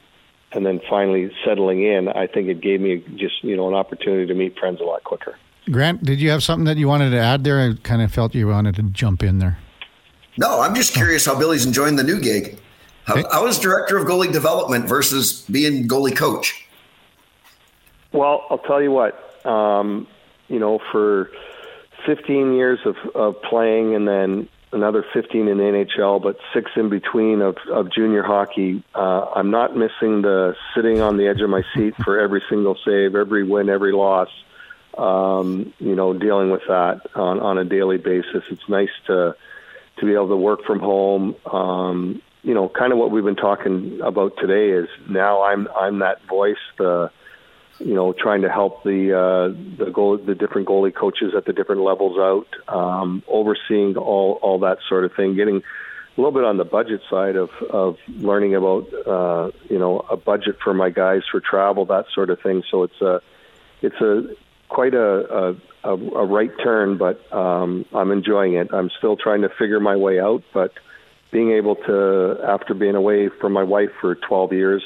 and 0.52 0.64
then 0.64 0.80
finally 0.88 1.30
settling 1.44 1.82
in, 1.84 2.08
I 2.08 2.26
think 2.26 2.48
it 2.48 2.62
gave 2.62 2.80
me 2.80 3.04
just 3.16 3.44
you 3.44 3.54
know 3.54 3.68
an 3.68 3.74
opportunity 3.74 4.26
to 4.26 4.34
meet 4.34 4.58
friends 4.58 4.80
a 4.80 4.84
lot 4.84 5.04
quicker. 5.04 5.36
Grant, 5.70 6.02
did 6.02 6.22
you 6.22 6.30
have 6.30 6.42
something 6.42 6.64
that 6.64 6.78
you 6.78 6.88
wanted 6.88 7.10
to 7.10 7.18
add 7.18 7.44
there? 7.44 7.60
I 7.60 7.74
kind 7.82 8.00
of 8.00 8.10
felt 8.10 8.34
you 8.34 8.48
wanted 8.48 8.76
to 8.76 8.82
jump 8.84 9.22
in 9.22 9.40
there. 9.40 9.58
No, 10.38 10.62
I'm 10.62 10.74
just 10.74 10.94
curious 10.94 11.26
how 11.26 11.38
Billy's 11.38 11.66
enjoying 11.66 11.96
the 11.96 12.04
new 12.04 12.18
gig. 12.18 12.58
How, 13.08 13.26
how 13.30 13.46
is 13.46 13.58
director 13.58 13.96
of 13.96 14.06
goalie 14.06 14.30
development 14.30 14.86
versus 14.86 15.40
being 15.50 15.88
goalie 15.88 16.14
coach? 16.14 16.68
Well, 18.12 18.44
I'll 18.50 18.58
tell 18.58 18.82
you 18.82 18.90
what. 18.90 19.46
Um, 19.46 20.06
you 20.48 20.58
know, 20.58 20.78
for 20.92 21.30
15 22.04 22.52
years 22.52 22.78
of, 22.84 22.96
of 23.14 23.40
playing 23.40 23.94
and 23.94 24.06
then 24.06 24.48
another 24.72 25.06
15 25.14 25.48
in 25.48 25.56
NHL, 25.56 26.22
but 26.22 26.36
six 26.52 26.70
in 26.76 26.90
between 26.90 27.40
of, 27.40 27.56
of 27.72 27.90
junior 27.90 28.22
hockey. 28.22 28.84
Uh, 28.94 29.24
I'm 29.34 29.50
not 29.50 29.74
missing 29.74 30.20
the 30.20 30.54
sitting 30.74 31.00
on 31.00 31.16
the 31.16 31.28
edge 31.28 31.40
of 31.40 31.48
my 31.48 31.62
seat 31.74 31.94
for 32.04 32.20
every 32.20 32.42
single 32.50 32.76
save, 32.84 33.14
every 33.14 33.42
win, 33.42 33.70
every 33.70 33.92
loss. 33.92 34.28
Um, 34.98 35.72
you 35.78 35.94
know, 35.94 36.12
dealing 36.12 36.50
with 36.50 36.62
that 36.68 37.00
on, 37.14 37.40
on 37.40 37.56
a 37.56 37.64
daily 37.64 37.96
basis. 37.96 38.44
It's 38.50 38.68
nice 38.68 38.90
to 39.06 39.34
to 39.98 40.06
be 40.06 40.12
able 40.12 40.28
to 40.28 40.36
work 40.36 40.64
from 40.64 40.78
home. 40.78 41.34
Um, 41.46 42.22
you 42.42 42.54
know, 42.54 42.68
kind 42.68 42.92
of 42.92 42.98
what 42.98 43.10
we've 43.10 43.24
been 43.24 43.36
talking 43.36 44.00
about 44.02 44.36
today 44.38 44.70
is 44.70 44.88
now 45.08 45.42
I'm 45.42 45.68
I'm 45.76 45.98
that 46.00 46.22
voice, 46.26 46.56
the 46.76 47.10
you 47.78 47.94
know, 47.94 48.12
trying 48.12 48.42
to 48.42 48.50
help 48.50 48.82
the 48.82 49.12
uh, 49.16 49.84
the 49.84 49.90
goal 49.90 50.18
the 50.18 50.34
different 50.34 50.68
goalie 50.68 50.94
coaches 50.94 51.32
at 51.36 51.44
the 51.44 51.52
different 51.52 51.82
levels 51.82 52.18
out, 52.18 52.48
um, 52.68 53.22
overseeing 53.28 53.96
all 53.96 54.38
all 54.42 54.60
that 54.60 54.78
sort 54.88 55.04
of 55.04 55.12
thing, 55.14 55.34
getting 55.34 55.58
a 55.58 56.20
little 56.20 56.32
bit 56.32 56.44
on 56.44 56.56
the 56.56 56.64
budget 56.64 57.00
side 57.08 57.36
of 57.36 57.50
of 57.70 57.96
learning 58.08 58.54
about 58.54 58.92
uh, 59.06 59.50
you 59.68 59.78
know 59.78 60.00
a 60.10 60.16
budget 60.16 60.58
for 60.62 60.74
my 60.74 60.90
guys 60.90 61.22
for 61.30 61.40
travel, 61.40 61.86
that 61.86 62.06
sort 62.14 62.30
of 62.30 62.40
thing. 62.40 62.62
So 62.70 62.84
it's 62.84 63.00
a 63.00 63.20
it's 63.82 64.00
a 64.00 64.34
quite 64.68 64.94
a 64.94 65.56
a, 65.84 65.90
a 65.90 66.24
right 66.24 66.50
turn, 66.62 66.98
but 66.98 67.32
um, 67.32 67.84
I'm 67.92 68.10
enjoying 68.10 68.54
it. 68.54 68.68
I'm 68.72 68.90
still 68.98 69.16
trying 69.16 69.42
to 69.42 69.48
figure 69.48 69.80
my 69.80 69.96
way 69.96 70.20
out, 70.20 70.42
but 70.52 70.72
being 71.30 71.52
able 71.52 71.76
to, 71.76 72.38
after 72.46 72.74
being 72.74 72.94
away 72.94 73.28
from 73.28 73.52
my 73.52 73.62
wife 73.62 73.90
for 74.00 74.14
12 74.14 74.52
years, 74.52 74.82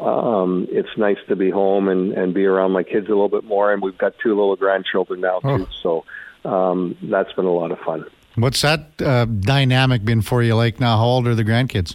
um, 0.00 0.66
it's 0.70 0.88
nice 0.96 1.18
to 1.28 1.36
be 1.36 1.50
home 1.50 1.88
and, 1.88 2.12
and 2.12 2.32
be 2.34 2.44
around 2.46 2.72
my 2.72 2.82
kids 2.82 3.06
a 3.06 3.10
little 3.10 3.28
bit 3.28 3.44
more. 3.44 3.72
And 3.72 3.82
we've 3.82 3.98
got 3.98 4.14
two 4.22 4.30
little 4.30 4.56
grandchildren 4.56 5.20
now, 5.20 5.40
too. 5.40 5.66
Oh. 5.82 6.04
So 6.44 6.48
um, 6.48 6.96
that's 7.02 7.32
been 7.32 7.44
a 7.46 7.52
lot 7.52 7.70
of 7.70 7.78
fun. 7.80 8.04
What's 8.36 8.62
that 8.62 9.00
uh, 9.02 9.24
dynamic 9.24 10.04
been 10.04 10.22
for 10.22 10.42
you 10.42 10.54
like 10.54 10.80
now? 10.80 10.96
How 10.96 11.04
old 11.04 11.26
are 11.26 11.34
the 11.34 11.44
grandkids? 11.44 11.94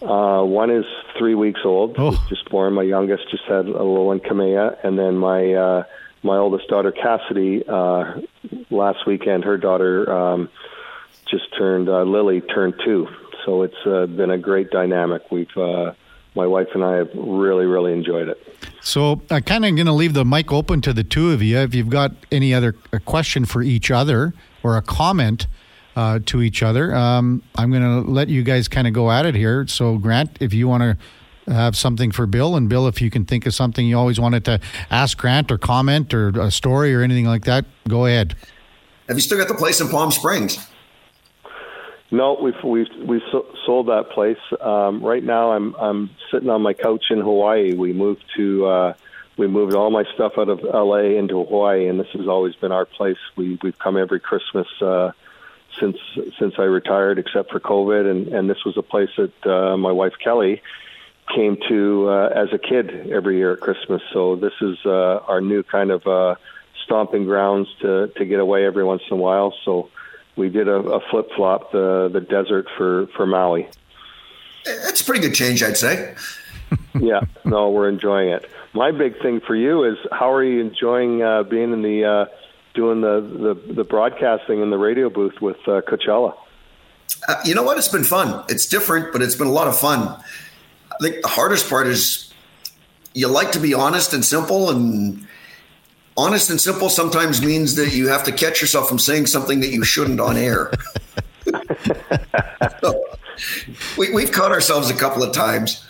Uh, 0.00 0.42
one 0.44 0.70
is 0.70 0.84
three 1.18 1.34
weeks 1.34 1.60
old, 1.64 1.96
Oh. 1.98 2.24
just 2.28 2.48
born. 2.50 2.72
My 2.74 2.82
youngest 2.82 3.30
just 3.30 3.44
had 3.44 3.66
a 3.66 3.70
little 3.82 4.06
one, 4.06 4.20
Kamea, 4.20 4.76
and 4.84 4.98
then 4.98 5.16
my 5.16 5.52
uh, 5.54 5.82
my 6.22 6.36
oldest 6.36 6.68
daughter, 6.68 6.92
Cassidy. 6.92 7.64
Uh, 7.66 8.20
last 8.70 9.06
weekend, 9.06 9.44
her 9.44 9.56
daughter 9.56 10.10
um, 10.12 10.48
just 11.30 11.44
turned 11.56 11.88
uh, 11.88 12.02
Lily 12.02 12.40
turned 12.40 12.74
two. 12.84 13.08
So 13.44 13.62
it's 13.62 13.86
uh, 13.86 14.06
been 14.06 14.30
a 14.30 14.38
great 14.38 14.70
dynamic. 14.70 15.30
We've 15.30 15.56
uh, 15.56 15.92
my 16.34 16.46
wife 16.46 16.68
and 16.74 16.84
I 16.84 16.96
have 16.96 17.10
really 17.14 17.66
really 17.66 17.92
enjoyed 17.92 18.28
it. 18.28 18.38
So 18.80 19.22
I'm 19.30 19.42
kind 19.42 19.64
of 19.64 19.74
going 19.74 19.86
to 19.86 19.92
leave 19.92 20.14
the 20.14 20.24
mic 20.24 20.52
open 20.52 20.80
to 20.82 20.92
the 20.92 21.04
two 21.04 21.32
of 21.32 21.42
you. 21.42 21.58
If 21.58 21.74
you've 21.74 21.90
got 21.90 22.12
any 22.30 22.54
other 22.54 22.74
a 22.92 23.00
question 23.00 23.44
for 23.44 23.62
each 23.62 23.90
other 23.90 24.34
or 24.62 24.76
a 24.76 24.82
comment 24.82 25.46
uh, 25.96 26.20
to 26.26 26.42
each 26.42 26.62
other, 26.62 26.94
um, 26.94 27.42
I'm 27.56 27.70
going 27.70 27.82
to 27.82 28.10
let 28.10 28.28
you 28.28 28.42
guys 28.42 28.68
kind 28.68 28.86
of 28.86 28.92
go 28.92 29.10
at 29.10 29.26
it 29.26 29.34
here. 29.34 29.66
So 29.66 29.98
Grant, 29.98 30.38
if 30.40 30.54
you 30.54 30.68
want 30.68 30.82
to 30.82 31.52
have 31.52 31.76
something 31.76 32.10
for 32.12 32.26
Bill, 32.26 32.56
and 32.56 32.68
Bill, 32.68 32.86
if 32.86 33.00
you 33.00 33.10
can 33.10 33.24
think 33.24 33.46
of 33.46 33.54
something 33.54 33.86
you 33.86 33.98
always 33.98 34.20
wanted 34.20 34.44
to 34.44 34.60
ask 34.90 35.16
Grant 35.16 35.50
or 35.50 35.58
comment 35.58 36.12
or 36.12 36.28
a 36.28 36.50
story 36.50 36.94
or 36.94 37.02
anything 37.02 37.24
like 37.24 37.44
that, 37.44 37.64
go 37.88 38.06
ahead. 38.06 38.36
Have 39.08 39.16
you 39.16 39.22
still 39.22 39.38
got 39.38 39.48
the 39.48 39.54
place 39.54 39.80
in 39.80 39.88
Palm 39.88 40.10
Springs? 40.10 40.58
No, 42.10 42.38
we've 42.40 42.62
we've 42.64 42.88
we've 43.06 43.22
sold 43.66 43.88
that 43.88 44.10
place. 44.10 44.38
Um, 44.60 45.02
right 45.02 45.22
now, 45.22 45.52
I'm 45.52 45.74
I'm 45.76 46.10
sitting 46.30 46.48
on 46.48 46.62
my 46.62 46.72
couch 46.72 47.06
in 47.10 47.20
Hawaii. 47.20 47.74
We 47.74 47.92
moved 47.92 48.24
to 48.36 48.66
uh, 48.66 48.94
we 49.36 49.46
moved 49.46 49.74
all 49.74 49.90
my 49.90 50.04
stuff 50.14 50.32
out 50.38 50.48
of 50.48 50.64
L.A. 50.64 51.16
into 51.16 51.44
Hawaii, 51.44 51.86
and 51.86 52.00
this 52.00 52.08
has 52.14 52.26
always 52.26 52.54
been 52.56 52.72
our 52.72 52.86
place. 52.86 53.18
We 53.36 53.58
we've 53.62 53.78
come 53.78 53.98
every 53.98 54.20
Christmas 54.20 54.66
uh, 54.80 55.12
since 55.78 55.98
since 56.38 56.54
I 56.58 56.62
retired, 56.62 57.18
except 57.18 57.50
for 57.50 57.60
COVID, 57.60 58.10
and 58.10 58.28
and 58.28 58.48
this 58.48 58.64
was 58.64 58.78
a 58.78 58.82
place 58.82 59.10
that 59.18 59.46
uh, 59.46 59.76
my 59.76 59.92
wife 59.92 60.14
Kelly 60.18 60.62
came 61.34 61.58
to 61.68 62.08
uh, 62.08 62.28
as 62.34 62.54
a 62.54 62.58
kid 62.58 63.10
every 63.12 63.36
year 63.36 63.52
at 63.52 63.60
Christmas. 63.60 64.00
So 64.14 64.34
this 64.34 64.54
is 64.62 64.78
uh, 64.86 65.20
our 65.28 65.42
new 65.42 65.62
kind 65.62 65.90
of 65.90 66.06
uh, 66.06 66.36
stomping 66.84 67.24
grounds 67.24 67.68
to 67.80 68.08
to 68.16 68.24
get 68.24 68.40
away 68.40 68.64
every 68.64 68.84
once 68.84 69.02
in 69.10 69.18
a 69.18 69.20
while. 69.20 69.54
So 69.64 69.90
we 70.38 70.48
did 70.48 70.68
a, 70.68 70.76
a 70.76 71.00
flip 71.10 71.28
flop 71.36 71.72
the 71.72 72.08
the 72.10 72.20
desert 72.20 72.68
for 72.76 73.08
for 73.16 73.26
Maui. 73.26 73.68
It's 74.64 75.00
a 75.00 75.04
pretty 75.04 75.20
good 75.20 75.34
change, 75.34 75.62
I'd 75.62 75.76
say. 75.76 76.14
yeah, 77.00 77.20
no, 77.44 77.70
we're 77.70 77.88
enjoying 77.88 78.30
it. 78.30 78.48
My 78.72 78.92
big 78.92 79.20
thing 79.20 79.40
for 79.40 79.56
you 79.56 79.84
is 79.84 79.96
how 80.12 80.32
are 80.32 80.44
you 80.44 80.60
enjoying 80.60 81.22
uh, 81.22 81.42
being 81.42 81.72
in 81.72 81.82
the 81.82 82.04
uh, 82.04 82.26
doing 82.74 83.00
the, 83.00 83.20
the 83.20 83.72
the 83.74 83.84
broadcasting 83.84 84.62
in 84.62 84.70
the 84.70 84.78
radio 84.78 85.10
booth 85.10 85.40
with 85.40 85.56
uh, 85.66 85.82
Coachella? 85.82 86.34
Uh, 87.26 87.36
you 87.44 87.54
know 87.54 87.62
what? 87.62 87.78
It's 87.78 87.88
been 87.88 88.04
fun. 88.04 88.44
It's 88.48 88.66
different, 88.66 89.12
but 89.12 89.22
it's 89.22 89.34
been 89.34 89.46
a 89.46 89.52
lot 89.52 89.66
of 89.66 89.78
fun. 89.78 90.00
I 90.92 90.96
think 91.00 91.22
the 91.22 91.28
hardest 91.28 91.68
part 91.68 91.86
is 91.86 92.32
you 93.14 93.28
like 93.28 93.52
to 93.52 93.60
be 93.60 93.74
honest 93.74 94.12
and 94.12 94.24
simple, 94.24 94.70
and 94.70 95.26
honest 96.18 96.50
and 96.50 96.60
simple 96.60 96.90
sometimes 96.90 97.40
means 97.42 97.76
that 97.76 97.94
you 97.94 98.08
have 98.08 98.24
to 98.24 98.32
catch 98.32 98.60
yourself 98.60 98.88
from 98.88 98.98
saying 98.98 99.26
something 99.26 99.60
that 99.60 99.68
you 99.68 99.84
shouldn't 99.84 100.20
on 100.20 100.36
air. 100.36 100.72
so, 102.80 103.04
we, 103.96 104.12
we've 104.12 104.32
caught 104.32 104.50
ourselves 104.50 104.90
a 104.90 104.94
couple 104.94 105.22
of 105.22 105.32
times, 105.32 105.86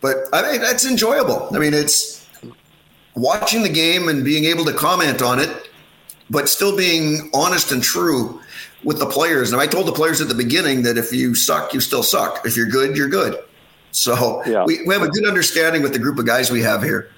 but 0.00 0.16
I 0.32 0.50
mean 0.50 0.60
that's 0.62 0.86
enjoyable. 0.86 1.48
I 1.54 1.58
mean 1.58 1.74
it's 1.74 2.26
watching 3.14 3.62
the 3.62 3.68
game 3.68 4.08
and 4.08 4.24
being 4.24 4.46
able 4.46 4.64
to 4.64 4.72
comment 4.72 5.20
on 5.20 5.38
it, 5.38 5.50
but 6.30 6.48
still 6.48 6.74
being 6.74 7.30
honest 7.34 7.70
and 7.72 7.82
true 7.82 8.40
with 8.84 8.98
the 8.98 9.06
players. 9.06 9.52
And 9.52 9.60
I 9.60 9.66
told 9.66 9.86
the 9.86 9.92
players 9.92 10.20
at 10.22 10.28
the 10.28 10.34
beginning 10.34 10.82
that 10.82 10.96
if 10.96 11.12
you 11.12 11.34
suck, 11.34 11.74
you 11.74 11.80
still 11.80 12.02
suck. 12.02 12.44
If 12.46 12.56
you're 12.56 12.66
good, 12.66 12.96
you're 12.96 13.10
good. 13.10 13.38
So 13.92 14.42
Yeah. 14.46 14.64
we, 14.64 14.82
we 14.86 14.94
have 14.94 15.02
a 15.02 15.08
good 15.08 15.28
understanding 15.28 15.82
with 15.82 15.92
the 15.92 15.98
group 15.98 16.18
of 16.18 16.24
guys 16.26 16.50
we 16.50 16.62
have 16.62 16.82
here. 16.82 17.11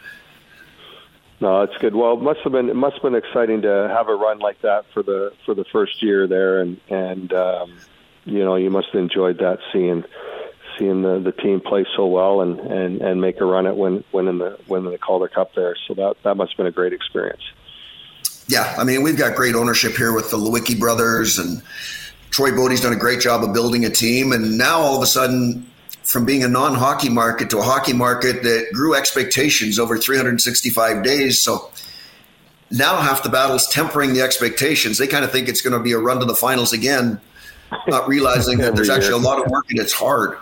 No, 1.45 1.61
it's 1.61 1.77
good. 1.77 1.95
Well, 1.95 2.15
it 2.15 2.23
must 2.23 2.41
have 2.45 2.53
been 2.53 2.71
it 2.71 2.75
must 2.75 2.95
have 2.95 3.03
been 3.03 3.15
exciting 3.15 3.61
to 3.63 3.87
have 3.95 4.09
a 4.09 4.15
run 4.15 4.39
like 4.39 4.63
that 4.63 4.87
for 4.95 5.03
the 5.03 5.31
for 5.45 5.55
the 5.55 5.67
first 5.71 6.03
year 6.03 6.27
there, 6.27 6.63
and 6.63 6.81
and 6.89 7.31
um, 7.35 7.77
you 8.25 8.43
know 8.43 8.57
you 8.57 8.71
must 8.71 8.87
have 8.95 9.03
enjoyed 9.03 9.41
that 9.41 9.59
seeing 9.71 10.05
seeing 10.79 11.03
the 11.03 11.19
the 11.19 11.33
team 11.33 11.61
play 11.61 11.85
so 11.97 12.07
well 12.07 12.41
and 12.41 12.61
and 12.61 13.03
and 13.03 13.21
make 13.21 13.43
a 13.43 13.45
run 13.45 13.67
at 13.67 13.77
win 13.77 14.03
winning 14.11 14.39
the 14.39 14.59
winning 14.69 14.91
the 14.91 14.97
Calder 14.97 15.29
Cup 15.29 15.55
there. 15.55 15.77
So 15.87 15.93
that 15.93 16.15
that 16.23 16.35
must 16.39 16.53
have 16.53 16.57
been 16.57 16.67
a 16.67 16.73
great 16.73 16.95
experience. 16.95 17.43
Yeah, 18.47 18.75
I 18.79 18.85
mean, 18.85 19.03
we've 19.03 19.19
got 19.19 19.37
great 19.37 19.55
ownership 19.55 19.97
here 19.97 20.15
with 20.15 20.31
the 20.31 20.39
Leiweke 20.39 20.81
brothers, 20.81 21.39
and 21.39 21.63
Troy 22.31 22.57
Bodie's 22.57 22.81
done 22.81 22.95
a 22.95 22.97
great 22.97 23.21
job 23.21 23.45
of 23.45 23.53
building 23.53 23.85
a 23.85 23.91
team. 23.91 24.33
And 24.33 24.57
now 24.57 24.81
all 24.81 24.97
of 24.97 25.03
a 25.03 25.07
sudden, 25.07 25.71
from 26.15 26.25
being 26.25 26.45
a 26.45 26.49
non 26.49 26.77
hockey 26.77 27.09
market 27.09 27.51
to 27.51 27.59
a 27.59 27.63
hockey 27.63 27.93
market 27.93 28.45
that 28.45 28.69
grew 28.73 28.95
expectations 28.95 29.81
over 29.81 29.99
365 29.99 31.03
days. 31.03 31.43
So 31.43 31.73
now 32.71 32.99
half 32.99 33.25
the 33.25 33.29
battle 33.29 33.57
is 33.57 33.67
tempering 33.67 34.15
the 34.15 34.23
expectations. 34.23 34.97
They 34.97 35.09
kind 35.09 35.25
of 35.25 35.33
think 35.33 35.49
it's 35.49 35.61
going 35.61 35.73
to 35.73 35.81
be 35.81 35.91
a 35.91 35.99
run 35.99 36.21
to 36.21 36.25
the 36.25 36.37
finals 36.37 36.73
again, 36.73 37.21
not 37.89 38.07
realizing 38.07 38.59
that 38.59 38.77
there's 38.77 38.91
actually 38.91 39.15
a 39.15 39.27
lot 39.27 39.45
of 39.45 39.51
work 39.51 39.69
and 39.71 39.81
it's 39.81 39.93
hard. 39.93 40.39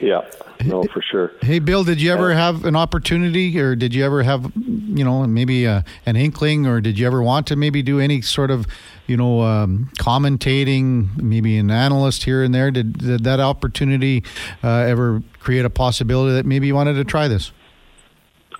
Yeah, 0.00 0.20
no, 0.64 0.84
for 0.84 1.02
sure. 1.02 1.32
Hey, 1.42 1.58
Bill, 1.58 1.82
did 1.82 2.00
you 2.00 2.12
ever 2.12 2.32
have 2.32 2.64
an 2.64 2.76
opportunity, 2.76 3.58
or 3.58 3.74
did 3.74 3.92
you 3.92 4.04
ever 4.04 4.22
have, 4.22 4.52
you 4.54 5.04
know, 5.04 5.26
maybe 5.26 5.64
a, 5.64 5.84
an 6.06 6.14
inkling, 6.14 6.66
or 6.66 6.80
did 6.80 6.98
you 6.98 7.06
ever 7.06 7.20
want 7.20 7.48
to 7.48 7.56
maybe 7.56 7.82
do 7.82 7.98
any 7.98 8.20
sort 8.20 8.52
of, 8.52 8.66
you 9.08 9.16
know, 9.16 9.42
um, 9.42 9.90
commentating, 9.98 11.20
maybe 11.20 11.58
an 11.58 11.72
analyst 11.72 12.22
here 12.22 12.44
and 12.44 12.54
there? 12.54 12.70
Did, 12.70 12.98
did 12.98 13.24
that 13.24 13.40
opportunity 13.40 14.22
uh, 14.62 14.68
ever 14.68 15.20
create 15.40 15.64
a 15.64 15.70
possibility 15.70 16.32
that 16.34 16.46
maybe 16.46 16.68
you 16.68 16.76
wanted 16.76 16.94
to 16.94 17.04
try 17.04 17.26
this? 17.26 17.50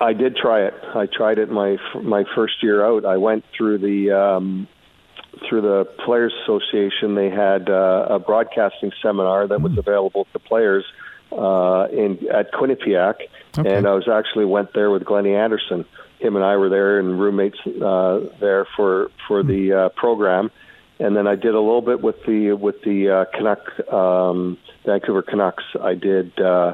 I 0.01 0.13
did 0.13 0.35
try 0.35 0.65
it. 0.65 0.73
I 0.95 1.07
tried 1.07 1.39
it 1.39 1.49
my 1.49 1.77
my 2.01 2.23
first 2.35 2.63
year 2.63 2.85
out. 2.85 3.05
I 3.05 3.17
went 3.17 3.43
through 3.55 3.79
the 3.79 4.11
um, 4.11 4.67
through 5.47 5.61
the 5.61 5.85
Players 6.05 6.33
Association. 6.43 7.15
They 7.15 7.29
had 7.29 7.69
uh, 7.69 8.07
a 8.09 8.19
broadcasting 8.19 8.91
seminar 9.01 9.47
that 9.47 9.61
was 9.61 9.77
available 9.77 10.25
to 10.31 10.39
players 10.39 10.85
uh, 11.31 11.87
in 11.91 12.19
at 12.33 12.51
Quinnipiac, 12.51 13.15
Okay. 13.57 13.75
and 13.75 13.87
I 13.87 13.93
was 13.93 14.07
actually 14.07 14.45
went 14.45 14.73
there 14.73 14.89
with 14.89 15.03
Glennie 15.05 15.35
Anderson. 15.35 15.85
Him 16.19 16.35
and 16.35 16.45
I 16.45 16.57
were 16.57 16.69
there 16.69 16.99
and 16.99 17.19
roommates 17.19 17.57
uh, 17.65 18.19
there 18.39 18.65
for 18.75 19.09
for 19.27 19.43
the 19.43 19.73
uh, 19.73 19.89
program. 19.89 20.51
And 20.99 21.15
then 21.15 21.27
I 21.27 21.35
did 21.35 21.55
a 21.55 21.59
little 21.61 21.81
bit 21.81 22.01
with 22.01 22.17
the 22.25 22.53
with 22.53 22.81
the 22.83 23.09
uh, 23.09 23.25
Canuck 23.37 23.93
um, 23.93 24.57
Vancouver 24.85 25.21
Canucks. 25.21 25.63
I 25.81 25.93
did 25.95 26.37
uh, 26.39 26.73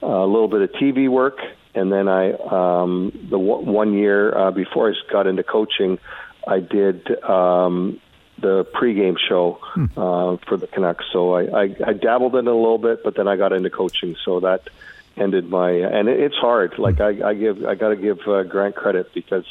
a 0.00 0.06
little 0.26 0.48
bit 0.48 0.62
of 0.62 0.70
TV 0.72 1.08
work, 1.08 1.38
and 1.74 1.92
then 1.92 2.08
I 2.08 2.32
um, 2.32 3.12
the 3.30 3.38
one 3.38 3.66
one 3.66 3.92
year 3.92 4.34
uh, 4.36 4.50
before 4.52 4.90
I 4.90 4.94
got 5.12 5.26
into 5.26 5.42
coaching, 5.42 5.98
I 6.46 6.60
did 6.60 7.22
um, 7.22 8.00
the 8.40 8.64
pregame 8.64 9.16
show 9.18 9.58
uh, 9.96 10.36
for 10.46 10.56
the 10.56 10.66
Canucks. 10.66 11.04
So 11.12 11.34
I, 11.34 11.42
I, 11.42 11.76
I 11.86 11.92
dabbled 11.92 12.34
in 12.36 12.46
it 12.46 12.50
a 12.50 12.54
little 12.54 12.78
bit, 12.78 13.02
but 13.02 13.16
then 13.16 13.28
I 13.28 13.36
got 13.36 13.52
into 13.52 13.70
coaching. 13.70 14.16
So 14.24 14.40
that 14.40 14.68
ended 15.16 15.48
my 15.48 15.70
and 15.70 16.08
it, 16.08 16.20
it's 16.20 16.36
hard. 16.36 16.78
Like 16.78 17.00
I, 17.00 17.28
I 17.30 17.34
give 17.34 17.64
I 17.64 17.74
got 17.74 17.88
to 17.90 17.96
give 17.96 18.20
uh, 18.26 18.44
Grant 18.44 18.76
credit 18.76 19.12
because 19.12 19.44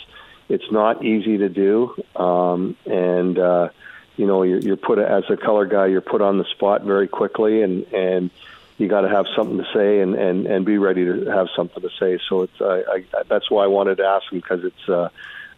it's 0.49 0.71
not 0.71 1.03
easy 1.03 1.39
to 1.39 1.49
do, 1.49 1.95
um, 2.15 2.77
and 2.85 3.37
uh, 3.37 3.69
you 4.15 4.25
know 4.25 4.43
you're, 4.43 4.59
you're 4.59 4.77
put 4.77 4.99
as 4.99 5.23
a 5.29 5.37
color 5.37 5.65
guy, 5.65 5.87
you're 5.87 6.01
put 6.01 6.21
on 6.21 6.37
the 6.37 6.45
spot 6.45 6.83
very 6.83 7.07
quickly, 7.07 7.61
and 7.61 7.83
and 7.93 8.31
you 8.77 8.87
got 8.87 9.01
to 9.01 9.09
have 9.09 9.25
something 9.35 9.57
to 9.57 9.65
say 9.73 10.01
and, 10.01 10.13
and, 10.13 10.45
and 10.45 10.63
be 10.65 10.77
ready 10.77 11.03
to 11.03 11.25
have 11.31 11.47
something 11.55 11.81
to 11.81 11.89
say. 11.99 12.19
So 12.29 12.43
it's 12.43 12.61
I, 12.61 12.83
I, 12.87 13.23
that's 13.27 13.49
why 13.49 13.63
I 13.63 13.67
wanted 13.67 13.97
to 13.97 14.05
ask 14.05 14.31
him 14.31 14.39
because 14.39 14.63
it's 14.63 14.89
uh, 14.89 15.09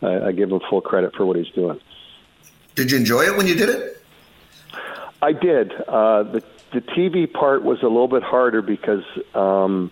I, 0.02 0.28
I 0.28 0.32
give 0.32 0.52
him 0.52 0.62
full 0.70 0.82
credit 0.82 1.16
for 1.16 1.26
what 1.26 1.36
he's 1.36 1.50
doing. 1.50 1.80
Did 2.80 2.92
you 2.92 2.98
enjoy 2.98 3.24
it 3.24 3.36
when 3.36 3.46
you 3.46 3.56
did 3.56 3.68
it? 3.68 4.02
I 5.22 5.34
did. 5.34 5.74
Uh, 5.74 6.24
the 6.24 6.44
the 6.72 6.80
TV 6.80 7.30
part 7.30 7.62
was 7.62 7.80
a 7.82 7.88
little 7.88 8.08
bit 8.08 8.24
harder 8.24 8.62
because 8.62 9.04
um, 9.36 9.92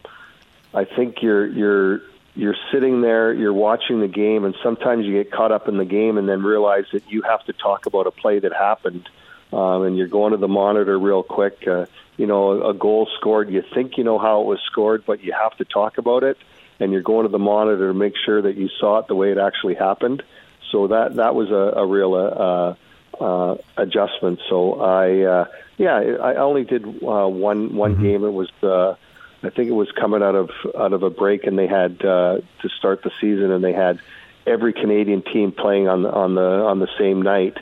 I 0.73 0.85
think 0.85 1.21
you're 1.21 1.45
you're 1.47 2.01
you're 2.35 2.55
sitting 2.71 3.01
there, 3.01 3.33
you're 3.33 3.51
watching 3.51 3.99
the 3.99 4.07
game, 4.07 4.45
and 4.45 4.55
sometimes 4.63 5.05
you 5.05 5.21
get 5.21 5.33
caught 5.33 5.51
up 5.51 5.67
in 5.67 5.75
the 5.75 5.83
game 5.83 6.17
and 6.17 6.29
then 6.29 6.41
realize 6.43 6.85
that 6.93 7.03
you 7.11 7.23
have 7.23 7.43
to 7.47 7.51
talk 7.51 7.87
about 7.87 8.07
a 8.07 8.11
play 8.11 8.39
that 8.39 8.53
happened, 8.53 9.09
um, 9.51 9.83
and 9.83 9.97
you're 9.97 10.07
going 10.07 10.31
to 10.31 10.37
the 10.37 10.47
monitor 10.47 10.97
real 10.97 11.23
quick. 11.23 11.67
Uh, 11.67 11.87
you 12.15 12.25
know, 12.25 12.69
a, 12.69 12.73
goal 12.73 13.09
scored. 13.19 13.49
You 13.49 13.65
think 13.73 13.97
you 13.97 14.05
know 14.05 14.17
how 14.17 14.39
it 14.39 14.45
was 14.45 14.61
scored, 14.61 15.03
but 15.05 15.21
you 15.25 15.33
have 15.33 15.57
to 15.57 15.65
talk 15.65 15.97
about 15.97 16.23
it, 16.23 16.37
and 16.79 16.93
you're 16.93 17.01
going 17.01 17.25
to 17.25 17.31
the 17.33 17.37
monitor 17.37 17.89
to 17.89 17.93
make 17.93 18.13
sure 18.15 18.41
that 18.43 18.55
you 18.55 18.69
saw 18.79 18.99
it 18.99 19.07
the 19.07 19.15
way 19.15 19.33
it 19.33 19.37
actually 19.37 19.75
happened. 19.75 20.23
So 20.71 20.87
that 20.87 21.15
that 21.15 21.35
was 21.35 21.49
a, 21.49 21.79
a 21.79 21.85
real 21.85 22.13
uh, 22.15 22.75
uh, 23.23 23.55
adjustment. 23.77 24.39
So 24.49 24.79
I, 24.81 25.21
uh, 25.21 25.45
yeah, 25.77 25.95
I 25.95 26.35
only 26.35 26.63
did 26.63 26.85
uh, 26.85 27.27
one 27.27 27.75
one 27.75 28.01
game. 28.01 28.23
It 28.23 28.33
was, 28.33 28.49
uh, 28.61 28.95
I 29.43 29.49
think 29.49 29.69
it 29.69 29.73
was 29.73 29.91
coming 29.91 30.21
out 30.21 30.35
of 30.35 30.49
out 30.77 30.93
of 30.93 31.03
a 31.03 31.09
break, 31.09 31.45
and 31.45 31.57
they 31.57 31.67
had 31.67 32.03
uh, 32.03 32.39
to 32.61 32.69
start 32.77 33.03
the 33.03 33.11
season, 33.21 33.51
and 33.51 33.63
they 33.63 33.73
had 33.73 33.99
every 34.45 34.73
Canadian 34.73 35.21
team 35.21 35.51
playing 35.51 35.87
on 35.87 36.05
on 36.05 36.35
the 36.35 36.41
on 36.41 36.79
the 36.79 36.89
same 36.97 37.21
night. 37.21 37.57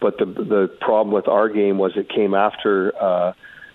But 0.00 0.18
the 0.18 0.26
the 0.26 0.68
problem 0.80 1.14
with 1.14 1.28
our 1.28 1.48
game 1.48 1.78
was 1.78 1.96
it 1.96 2.08
came 2.08 2.34
after 2.34 2.92
uh, 3.00 3.32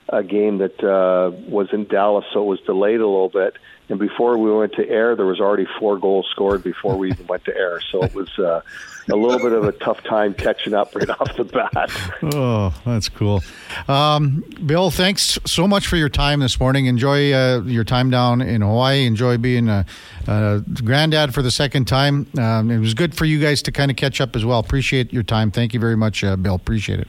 a 0.10 0.24
game 0.24 0.60
that 0.60 0.84
uh, 0.84 1.32
was 1.48 1.68
in 1.74 1.86
Dallas, 1.86 2.26
so 2.34 2.42
it 2.44 2.46
was 2.46 2.60
delayed 2.62 3.00
a 3.00 3.08
little 3.08 3.30
bit. 3.30 3.58
And 3.90 4.00
before 4.00 4.38
we 4.38 4.52
went 4.52 4.74
to 4.74 4.88
air, 4.88 5.16
there 5.16 5.26
was 5.26 5.40
already 5.40 5.66
four 5.80 5.98
goals 5.98 6.28
scored 6.32 6.62
before 6.62 6.98
we 6.98 7.12
even 7.12 7.26
went 7.28 7.46
to 7.46 7.56
air. 7.56 7.80
So 7.90 8.04
it 8.04 8.14
was 8.14 8.28
uh, 8.38 8.62
a 9.10 9.16
little 9.16 9.40
bit 9.40 9.54
of 9.54 9.64
a 9.64 9.72
tough 9.72 10.04
time 10.04 10.34
catching 10.34 10.74
up 10.74 10.94
right 10.94 11.10
off 11.22 11.36
the 11.38 11.46
bat. 11.46 11.90
Oh, 12.36 12.74
that's 12.86 13.08
cool. 13.08 13.42
Um, 13.88 14.44
Bill, 14.66 14.92
thanks 14.92 15.40
so 15.46 15.68
much 15.68 15.88
for 15.88 15.96
your 15.96 16.10
time 16.10 16.42
this 16.42 16.60
morning. 16.60 16.88
Enjoy 16.88 17.32
uh, 17.32 17.62
your 17.62 17.86
time 17.86 18.10
down 18.10 18.42
in 18.42 18.62
Hawaii. 18.62 19.06
Enjoy 19.06 19.38
being 19.38 19.70
a, 19.70 19.86
a 20.28 20.62
granddad 20.84 21.34
for 21.34 21.42
the 21.42 21.52
second 21.52 21.86
time. 21.86 22.28
Um, 22.38 22.70
it 22.70 22.80
was 22.80 22.94
good 22.94 23.16
for 23.16 23.24
you 23.24 23.40
guys 23.40 23.62
to 23.64 23.72
kind 23.72 23.90
of 23.90 23.96
catch 23.96 24.20
up 24.20 24.36
as 24.36 24.44
well. 24.44 24.60
Appreciate 24.60 25.14
your 25.14 25.24
time. 25.24 25.50
Thank 25.50 25.74
you 25.74 25.80
very 25.80 25.96
much, 25.96 26.26
uh, 26.26 26.36
Bill. 26.36 26.56
Appreciate 26.56 27.00
it. 27.00 27.08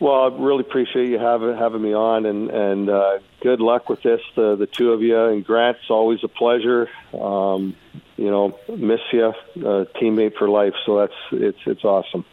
Well, 0.00 0.14
I 0.14 0.42
really 0.42 0.62
appreciate 0.62 1.10
you 1.10 1.18
having 1.18 1.54
having 1.56 1.82
me 1.82 1.92
on, 1.92 2.24
and 2.24 2.50
and 2.50 2.88
uh, 2.88 3.18
good 3.42 3.60
luck 3.60 3.90
with 3.90 4.02
this, 4.02 4.22
the 4.34 4.56
the 4.56 4.66
two 4.66 4.92
of 4.92 5.02
you. 5.02 5.18
And 5.18 5.44
Grant, 5.44 5.76
it's 5.76 5.90
always 5.90 6.24
a 6.24 6.28
pleasure. 6.28 6.88
Um, 7.12 7.76
you 8.16 8.30
know, 8.30 8.58
miss 8.68 9.00
you, 9.12 9.26
uh, 9.26 9.84
teammate 10.00 10.36
for 10.38 10.48
life. 10.48 10.72
So 10.86 10.98
that's 10.98 11.12
it's 11.32 11.58
it's 11.66 11.84
awesome. 11.84 12.24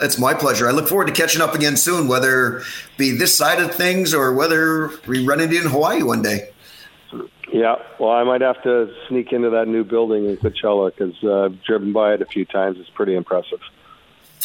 It's 0.00 0.18
my 0.18 0.32
pleasure. 0.32 0.66
I 0.66 0.70
look 0.70 0.88
forward 0.88 1.08
to 1.08 1.12
catching 1.12 1.42
up 1.42 1.54
again 1.54 1.76
soon, 1.76 2.08
whether 2.08 2.62
be 2.96 3.10
this 3.10 3.36
side 3.36 3.60
of 3.60 3.74
things 3.74 4.14
or 4.14 4.32
whether 4.32 4.90
we 5.06 5.26
run 5.26 5.40
into 5.40 5.60
in 5.60 5.68
Hawaii 5.68 6.02
one 6.02 6.22
day. 6.22 6.48
Yeah, 7.52 7.76
well, 7.98 8.12
I 8.12 8.24
might 8.24 8.40
have 8.40 8.62
to 8.62 8.94
sneak 9.08 9.32
into 9.32 9.50
that 9.50 9.68
new 9.68 9.84
building 9.84 10.24
in 10.30 10.36
Coachella 10.38 10.94
because 10.94 11.14
uh, 11.22 11.46
I've 11.46 11.62
driven 11.62 11.92
by 11.92 12.14
it 12.14 12.22
a 12.22 12.26
few 12.26 12.46
times. 12.46 12.78
It's 12.78 12.88
pretty 12.90 13.14
impressive. 13.14 13.60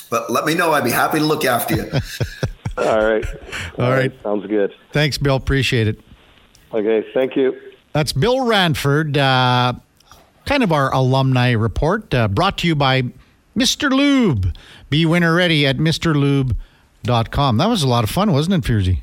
But 0.10 0.30
let 0.32 0.46
me 0.46 0.54
know. 0.54 0.72
I'd 0.72 0.84
be 0.84 0.92
happy 0.92 1.20
to 1.20 1.26
look 1.26 1.46
after 1.46 1.76
you. 1.76 1.92
All 2.78 3.06
right. 3.08 3.26
All 3.78 3.90
right. 3.92 4.12
Sounds 4.24 4.46
good. 4.48 4.74
Thanks, 4.92 5.18
Bill. 5.18 5.36
Appreciate 5.36 5.88
it. 5.88 6.00
Okay. 6.74 7.06
Thank 7.14 7.36
you. 7.36 7.60
That's 7.94 8.12
Bill 8.12 8.46
Ranford, 8.46 9.18
uh, 9.18 9.74
kind 10.46 10.64
of 10.64 10.72
our 10.74 10.94
alumni 10.94 11.52
report, 11.52 12.14
uh, 12.14 12.28
brought 12.28 12.58
to 12.60 12.68
you 12.68 12.76
by 12.76 13.04
Mr. 13.58 13.90
Lube. 13.90 14.54
Be 14.90 15.06
winner 15.06 15.34
ready 15.34 15.66
at 15.66 15.78
MrLube.com. 15.78 17.58
That 17.58 17.70
was 17.70 17.84
a 17.84 17.88
lot 17.88 18.04
of 18.04 18.10
fun, 18.10 18.34
wasn't 18.34 18.56
it, 18.66 18.70
Furzy? 18.70 19.00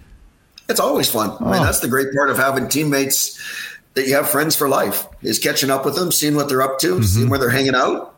It's 0.68 0.80
always 0.80 1.10
fun. 1.10 1.30
I 1.40 1.44
mean, 1.44 1.60
Oh. 1.62 1.64
that's 1.64 1.80
the 1.80 1.88
great 1.88 2.08
part 2.14 2.28
of 2.30 2.36
having 2.36 2.68
teammates 2.68 3.40
that 3.94 4.06
you 4.06 4.14
have 4.14 4.28
friends 4.28 4.54
for 4.56 4.68
life 4.68 5.06
is 5.22 5.38
catching 5.38 5.70
up 5.70 5.84
with 5.84 5.94
them, 5.96 6.12
seeing 6.12 6.34
what 6.34 6.48
they're 6.48 6.62
up 6.62 6.78
to, 6.80 7.02
seeing 7.02 7.28
where 7.28 7.38
they're 7.38 7.50
hanging 7.50 7.74
out. 7.74 8.11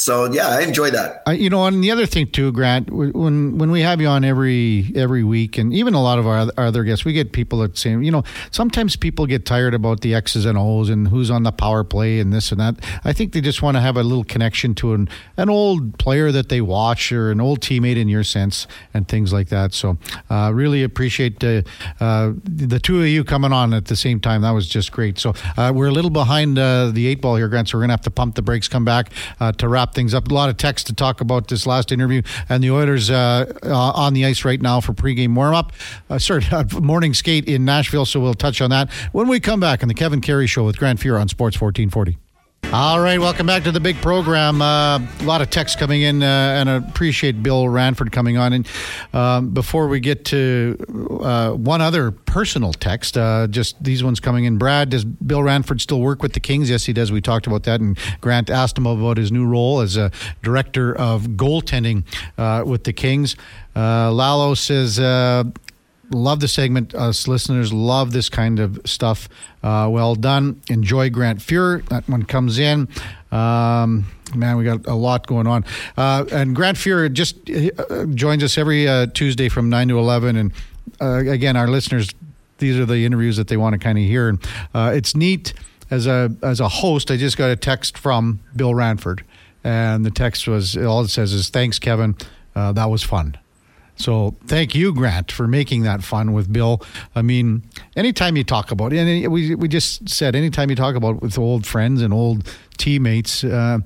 So 0.00 0.30
yeah, 0.32 0.48
I 0.48 0.60
enjoy 0.60 0.90
that. 0.90 1.22
You 1.38 1.50
know, 1.50 1.66
and 1.66 1.82
the 1.82 1.90
other 1.90 2.06
thing 2.06 2.30
too, 2.30 2.52
Grant, 2.52 2.90
when 2.90 3.58
when 3.58 3.70
we 3.70 3.80
have 3.80 4.00
you 4.00 4.06
on 4.06 4.24
every 4.24 4.92
every 4.94 5.24
week, 5.24 5.58
and 5.58 5.72
even 5.72 5.94
a 5.94 6.02
lot 6.02 6.18
of 6.18 6.26
our, 6.26 6.48
our 6.56 6.66
other 6.66 6.84
guests, 6.84 7.04
we 7.04 7.12
get 7.12 7.32
people 7.32 7.58
that 7.60 7.76
say, 7.76 7.90
you 7.90 8.10
know, 8.10 8.22
sometimes 8.50 8.96
people 8.96 9.26
get 9.26 9.44
tired 9.44 9.74
about 9.74 10.00
the 10.00 10.14
X's 10.14 10.44
and 10.44 10.56
O's 10.56 10.88
and 10.88 11.08
who's 11.08 11.30
on 11.30 11.42
the 11.42 11.52
power 11.52 11.84
play 11.84 12.20
and 12.20 12.32
this 12.32 12.52
and 12.52 12.60
that. 12.60 12.76
I 13.04 13.12
think 13.12 13.32
they 13.32 13.40
just 13.40 13.60
want 13.62 13.76
to 13.76 13.80
have 13.80 13.96
a 13.96 14.02
little 14.02 14.24
connection 14.24 14.74
to 14.76 14.94
an 14.94 15.08
an 15.36 15.50
old 15.50 15.98
player 15.98 16.30
that 16.32 16.48
they 16.48 16.60
watch 16.60 17.10
or 17.12 17.30
an 17.30 17.40
old 17.40 17.60
teammate 17.60 17.96
in 17.96 18.08
your 18.08 18.24
sense 18.24 18.66
and 18.94 19.08
things 19.08 19.32
like 19.32 19.48
that. 19.48 19.74
So, 19.74 19.98
uh, 20.30 20.52
really 20.54 20.82
appreciate 20.82 21.42
uh, 21.42 21.62
uh, 22.00 22.32
the 22.44 22.78
two 22.78 23.00
of 23.00 23.08
you 23.08 23.24
coming 23.24 23.52
on 23.52 23.74
at 23.74 23.86
the 23.86 23.96
same 23.96 24.20
time. 24.20 24.42
That 24.42 24.52
was 24.52 24.68
just 24.68 24.92
great. 24.92 25.18
So, 25.18 25.34
uh, 25.56 25.72
we're 25.74 25.88
a 25.88 25.92
little 25.92 26.10
behind 26.10 26.58
uh, 26.58 26.90
the 26.92 27.06
eight 27.08 27.20
ball 27.20 27.36
here, 27.36 27.48
Grant. 27.48 27.68
So 27.68 27.78
we're 27.78 27.82
gonna 27.82 27.94
have 27.94 28.02
to 28.02 28.10
pump 28.10 28.34
the 28.36 28.42
brakes, 28.42 28.68
come 28.68 28.84
back 28.84 29.10
to 29.58 29.68
wrap 29.68 29.87
things 29.94 30.14
up. 30.14 30.30
A 30.30 30.34
lot 30.34 30.48
of 30.48 30.56
text 30.56 30.86
to 30.88 30.94
talk 30.94 31.20
about 31.20 31.48
this 31.48 31.66
last 31.66 31.92
interview, 31.92 32.22
and 32.48 32.62
the 32.62 32.70
Oilers 32.70 33.10
uh, 33.10 33.52
uh, 33.62 33.92
on 33.94 34.14
the 34.14 34.24
ice 34.24 34.44
right 34.44 34.60
now 34.60 34.80
for 34.80 34.92
pregame 34.92 35.34
warm 35.34 35.54
up. 35.54 35.72
Uh, 36.10 36.18
sorry, 36.18 36.44
morning 36.80 37.14
skate 37.14 37.46
in 37.46 37.64
Nashville. 37.64 38.06
So 38.06 38.20
we'll 38.20 38.34
touch 38.34 38.60
on 38.60 38.70
that 38.70 38.92
when 39.12 39.28
we 39.28 39.40
come 39.40 39.60
back 39.60 39.82
on 39.82 39.88
the 39.88 39.94
Kevin 39.94 40.20
Karius 40.20 40.48
Show 40.48 40.64
with 40.64 40.78
Grant 40.78 41.00
Fuhr 41.00 41.20
on 41.20 41.28
Sports 41.28 41.60
1440. 41.60 42.27
All 42.70 43.00
right, 43.00 43.18
welcome 43.18 43.46
back 43.46 43.64
to 43.64 43.72
the 43.72 43.80
big 43.80 43.96
program. 44.02 44.60
Uh, 44.60 44.98
a 44.98 45.22
lot 45.22 45.40
of 45.40 45.48
text 45.48 45.78
coming 45.78 46.02
in, 46.02 46.22
uh, 46.22 46.26
and 46.26 46.68
I 46.68 46.74
appreciate 46.74 47.42
Bill 47.42 47.66
Ranford 47.66 48.12
coming 48.12 48.36
on. 48.36 48.52
And 48.52 48.68
um, 49.14 49.50
before 49.50 49.88
we 49.88 50.00
get 50.00 50.26
to 50.26 50.76
uh, 51.22 51.52
one 51.52 51.80
other 51.80 52.10
personal 52.10 52.74
text, 52.74 53.16
uh, 53.16 53.46
just 53.46 53.82
these 53.82 54.04
ones 54.04 54.20
coming 54.20 54.44
in. 54.44 54.58
Brad, 54.58 54.90
does 54.90 55.06
Bill 55.06 55.42
Ranford 55.42 55.80
still 55.80 56.02
work 56.02 56.22
with 56.22 56.34
the 56.34 56.40
Kings? 56.40 56.68
Yes, 56.68 56.84
he 56.84 56.92
does. 56.92 57.10
We 57.10 57.22
talked 57.22 57.46
about 57.46 57.62
that, 57.62 57.80
and 57.80 57.98
Grant 58.20 58.50
asked 58.50 58.76
him 58.76 58.84
about 58.84 59.16
his 59.16 59.32
new 59.32 59.46
role 59.46 59.80
as 59.80 59.96
a 59.96 60.10
director 60.42 60.94
of 60.94 61.22
goaltending 61.22 62.04
uh, 62.36 62.64
with 62.66 62.84
the 62.84 62.92
Kings. 62.92 63.34
Uh, 63.74 64.12
Lalo 64.12 64.52
says. 64.52 64.98
Uh, 64.98 65.44
Love 66.10 66.40
the 66.40 66.48
segment. 66.48 66.94
Us 66.94 67.28
listeners 67.28 67.72
love 67.72 68.12
this 68.12 68.28
kind 68.28 68.58
of 68.60 68.80
stuff. 68.86 69.28
Uh, 69.62 69.88
well 69.90 70.14
done. 70.14 70.60
Enjoy 70.68 71.10
Grant 71.10 71.40
Fuhr. 71.40 71.86
That 71.88 72.08
one 72.08 72.22
comes 72.22 72.58
in. 72.58 72.88
Um, 73.30 74.06
man, 74.34 74.56
we 74.56 74.64
got 74.64 74.86
a 74.86 74.94
lot 74.94 75.26
going 75.26 75.46
on. 75.46 75.64
Uh, 75.96 76.24
and 76.32 76.56
Grant 76.56 76.78
Fuhr 76.78 77.12
just 77.12 77.36
uh, 77.50 78.06
joins 78.06 78.42
us 78.42 78.56
every 78.56 78.88
uh, 78.88 79.06
Tuesday 79.06 79.48
from 79.50 79.68
9 79.68 79.88
to 79.88 79.98
11. 79.98 80.36
And 80.36 80.52
uh, 81.00 81.16
again, 81.16 81.56
our 81.56 81.68
listeners, 81.68 82.08
these 82.56 82.78
are 82.78 82.86
the 82.86 83.04
interviews 83.04 83.36
that 83.36 83.48
they 83.48 83.58
want 83.58 83.74
to 83.74 83.78
kind 83.78 83.98
of 83.98 84.04
hear. 84.04 84.30
And 84.30 84.38
uh, 84.74 84.92
it's 84.94 85.14
neat 85.14 85.52
as 85.90 86.06
a 86.06 86.34
as 86.42 86.60
a 86.60 86.68
host. 86.68 87.10
I 87.10 87.16
just 87.16 87.36
got 87.36 87.50
a 87.50 87.56
text 87.56 87.96
from 87.98 88.40
Bill 88.56 88.74
Ranford, 88.74 89.24
and 89.64 90.04
the 90.04 90.10
text 90.10 90.46
was 90.46 90.76
all 90.76 91.02
it 91.02 91.08
says 91.08 91.32
is 91.32 91.48
"Thanks, 91.48 91.78
Kevin. 91.78 92.14
That 92.54 92.90
was 92.90 93.02
fun." 93.02 93.38
So 93.98 94.36
thank 94.46 94.74
you, 94.74 94.94
Grant, 94.94 95.30
for 95.32 95.48
making 95.48 95.82
that 95.82 96.02
fun 96.02 96.32
with 96.32 96.52
Bill. 96.52 96.80
I 97.14 97.22
mean, 97.22 97.64
anytime 97.96 98.36
you 98.36 98.44
talk 98.44 98.70
about 98.70 98.92
it, 98.92 98.98
and 98.98 99.32
we 99.32 99.54
we 99.54 99.68
just 99.68 100.08
said 100.08 100.36
anytime 100.36 100.70
you 100.70 100.76
talk 100.76 100.94
about 100.94 101.16
it 101.16 101.22
with 101.22 101.36
old 101.36 101.66
friends 101.66 102.00
and 102.00 102.14
old 102.14 102.48
teammates. 102.78 103.44
Uh, 103.44 103.80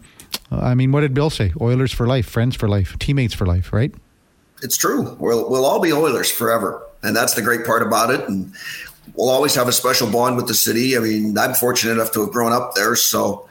I 0.50 0.74
mean, 0.74 0.92
what 0.92 1.00
did 1.00 1.14
Bill 1.14 1.30
say? 1.30 1.52
Oilers 1.60 1.92
for 1.92 2.06
life, 2.06 2.26
friends 2.26 2.56
for 2.56 2.68
life, 2.68 2.98
teammates 2.98 3.34
for 3.34 3.46
life, 3.46 3.72
right? 3.72 3.92
It's 4.62 4.76
true. 4.76 5.16
We'll, 5.18 5.50
we'll 5.50 5.64
all 5.64 5.80
be 5.80 5.92
Oilers 5.92 6.30
forever. 6.30 6.86
And 7.02 7.16
that's 7.16 7.34
the 7.34 7.42
great 7.42 7.66
part 7.66 7.82
about 7.82 8.10
it. 8.10 8.28
And 8.28 8.52
we'll 9.14 9.30
always 9.30 9.54
have 9.54 9.66
a 9.66 9.72
special 9.72 10.10
bond 10.10 10.36
with 10.36 10.46
the 10.46 10.54
city. 10.54 10.96
I 10.96 11.00
mean, 11.00 11.36
I'm 11.36 11.54
fortunate 11.54 11.92
enough 11.92 12.12
to 12.12 12.20
have 12.20 12.30
grown 12.30 12.52
up 12.52 12.74
there. 12.74 12.94
So 12.94 13.48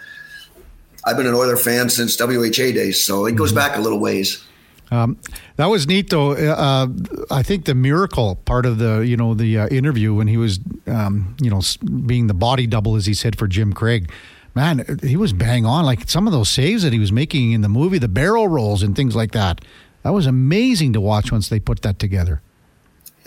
I've 1.03 1.17
been 1.17 1.27
an 1.27 1.33
Oiler 1.33 1.57
fan 1.57 1.89
since 1.89 2.19
WHA 2.19 2.71
days. 2.71 3.03
So 3.03 3.25
it 3.25 3.35
goes 3.35 3.51
back 3.51 3.77
a 3.77 3.81
little 3.81 3.99
ways. 3.99 4.45
Um, 4.91 5.17
that 5.55 5.67
was 5.67 5.87
neat, 5.87 6.09
though. 6.09 6.33
Uh, 6.33 6.87
I 7.31 7.43
think 7.43 7.63
the 7.65 7.73
miracle 7.73 8.35
part 8.35 8.65
of 8.65 8.77
the 8.77 8.99
you 8.99 9.15
know 9.15 9.33
the 9.33 9.57
uh, 9.59 9.67
interview 9.69 10.13
when 10.13 10.27
he 10.27 10.35
was 10.37 10.59
um, 10.87 11.35
you 11.41 11.49
know 11.49 11.61
being 12.05 12.27
the 12.27 12.33
body 12.33 12.67
double 12.67 12.95
as 12.97 13.05
he 13.05 13.13
said 13.13 13.37
for 13.37 13.47
Jim 13.47 13.71
Craig. 13.73 14.11
Man, 14.53 14.99
he 15.01 15.15
was 15.15 15.31
bang 15.31 15.65
on. 15.65 15.85
Like 15.85 16.09
some 16.09 16.27
of 16.27 16.33
those 16.33 16.49
saves 16.49 16.83
that 16.83 16.91
he 16.91 16.99
was 16.99 17.11
making 17.11 17.53
in 17.53 17.61
the 17.61 17.69
movie, 17.69 17.99
the 17.99 18.09
barrel 18.09 18.49
rolls 18.49 18.83
and 18.83 18.93
things 18.95 19.15
like 19.15 19.31
that. 19.31 19.61
That 20.03 20.09
was 20.09 20.25
amazing 20.25 20.91
to 20.93 20.99
watch 20.99 21.31
once 21.31 21.47
they 21.47 21.59
put 21.59 21.83
that 21.83 21.99
together. 21.99 22.41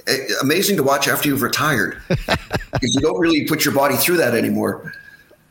Eh, 0.06 0.18
Amazing 0.42 0.76
to 0.76 0.82
watch 0.82 1.08
after 1.08 1.28
you've 1.28 1.40
retired 1.40 1.96
because 2.08 2.94
you 2.94 3.00
don't 3.00 3.18
really 3.18 3.46
put 3.46 3.64
your 3.64 3.72
body 3.72 3.96
through 3.96 4.18
that 4.18 4.34
anymore. 4.34 4.92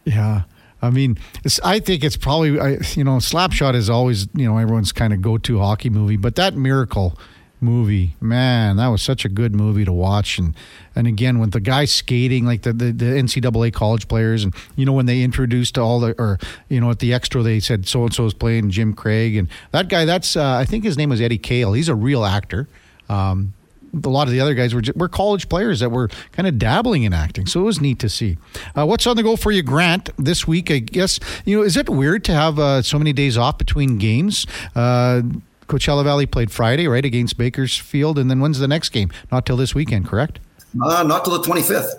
Yeah. 0.06 0.44
I 0.84 0.90
mean, 0.90 1.18
I 1.64 1.80
think 1.80 2.04
it's 2.04 2.18
probably, 2.18 2.60
I, 2.60 2.72
you 2.94 3.06
know, 3.06 3.18
Slapshot 3.18 3.74
is 3.74 3.90
always, 3.90 4.28
you 4.36 4.46
know, 4.46 4.58
everyone's 4.58 4.92
kind 4.92 5.14
of 5.14 5.22
go 5.22 5.38
to 5.38 5.60
hockey 5.60 5.90
movie, 5.90 6.18
but 6.18 6.36
that 6.36 6.56
Miracle 6.56 7.18
movie, 7.62 8.18
man, 8.20 8.76
that 8.76 8.88
was 8.88 9.02
such 9.02 9.24
a 9.24 9.30
good 9.30 9.56
movie 9.56 9.86
to 9.86 9.94
watch. 9.94 10.38
And, 10.38 10.54
and 10.94 11.08
again, 11.08 11.40
with 11.40 11.52
the 11.52 11.62
guys 11.62 11.90
skating, 11.90 12.46
like 12.46 12.64
the, 12.64 12.74
the, 12.74 12.92
the 12.92 13.06
NCAA 13.06 13.72
college 13.72 14.10
players, 14.10 14.44
and, 14.44 14.54
you 14.76 14.86
know, 14.86 14.92
when 14.92 15.06
they 15.06 15.22
introduced 15.22 15.78
all 15.78 16.02
the, 16.02 16.14
or, 16.22 16.38
you 16.68 16.82
know, 16.82 16.92
at 16.92 17.00
the 17.00 17.14
extra, 17.14 17.42
they 17.42 17.62
said 17.62 17.88
so 17.88 18.04
and 18.04 18.14
so 18.14 18.26
is 18.26 18.34
playing 18.34 18.70
Jim 18.70 18.94
Craig. 18.94 19.38
And 19.38 19.48
that 19.72 19.88
guy, 19.88 20.04
that's, 20.04 20.36
uh, 20.36 20.58
I 20.58 20.66
think 20.66 20.84
his 20.84 20.98
name 20.98 21.12
was 21.12 21.22
Eddie 21.22 21.38
Cahill. 21.38 21.72
He's 21.72 21.88
a 21.88 21.96
real 21.96 22.26
actor. 22.26 22.68
Um, 23.08 23.54
a 23.94 24.10
lot 24.10 24.28
of 24.28 24.32
the 24.32 24.40
other 24.40 24.54
guys 24.54 24.74
were 24.74 24.82
were 24.96 25.08
college 25.10 25.50
players 25.50 25.80
that 25.80 25.90
were 25.90 26.10
kind 26.32 26.48
of 26.48 26.58
dabbling 26.58 27.04
in 27.04 27.14
acting, 27.14 27.46
so 27.46 27.60
it 27.62 27.64
was 27.64 27.80
neat 27.82 28.00
to 28.00 28.10
see. 28.10 28.38
Uh, 28.76 28.86
what's 28.86 29.06
on 29.06 29.16
the 29.16 29.24
go 29.24 29.36
for 29.36 29.52
you, 29.52 29.62
Grant, 29.64 30.10
this 30.18 30.48
week? 30.48 30.72
I 30.72 30.80
guess 30.80 31.20
you 31.46 31.58
know. 31.58 31.64
Is 31.64 31.78
it 31.78 31.90
weird 31.90 32.24
to 32.26 32.34
have 32.34 32.60
uh, 32.60 32.82
so 32.82 32.98
many 32.98 33.14
days 33.14 33.38
off 33.38 33.58
between 33.58 33.98
games? 33.98 34.46
Uh, 34.76 35.22
Coachella 35.68 36.04
Valley 36.04 36.26
played 36.26 36.52
Friday, 36.52 36.88
right, 36.88 37.06
against 37.06 37.38
Bakersfield, 37.38 38.20
and 38.20 38.30
then 38.30 38.40
when's 38.40 38.60
the 38.60 38.68
next 38.68 38.90
game? 38.90 39.12
Not 39.32 39.46
till 39.46 39.58
this 39.58 39.74
weekend, 39.74 40.08
correct? 40.08 40.40
Uh, 40.84 41.04
not 41.04 41.24
till 41.24 41.40
the 41.40 41.48
25th. 41.48 41.94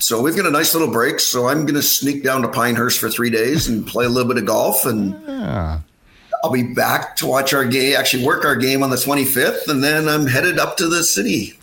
So 0.00 0.20
we've 0.20 0.36
got 0.36 0.46
a 0.46 0.50
nice 0.50 0.74
little 0.74 0.90
break. 0.90 1.20
So 1.20 1.46
I'm 1.46 1.62
going 1.62 1.76
to 1.76 1.82
sneak 1.82 2.24
down 2.24 2.42
to 2.42 2.48
Pinehurst 2.48 2.98
for 2.98 3.08
three 3.08 3.30
days 3.30 3.68
and 3.68 3.86
play 3.86 4.04
a 4.04 4.08
little 4.08 4.28
bit 4.28 4.42
of 4.42 4.46
golf. 4.46 4.84
And 4.84 5.14
Yeah. 5.26 5.80
I'll 6.44 6.50
be 6.50 6.62
back 6.62 7.16
to 7.16 7.26
watch 7.26 7.54
our 7.54 7.64
game, 7.64 7.96
actually 7.96 8.22
work 8.22 8.44
our 8.44 8.54
game 8.54 8.82
on 8.82 8.90
the 8.90 8.96
25th. 8.96 9.66
And 9.68 9.82
then 9.82 10.06
I'm 10.08 10.26
headed 10.26 10.58
up 10.58 10.76
to 10.76 10.88
the 10.88 11.02
city 11.02 11.58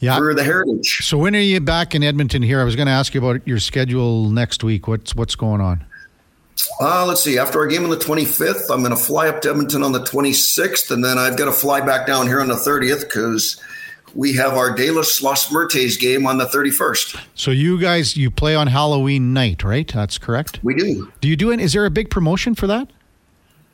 Yeah. 0.00 0.18
for 0.18 0.34
the 0.34 0.42
Heritage. 0.42 0.98
So 1.06 1.16
when 1.16 1.36
are 1.36 1.38
you 1.38 1.60
back 1.60 1.94
in 1.94 2.02
Edmonton? 2.02 2.42
Here, 2.42 2.60
I 2.60 2.64
was 2.64 2.74
going 2.74 2.86
to 2.86 2.92
ask 2.92 3.14
you 3.14 3.24
about 3.24 3.46
your 3.46 3.60
schedule 3.60 4.28
next 4.28 4.64
week. 4.64 4.88
What's 4.88 5.14
what's 5.14 5.36
going 5.36 5.60
on? 5.60 5.84
Uh, 6.80 7.06
let's 7.06 7.22
see. 7.22 7.38
After 7.38 7.60
our 7.60 7.68
game 7.68 7.84
on 7.84 7.90
the 7.90 7.96
25th, 7.96 8.68
I'm 8.68 8.80
going 8.82 8.90
to 8.90 8.96
fly 9.00 9.28
up 9.28 9.42
to 9.42 9.50
Edmonton 9.50 9.84
on 9.84 9.92
the 9.92 10.00
26th. 10.00 10.90
And 10.90 11.04
then 11.04 11.16
I've 11.16 11.36
got 11.38 11.44
to 11.44 11.52
fly 11.52 11.80
back 11.80 12.04
down 12.08 12.26
here 12.26 12.40
on 12.40 12.48
the 12.48 12.54
30th 12.56 13.02
because 13.02 13.62
we 14.16 14.32
have 14.34 14.54
our 14.54 14.74
De 14.74 14.90
Los, 14.90 15.22
Los 15.22 15.46
Muertes 15.52 15.96
game 16.00 16.26
on 16.26 16.38
the 16.38 16.46
31st. 16.46 17.16
So 17.36 17.52
you 17.52 17.78
guys, 17.80 18.16
you 18.16 18.28
play 18.32 18.56
on 18.56 18.66
Halloween 18.66 19.32
night, 19.32 19.62
right? 19.62 19.86
That's 19.86 20.18
correct. 20.18 20.58
We 20.64 20.74
do. 20.74 21.12
Do 21.20 21.28
you 21.28 21.36
do 21.36 21.52
it? 21.52 21.60
Is 21.60 21.74
there 21.74 21.86
a 21.86 21.90
big 21.90 22.10
promotion 22.10 22.56
for 22.56 22.66
that? 22.66 22.90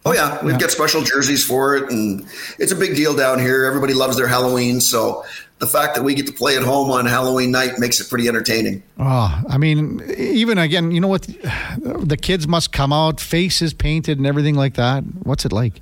Oh 0.06 0.12
yeah, 0.12 0.40
we've 0.44 0.52
yeah. 0.52 0.60
got 0.60 0.70
special 0.70 1.02
jerseys 1.02 1.44
for 1.44 1.74
it, 1.74 1.90
and 1.90 2.24
it's 2.60 2.70
a 2.70 2.76
big 2.76 2.94
deal 2.94 3.16
down 3.16 3.40
here. 3.40 3.64
Everybody 3.64 3.92
loves 3.92 4.16
their 4.16 4.28
Halloween, 4.28 4.80
so 4.80 5.24
the 5.58 5.66
fact 5.66 5.96
that 5.96 6.04
we 6.04 6.14
get 6.14 6.28
to 6.28 6.32
play 6.32 6.56
at 6.56 6.62
home 6.62 6.92
on 6.92 7.06
Halloween 7.06 7.50
night 7.50 7.80
makes 7.80 7.98
it 7.98 8.08
pretty 8.08 8.28
entertaining. 8.28 8.84
Oh, 9.00 9.42
I 9.48 9.58
mean, 9.58 10.00
even 10.16 10.58
again, 10.58 10.92
you 10.92 11.00
know 11.00 11.08
what? 11.08 11.22
The 11.80 12.16
kids 12.16 12.46
must 12.46 12.70
come 12.70 12.92
out, 12.92 13.18
faces 13.18 13.74
painted, 13.74 14.18
and 14.18 14.28
everything 14.28 14.54
like 14.54 14.74
that. 14.74 15.02
What's 15.24 15.44
it 15.44 15.50
like? 15.50 15.80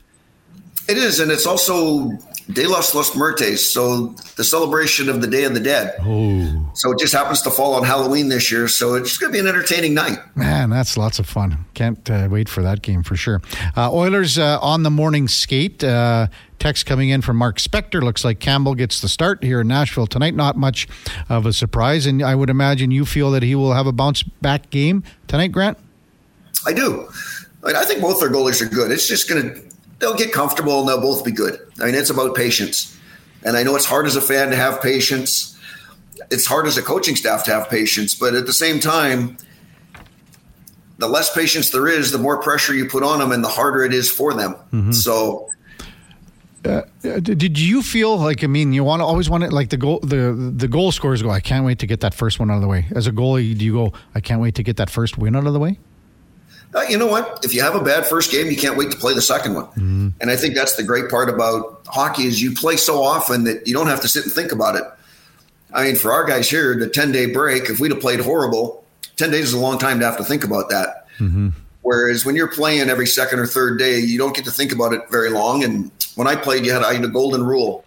It 0.88 0.96
is, 0.96 1.20
and 1.20 1.30
it's 1.30 1.46
also 1.46 2.18
De 2.52 2.66
los 2.66 2.94
Los 2.94 3.16
Muertes, 3.16 3.72
so 3.72 4.08
the 4.36 4.44
celebration 4.44 5.08
of 5.08 5.22
the 5.22 5.26
Day 5.26 5.44
of 5.44 5.54
the 5.54 5.60
Dead. 5.60 5.94
Oh. 6.00 6.70
So 6.74 6.92
it 6.92 6.98
just 6.98 7.14
happens 7.14 7.40
to 7.42 7.50
fall 7.50 7.74
on 7.74 7.84
Halloween 7.84 8.28
this 8.28 8.52
year, 8.52 8.68
so 8.68 8.94
it's 8.94 9.16
going 9.16 9.32
to 9.32 9.36
be 9.36 9.40
an 9.40 9.46
entertaining 9.46 9.94
night. 9.94 10.18
Man, 10.36 10.68
that's 10.68 10.98
lots 10.98 11.18
of 11.18 11.26
fun. 11.26 11.64
Can't 11.72 12.10
uh, 12.10 12.28
wait 12.30 12.50
for 12.50 12.62
that 12.62 12.82
game 12.82 13.02
for 13.02 13.16
sure. 13.16 13.40
Uh, 13.76 13.90
Oilers 13.90 14.38
uh, 14.38 14.58
on 14.60 14.82
the 14.82 14.90
morning 14.90 15.26
skate. 15.26 15.82
Uh, 15.82 16.26
text 16.58 16.84
coming 16.84 17.08
in 17.08 17.22
from 17.22 17.38
Mark 17.38 17.56
Spector. 17.56 18.02
Looks 18.02 18.24
like 18.24 18.40
Campbell 18.40 18.74
gets 18.74 19.00
the 19.00 19.08
start 19.08 19.42
here 19.42 19.62
in 19.62 19.68
Nashville 19.68 20.06
tonight. 20.06 20.34
Not 20.34 20.56
much 20.56 20.86
of 21.30 21.46
a 21.46 21.52
surprise, 21.52 22.04
and 22.04 22.22
I 22.22 22.34
would 22.34 22.50
imagine 22.50 22.90
you 22.90 23.06
feel 23.06 23.30
that 23.30 23.42
he 23.42 23.54
will 23.54 23.72
have 23.72 23.86
a 23.86 23.92
bounce 23.92 24.22
back 24.22 24.68
game 24.68 25.02
tonight, 25.28 25.52
Grant. 25.52 25.78
I 26.66 26.74
do. 26.74 27.08
I 27.64 27.84
think 27.86 28.02
both 28.02 28.20
their 28.20 28.30
goalies 28.30 28.60
are 28.60 28.68
good. 28.68 28.90
It's 28.90 29.08
just 29.08 29.28
going 29.28 29.42
to 29.42 29.73
they'll 30.04 30.14
get 30.14 30.32
comfortable 30.32 30.80
and 30.80 30.88
they'll 30.88 31.00
both 31.00 31.24
be 31.24 31.32
good. 31.32 31.58
I 31.80 31.86
mean, 31.86 31.94
it's 31.94 32.10
about 32.10 32.34
patience. 32.34 32.94
And 33.42 33.56
I 33.56 33.62
know 33.62 33.74
it's 33.74 33.86
hard 33.86 34.06
as 34.06 34.16
a 34.16 34.20
fan 34.20 34.50
to 34.50 34.56
have 34.56 34.82
patience. 34.82 35.58
It's 36.30 36.44
hard 36.44 36.66
as 36.66 36.76
a 36.76 36.82
coaching 36.82 37.16
staff 37.16 37.44
to 37.44 37.52
have 37.52 37.70
patience, 37.70 38.14
but 38.14 38.34
at 38.34 38.44
the 38.44 38.52
same 38.52 38.80
time, 38.80 39.38
the 40.98 41.08
less 41.08 41.34
patience 41.34 41.70
there 41.70 41.88
is, 41.88 42.12
the 42.12 42.18
more 42.18 42.40
pressure 42.40 42.74
you 42.74 42.86
put 42.86 43.02
on 43.02 43.18
them, 43.18 43.32
and 43.32 43.42
the 43.42 43.48
harder 43.48 43.82
it 43.82 43.92
is 43.94 44.10
for 44.10 44.34
them. 44.34 44.54
Mm-hmm. 44.72 44.92
So, 44.92 45.48
uh, 46.64 46.82
did 47.02 47.58
you 47.58 47.82
feel 47.82 48.16
like 48.16 48.42
I 48.42 48.46
mean 48.46 48.72
you 48.72 48.84
want 48.84 49.00
to 49.00 49.04
always 49.04 49.28
want 49.28 49.44
it 49.44 49.52
like 49.52 49.68
the 49.68 49.76
goal 49.76 50.00
the 50.00 50.32
the 50.56 50.66
goal 50.66 50.92
scorers 50.92 51.20
go 51.20 51.28
I 51.28 51.40
can't 51.40 51.66
wait 51.66 51.78
to 51.80 51.86
get 51.86 52.00
that 52.00 52.14
first 52.14 52.40
one 52.40 52.50
out 52.50 52.54
of 52.54 52.62
the 52.62 52.68
way 52.68 52.86
as 52.94 53.06
a 53.06 53.12
goalie 53.12 53.54
do 53.58 53.66
you 53.66 53.74
go 53.74 53.92
I 54.14 54.20
can't 54.20 54.40
wait 54.40 54.54
to 54.54 54.62
get 54.62 54.78
that 54.78 54.88
first 54.88 55.18
win 55.18 55.36
out 55.36 55.46
of 55.46 55.52
the 55.52 55.58
way 55.58 55.78
uh, 56.74 56.82
you 56.88 56.98
know 56.98 57.06
what? 57.06 57.44
If 57.44 57.54
you 57.54 57.62
have 57.62 57.74
a 57.74 57.80
bad 57.82 58.06
first 58.06 58.32
game, 58.32 58.50
you 58.50 58.56
can't 58.56 58.76
wait 58.76 58.90
to 58.90 58.96
play 58.96 59.14
the 59.14 59.22
second 59.22 59.54
one. 59.54 59.66
Mm-hmm. 59.66 60.08
And 60.20 60.30
I 60.30 60.36
think 60.36 60.54
that's 60.54 60.76
the 60.76 60.82
great 60.82 61.08
part 61.08 61.28
about 61.28 61.82
hockey 61.86 62.24
is 62.24 62.42
you 62.42 62.52
play 62.52 62.76
so 62.76 63.02
often 63.02 63.44
that 63.44 63.66
you 63.66 63.74
don't 63.74 63.86
have 63.86 64.00
to 64.00 64.08
sit 64.08 64.24
and 64.24 64.32
think 64.32 64.50
about 64.50 64.74
it. 64.76 64.84
I 65.72 65.84
mean, 65.84 65.96
for 65.96 66.12
our 66.12 66.24
guys 66.24 66.50
here, 66.50 66.76
the 66.76 66.88
10 66.88 67.12
day 67.12 67.26
break, 67.26 67.70
if 67.70 67.80
we'd 67.80 67.92
have 67.92 68.00
played 68.00 68.20
horrible, 68.20 68.84
10 69.16 69.30
days 69.30 69.44
is 69.44 69.52
a 69.52 69.58
long 69.58 69.78
time 69.78 70.00
to 70.00 70.06
have 70.06 70.16
to 70.18 70.24
think 70.24 70.44
about 70.44 70.70
that. 70.70 71.06
Mm-hmm. 71.18 71.50
Whereas 71.82 72.24
when 72.24 72.34
you're 72.34 72.48
playing 72.48 72.88
every 72.88 73.06
second 73.06 73.38
or 73.38 73.46
third 73.46 73.78
day, 73.78 73.98
you 73.98 74.18
don't 74.18 74.34
get 74.34 74.46
to 74.46 74.50
think 74.50 74.72
about 74.72 74.94
it 74.94 75.02
very 75.10 75.30
long. 75.30 75.62
And 75.62 75.90
when 76.14 76.26
I 76.26 76.34
played, 76.34 76.64
you 76.64 76.72
had, 76.72 76.82
I 76.82 76.94
had 76.94 77.04
a 77.04 77.08
golden 77.08 77.44
rule. 77.44 77.84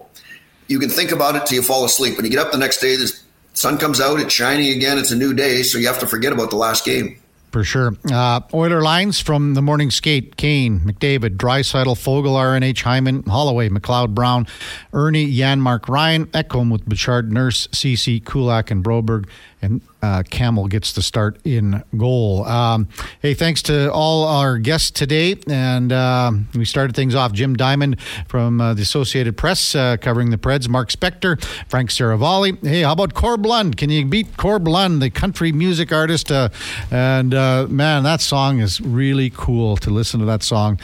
You 0.67 0.79
can 0.79 0.89
think 0.89 1.11
about 1.11 1.35
it 1.35 1.45
till 1.45 1.55
you 1.55 1.61
fall 1.61 1.83
asleep. 1.83 2.15
When 2.15 2.25
you 2.25 2.31
get 2.31 2.39
up 2.39 2.51
the 2.51 2.57
next 2.57 2.79
day, 2.79 2.95
the 2.95 3.11
sun 3.53 3.77
comes 3.77 3.99
out, 3.99 4.19
it's 4.19 4.33
shining 4.33 4.75
again, 4.75 4.97
it's 4.97 5.11
a 5.11 5.15
new 5.15 5.33
day. 5.33 5.63
So 5.63 5.77
you 5.77 5.87
have 5.87 5.99
to 5.99 6.07
forget 6.07 6.31
about 6.31 6.51
the 6.51 6.57
last 6.57 6.85
game. 6.85 7.19
For 7.57 7.63
sure. 7.63 7.93
Uh, 8.11 8.41
Oiler 8.53 8.83
lines 8.83 9.19
from 9.19 9.55
the 9.55 9.63
morning 9.63 9.89
skate 9.89 10.37
Kane, 10.37 10.79
McDavid, 10.81 11.37
Draisaitl, 11.37 11.95
Foegele, 11.95 12.37
RNH, 12.37 12.83
Hyman, 12.83 13.23
Holloway, 13.23 13.67
McLeod, 13.69 14.13
Brown, 14.13 14.45
Erne, 14.93 15.25
Janmark, 15.25 15.89
Ryan, 15.89 16.27
Ekholm 16.27 16.71
with 16.71 16.85
Bouchard, 16.85 17.31
Nurse, 17.31 17.67
Ceci, 17.71 18.19
Kulak, 18.19 18.69
and 18.69 18.83
Broberg 18.83 19.27
and 19.61 19.81
uh, 20.01 20.23
Campbell 20.29 20.67
gets 20.67 20.93
the 20.93 21.01
start 21.01 21.39
in 21.43 21.83
goal. 21.97 22.45
Um, 22.45 22.87
hey, 23.21 23.33
thanks 23.33 23.61
to 23.63 23.91
all 23.91 24.25
our 24.25 24.57
guests 24.57 24.91
today. 24.91 25.35
And 25.47 25.91
uh, 25.91 26.31
we 26.53 26.65
started 26.65 26.95
things 26.95 27.15
off. 27.15 27.33
Jim 27.33 27.55
Diamond 27.55 27.99
from 28.27 28.61
uh, 28.61 28.73
the 28.73 28.83
Associated 28.83 29.35
Press 29.35 29.75
uh, 29.75 29.97
covering 29.97 30.29
the 30.29 30.37
Preds, 30.37 30.69
Mark 30.69 30.89
Spector, 30.89 31.43
Frank 31.67 31.89
Seravalli. 31.89 32.65
Hey, 32.65 32.83
how 32.83 32.93
about 32.93 33.13
Corb 33.13 33.45
Lund? 33.45 33.77
Can 33.77 33.89
you 33.89 34.05
beat 34.05 34.37
Corb 34.37 34.67
Lund, 34.67 35.01
the 35.01 35.09
country 35.09 35.51
music 35.51 35.91
artist? 35.91 36.31
Uh, 36.31 36.49
and 36.91 37.33
uh, 37.33 37.65
man, 37.67 38.03
that 38.03 38.21
song 38.21 38.59
is 38.59 38.79
really 38.79 39.31
cool 39.31 39.77
to 39.77 39.89
listen 39.89 40.19
to 40.19 40.25
that 40.27 40.43
song 40.43 40.79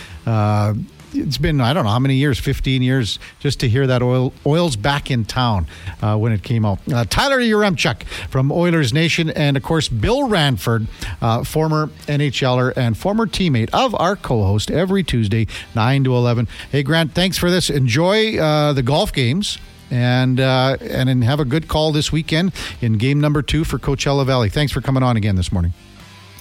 it's 1.14 1.38
been 1.38 1.62
I 1.62 1.74
don't 1.74 1.84
know 1.84 1.90
how 1.92 2.00
many 2.00 2.16
years, 2.16 2.40
15 2.40 2.82
years, 2.82 3.20
just 3.40 3.60
to 3.62 3.70
hear 3.70 3.88
that 3.88 4.02
oil 4.02 4.34
oil's 4.46 4.76
back 4.76 5.12
in 5.12 5.26
town 5.26 5.68
uh, 6.02 6.18
when 6.18 6.32
it 6.32 6.44
came 6.44 6.66
out. 6.66 6.80
Uh, 6.92 7.06
Tyler 7.06 7.40
Yaremchuk 7.40 8.04
from 8.30 8.52
Oilers 8.52 8.94
Nation, 8.94 9.30
and 9.30 9.58
of 9.58 9.64
course 9.64 9.90
Bill 9.90 10.28
Ranford, 10.28 10.88
uh, 11.22 11.44
former 11.44 11.88
NHLer 12.08 12.74
and 12.76 12.98
former 12.98 13.26
teammate 13.26 13.70
of 13.74 13.96
our 13.96 14.16
co-host 14.16 14.72
every 14.72 15.04
Tuesday, 15.04 15.48
nine 15.76 16.04
to 16.04 16.14
11. 16.16 16.48
Hey 16.72 16.84
Grant, 16.84 17.14
thanks 17.14 17.38
for 17.38 17.50
this. 17.50 17.70
Enjoy 17.70 18.38
uh, 18.38 18.74
the 18.74 18.84
golf 18.84 19.14
games 19.14 19.58
and 19.92 20.40
uh, 20.40 20.78
and 20.82 21.24
have 21.24 21.40
a 21.40 21.46
good 21.46 21.68
call 21.68 21.92
this 21.92 22.12
weekend 22.12 22.54
in 22.82 22.98
game 22.98 23.20
number 23.20 23.42
two 23.42 23.64
for 23.64 23.78
Coachella 23.78 24.26
Valley. 24.26 24.50
Thanks 24.50 24.72
for 24.72 24.82
coming 24.82 25.04
on 25.04 25.18
again 25.18 25.36
this 25.36 25.52
morning. 25.52 25.74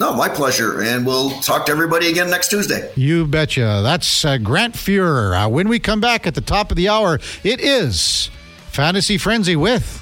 No, 0.02 0.12
my 0.12 0.28
pleasure. 0.28 0.82
And 0.82 1.06
we'll 1.06 1.30
talk 1.42 1.64
to 1.66 1.70
everybody 1.70 2.08
again 2.10 2.28
next 2.28 2.48
Tuesday. 2.48 2.90
You 2.96 3.24
betcha. 3.24 3.82
That's 3.84 4.24
uh, 4.24 4.36
Grant 4.36 4.74
Fuhrer. 4.74 5.46
Uh, 5.46 5.48
when 5.48 5.68
we 5.68 5.78
come 5.78 6.00
back 6.00 6.26
at 6.26 6.34
the 6.34 6.40
top 6.40 6.72
of 6.72 6.76
the 6.76 6.88
hour, 6.88 7.20
it 7.44 7.60
is 7.60 8.28
Fantasy 8.72 9.16
Frenzy 9.16 9.54
with 9.54 10.01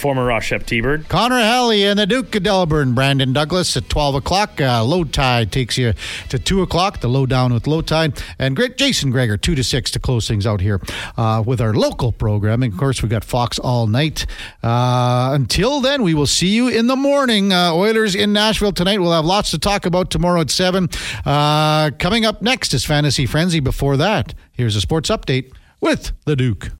former 0.00 0.24
Ross 0.24 0.44
Shep 0.44 0.66
T-Bird. 0.66 1.08
Connor 1.08 1.38
Halley 1.38 1.84
and 1.84 1.98
the 1.98 2.06
Duke 2.06 2.34
of 2.34 2.42
Delaware, 2.42 2.86
Brandon 2.86 3.32
Douglas 3.32 3.76
at 3.76 3.88
12 3.88 4.16
o'clock. 4.16 4.60
Uh, 4.60 4.82
low 4.82 5.04
tide 5.04 5.52
takes 5.52 5.76
you 5.78 5.92
to 6.30 6.38
2 6.38 6.62
o'clock, 6.62 7.00
the 7.00 7.08
low 7.08 7.26
down 7.26 7.52
with 7.52 7.66
low 7.66 7.82
tide. 7.82 8.20
And 8.38 8.56
great 8.56 8.76
Jason 8.76 9.10
Gregor, 9.10 9.36
2 9.36 9.54
to 9.54 9.62
6 9.62 9.90
to 9.92 9.98
close 10.00 10.26
things 10.26 10.46
out 10.46 10.60
here 10.60 10.80
uh, 11.16 11.42
with 11.46 11.60
our 11.60 11.74
local 11.74 12.12
programming. 12.12 12.72
Of 12.72 12.78
course, 12.78 13.02
we 13.02 13.08
got 13.08 13.24
Fox 13.24 13.58
all 13.58 13.86
night. 13.86 14.26
Uh, 14.62 15.30
until 15.32 15.80
then, 15.80 16.02
we 16.02 16.14
will 16.14 16.26
see 16.26 16.48
you 16.48 16.68
in 16.68 16.86
the 16.86 16.96
morning. 16.96 17.52
Uh, 17.52 17.74
Oilers 17.74 18.14
in 18.14 18.32
Nashville 18.32 18.72
tonight. 18.72 19.00
We'll 19.00 19.12
have 19.12 19.24
lots 19.24 19.50
to 19.52 19.58
talk 19.58 19.86
about 19.86 20.10
tomorrow 20.10 20.40
at 20.40 20.50
7. 20.50 20.88
Uh, 21.24 21.90
coming 21.98 22.24
up 22.24 22.42
next 22.42 22.74
is 22.74 22.84
Fantasy 22.84 23.26
Frenzy. 23.26 23.60
Before 23.60 23.96
that, 23.96 24.34
here's 24.52 24.76
a 24.76 24.80
sports 24.80 25.10
update 25.10 25.52
with 25.80 26.12
the 26.24 26.36
Duke. 26.36 26.68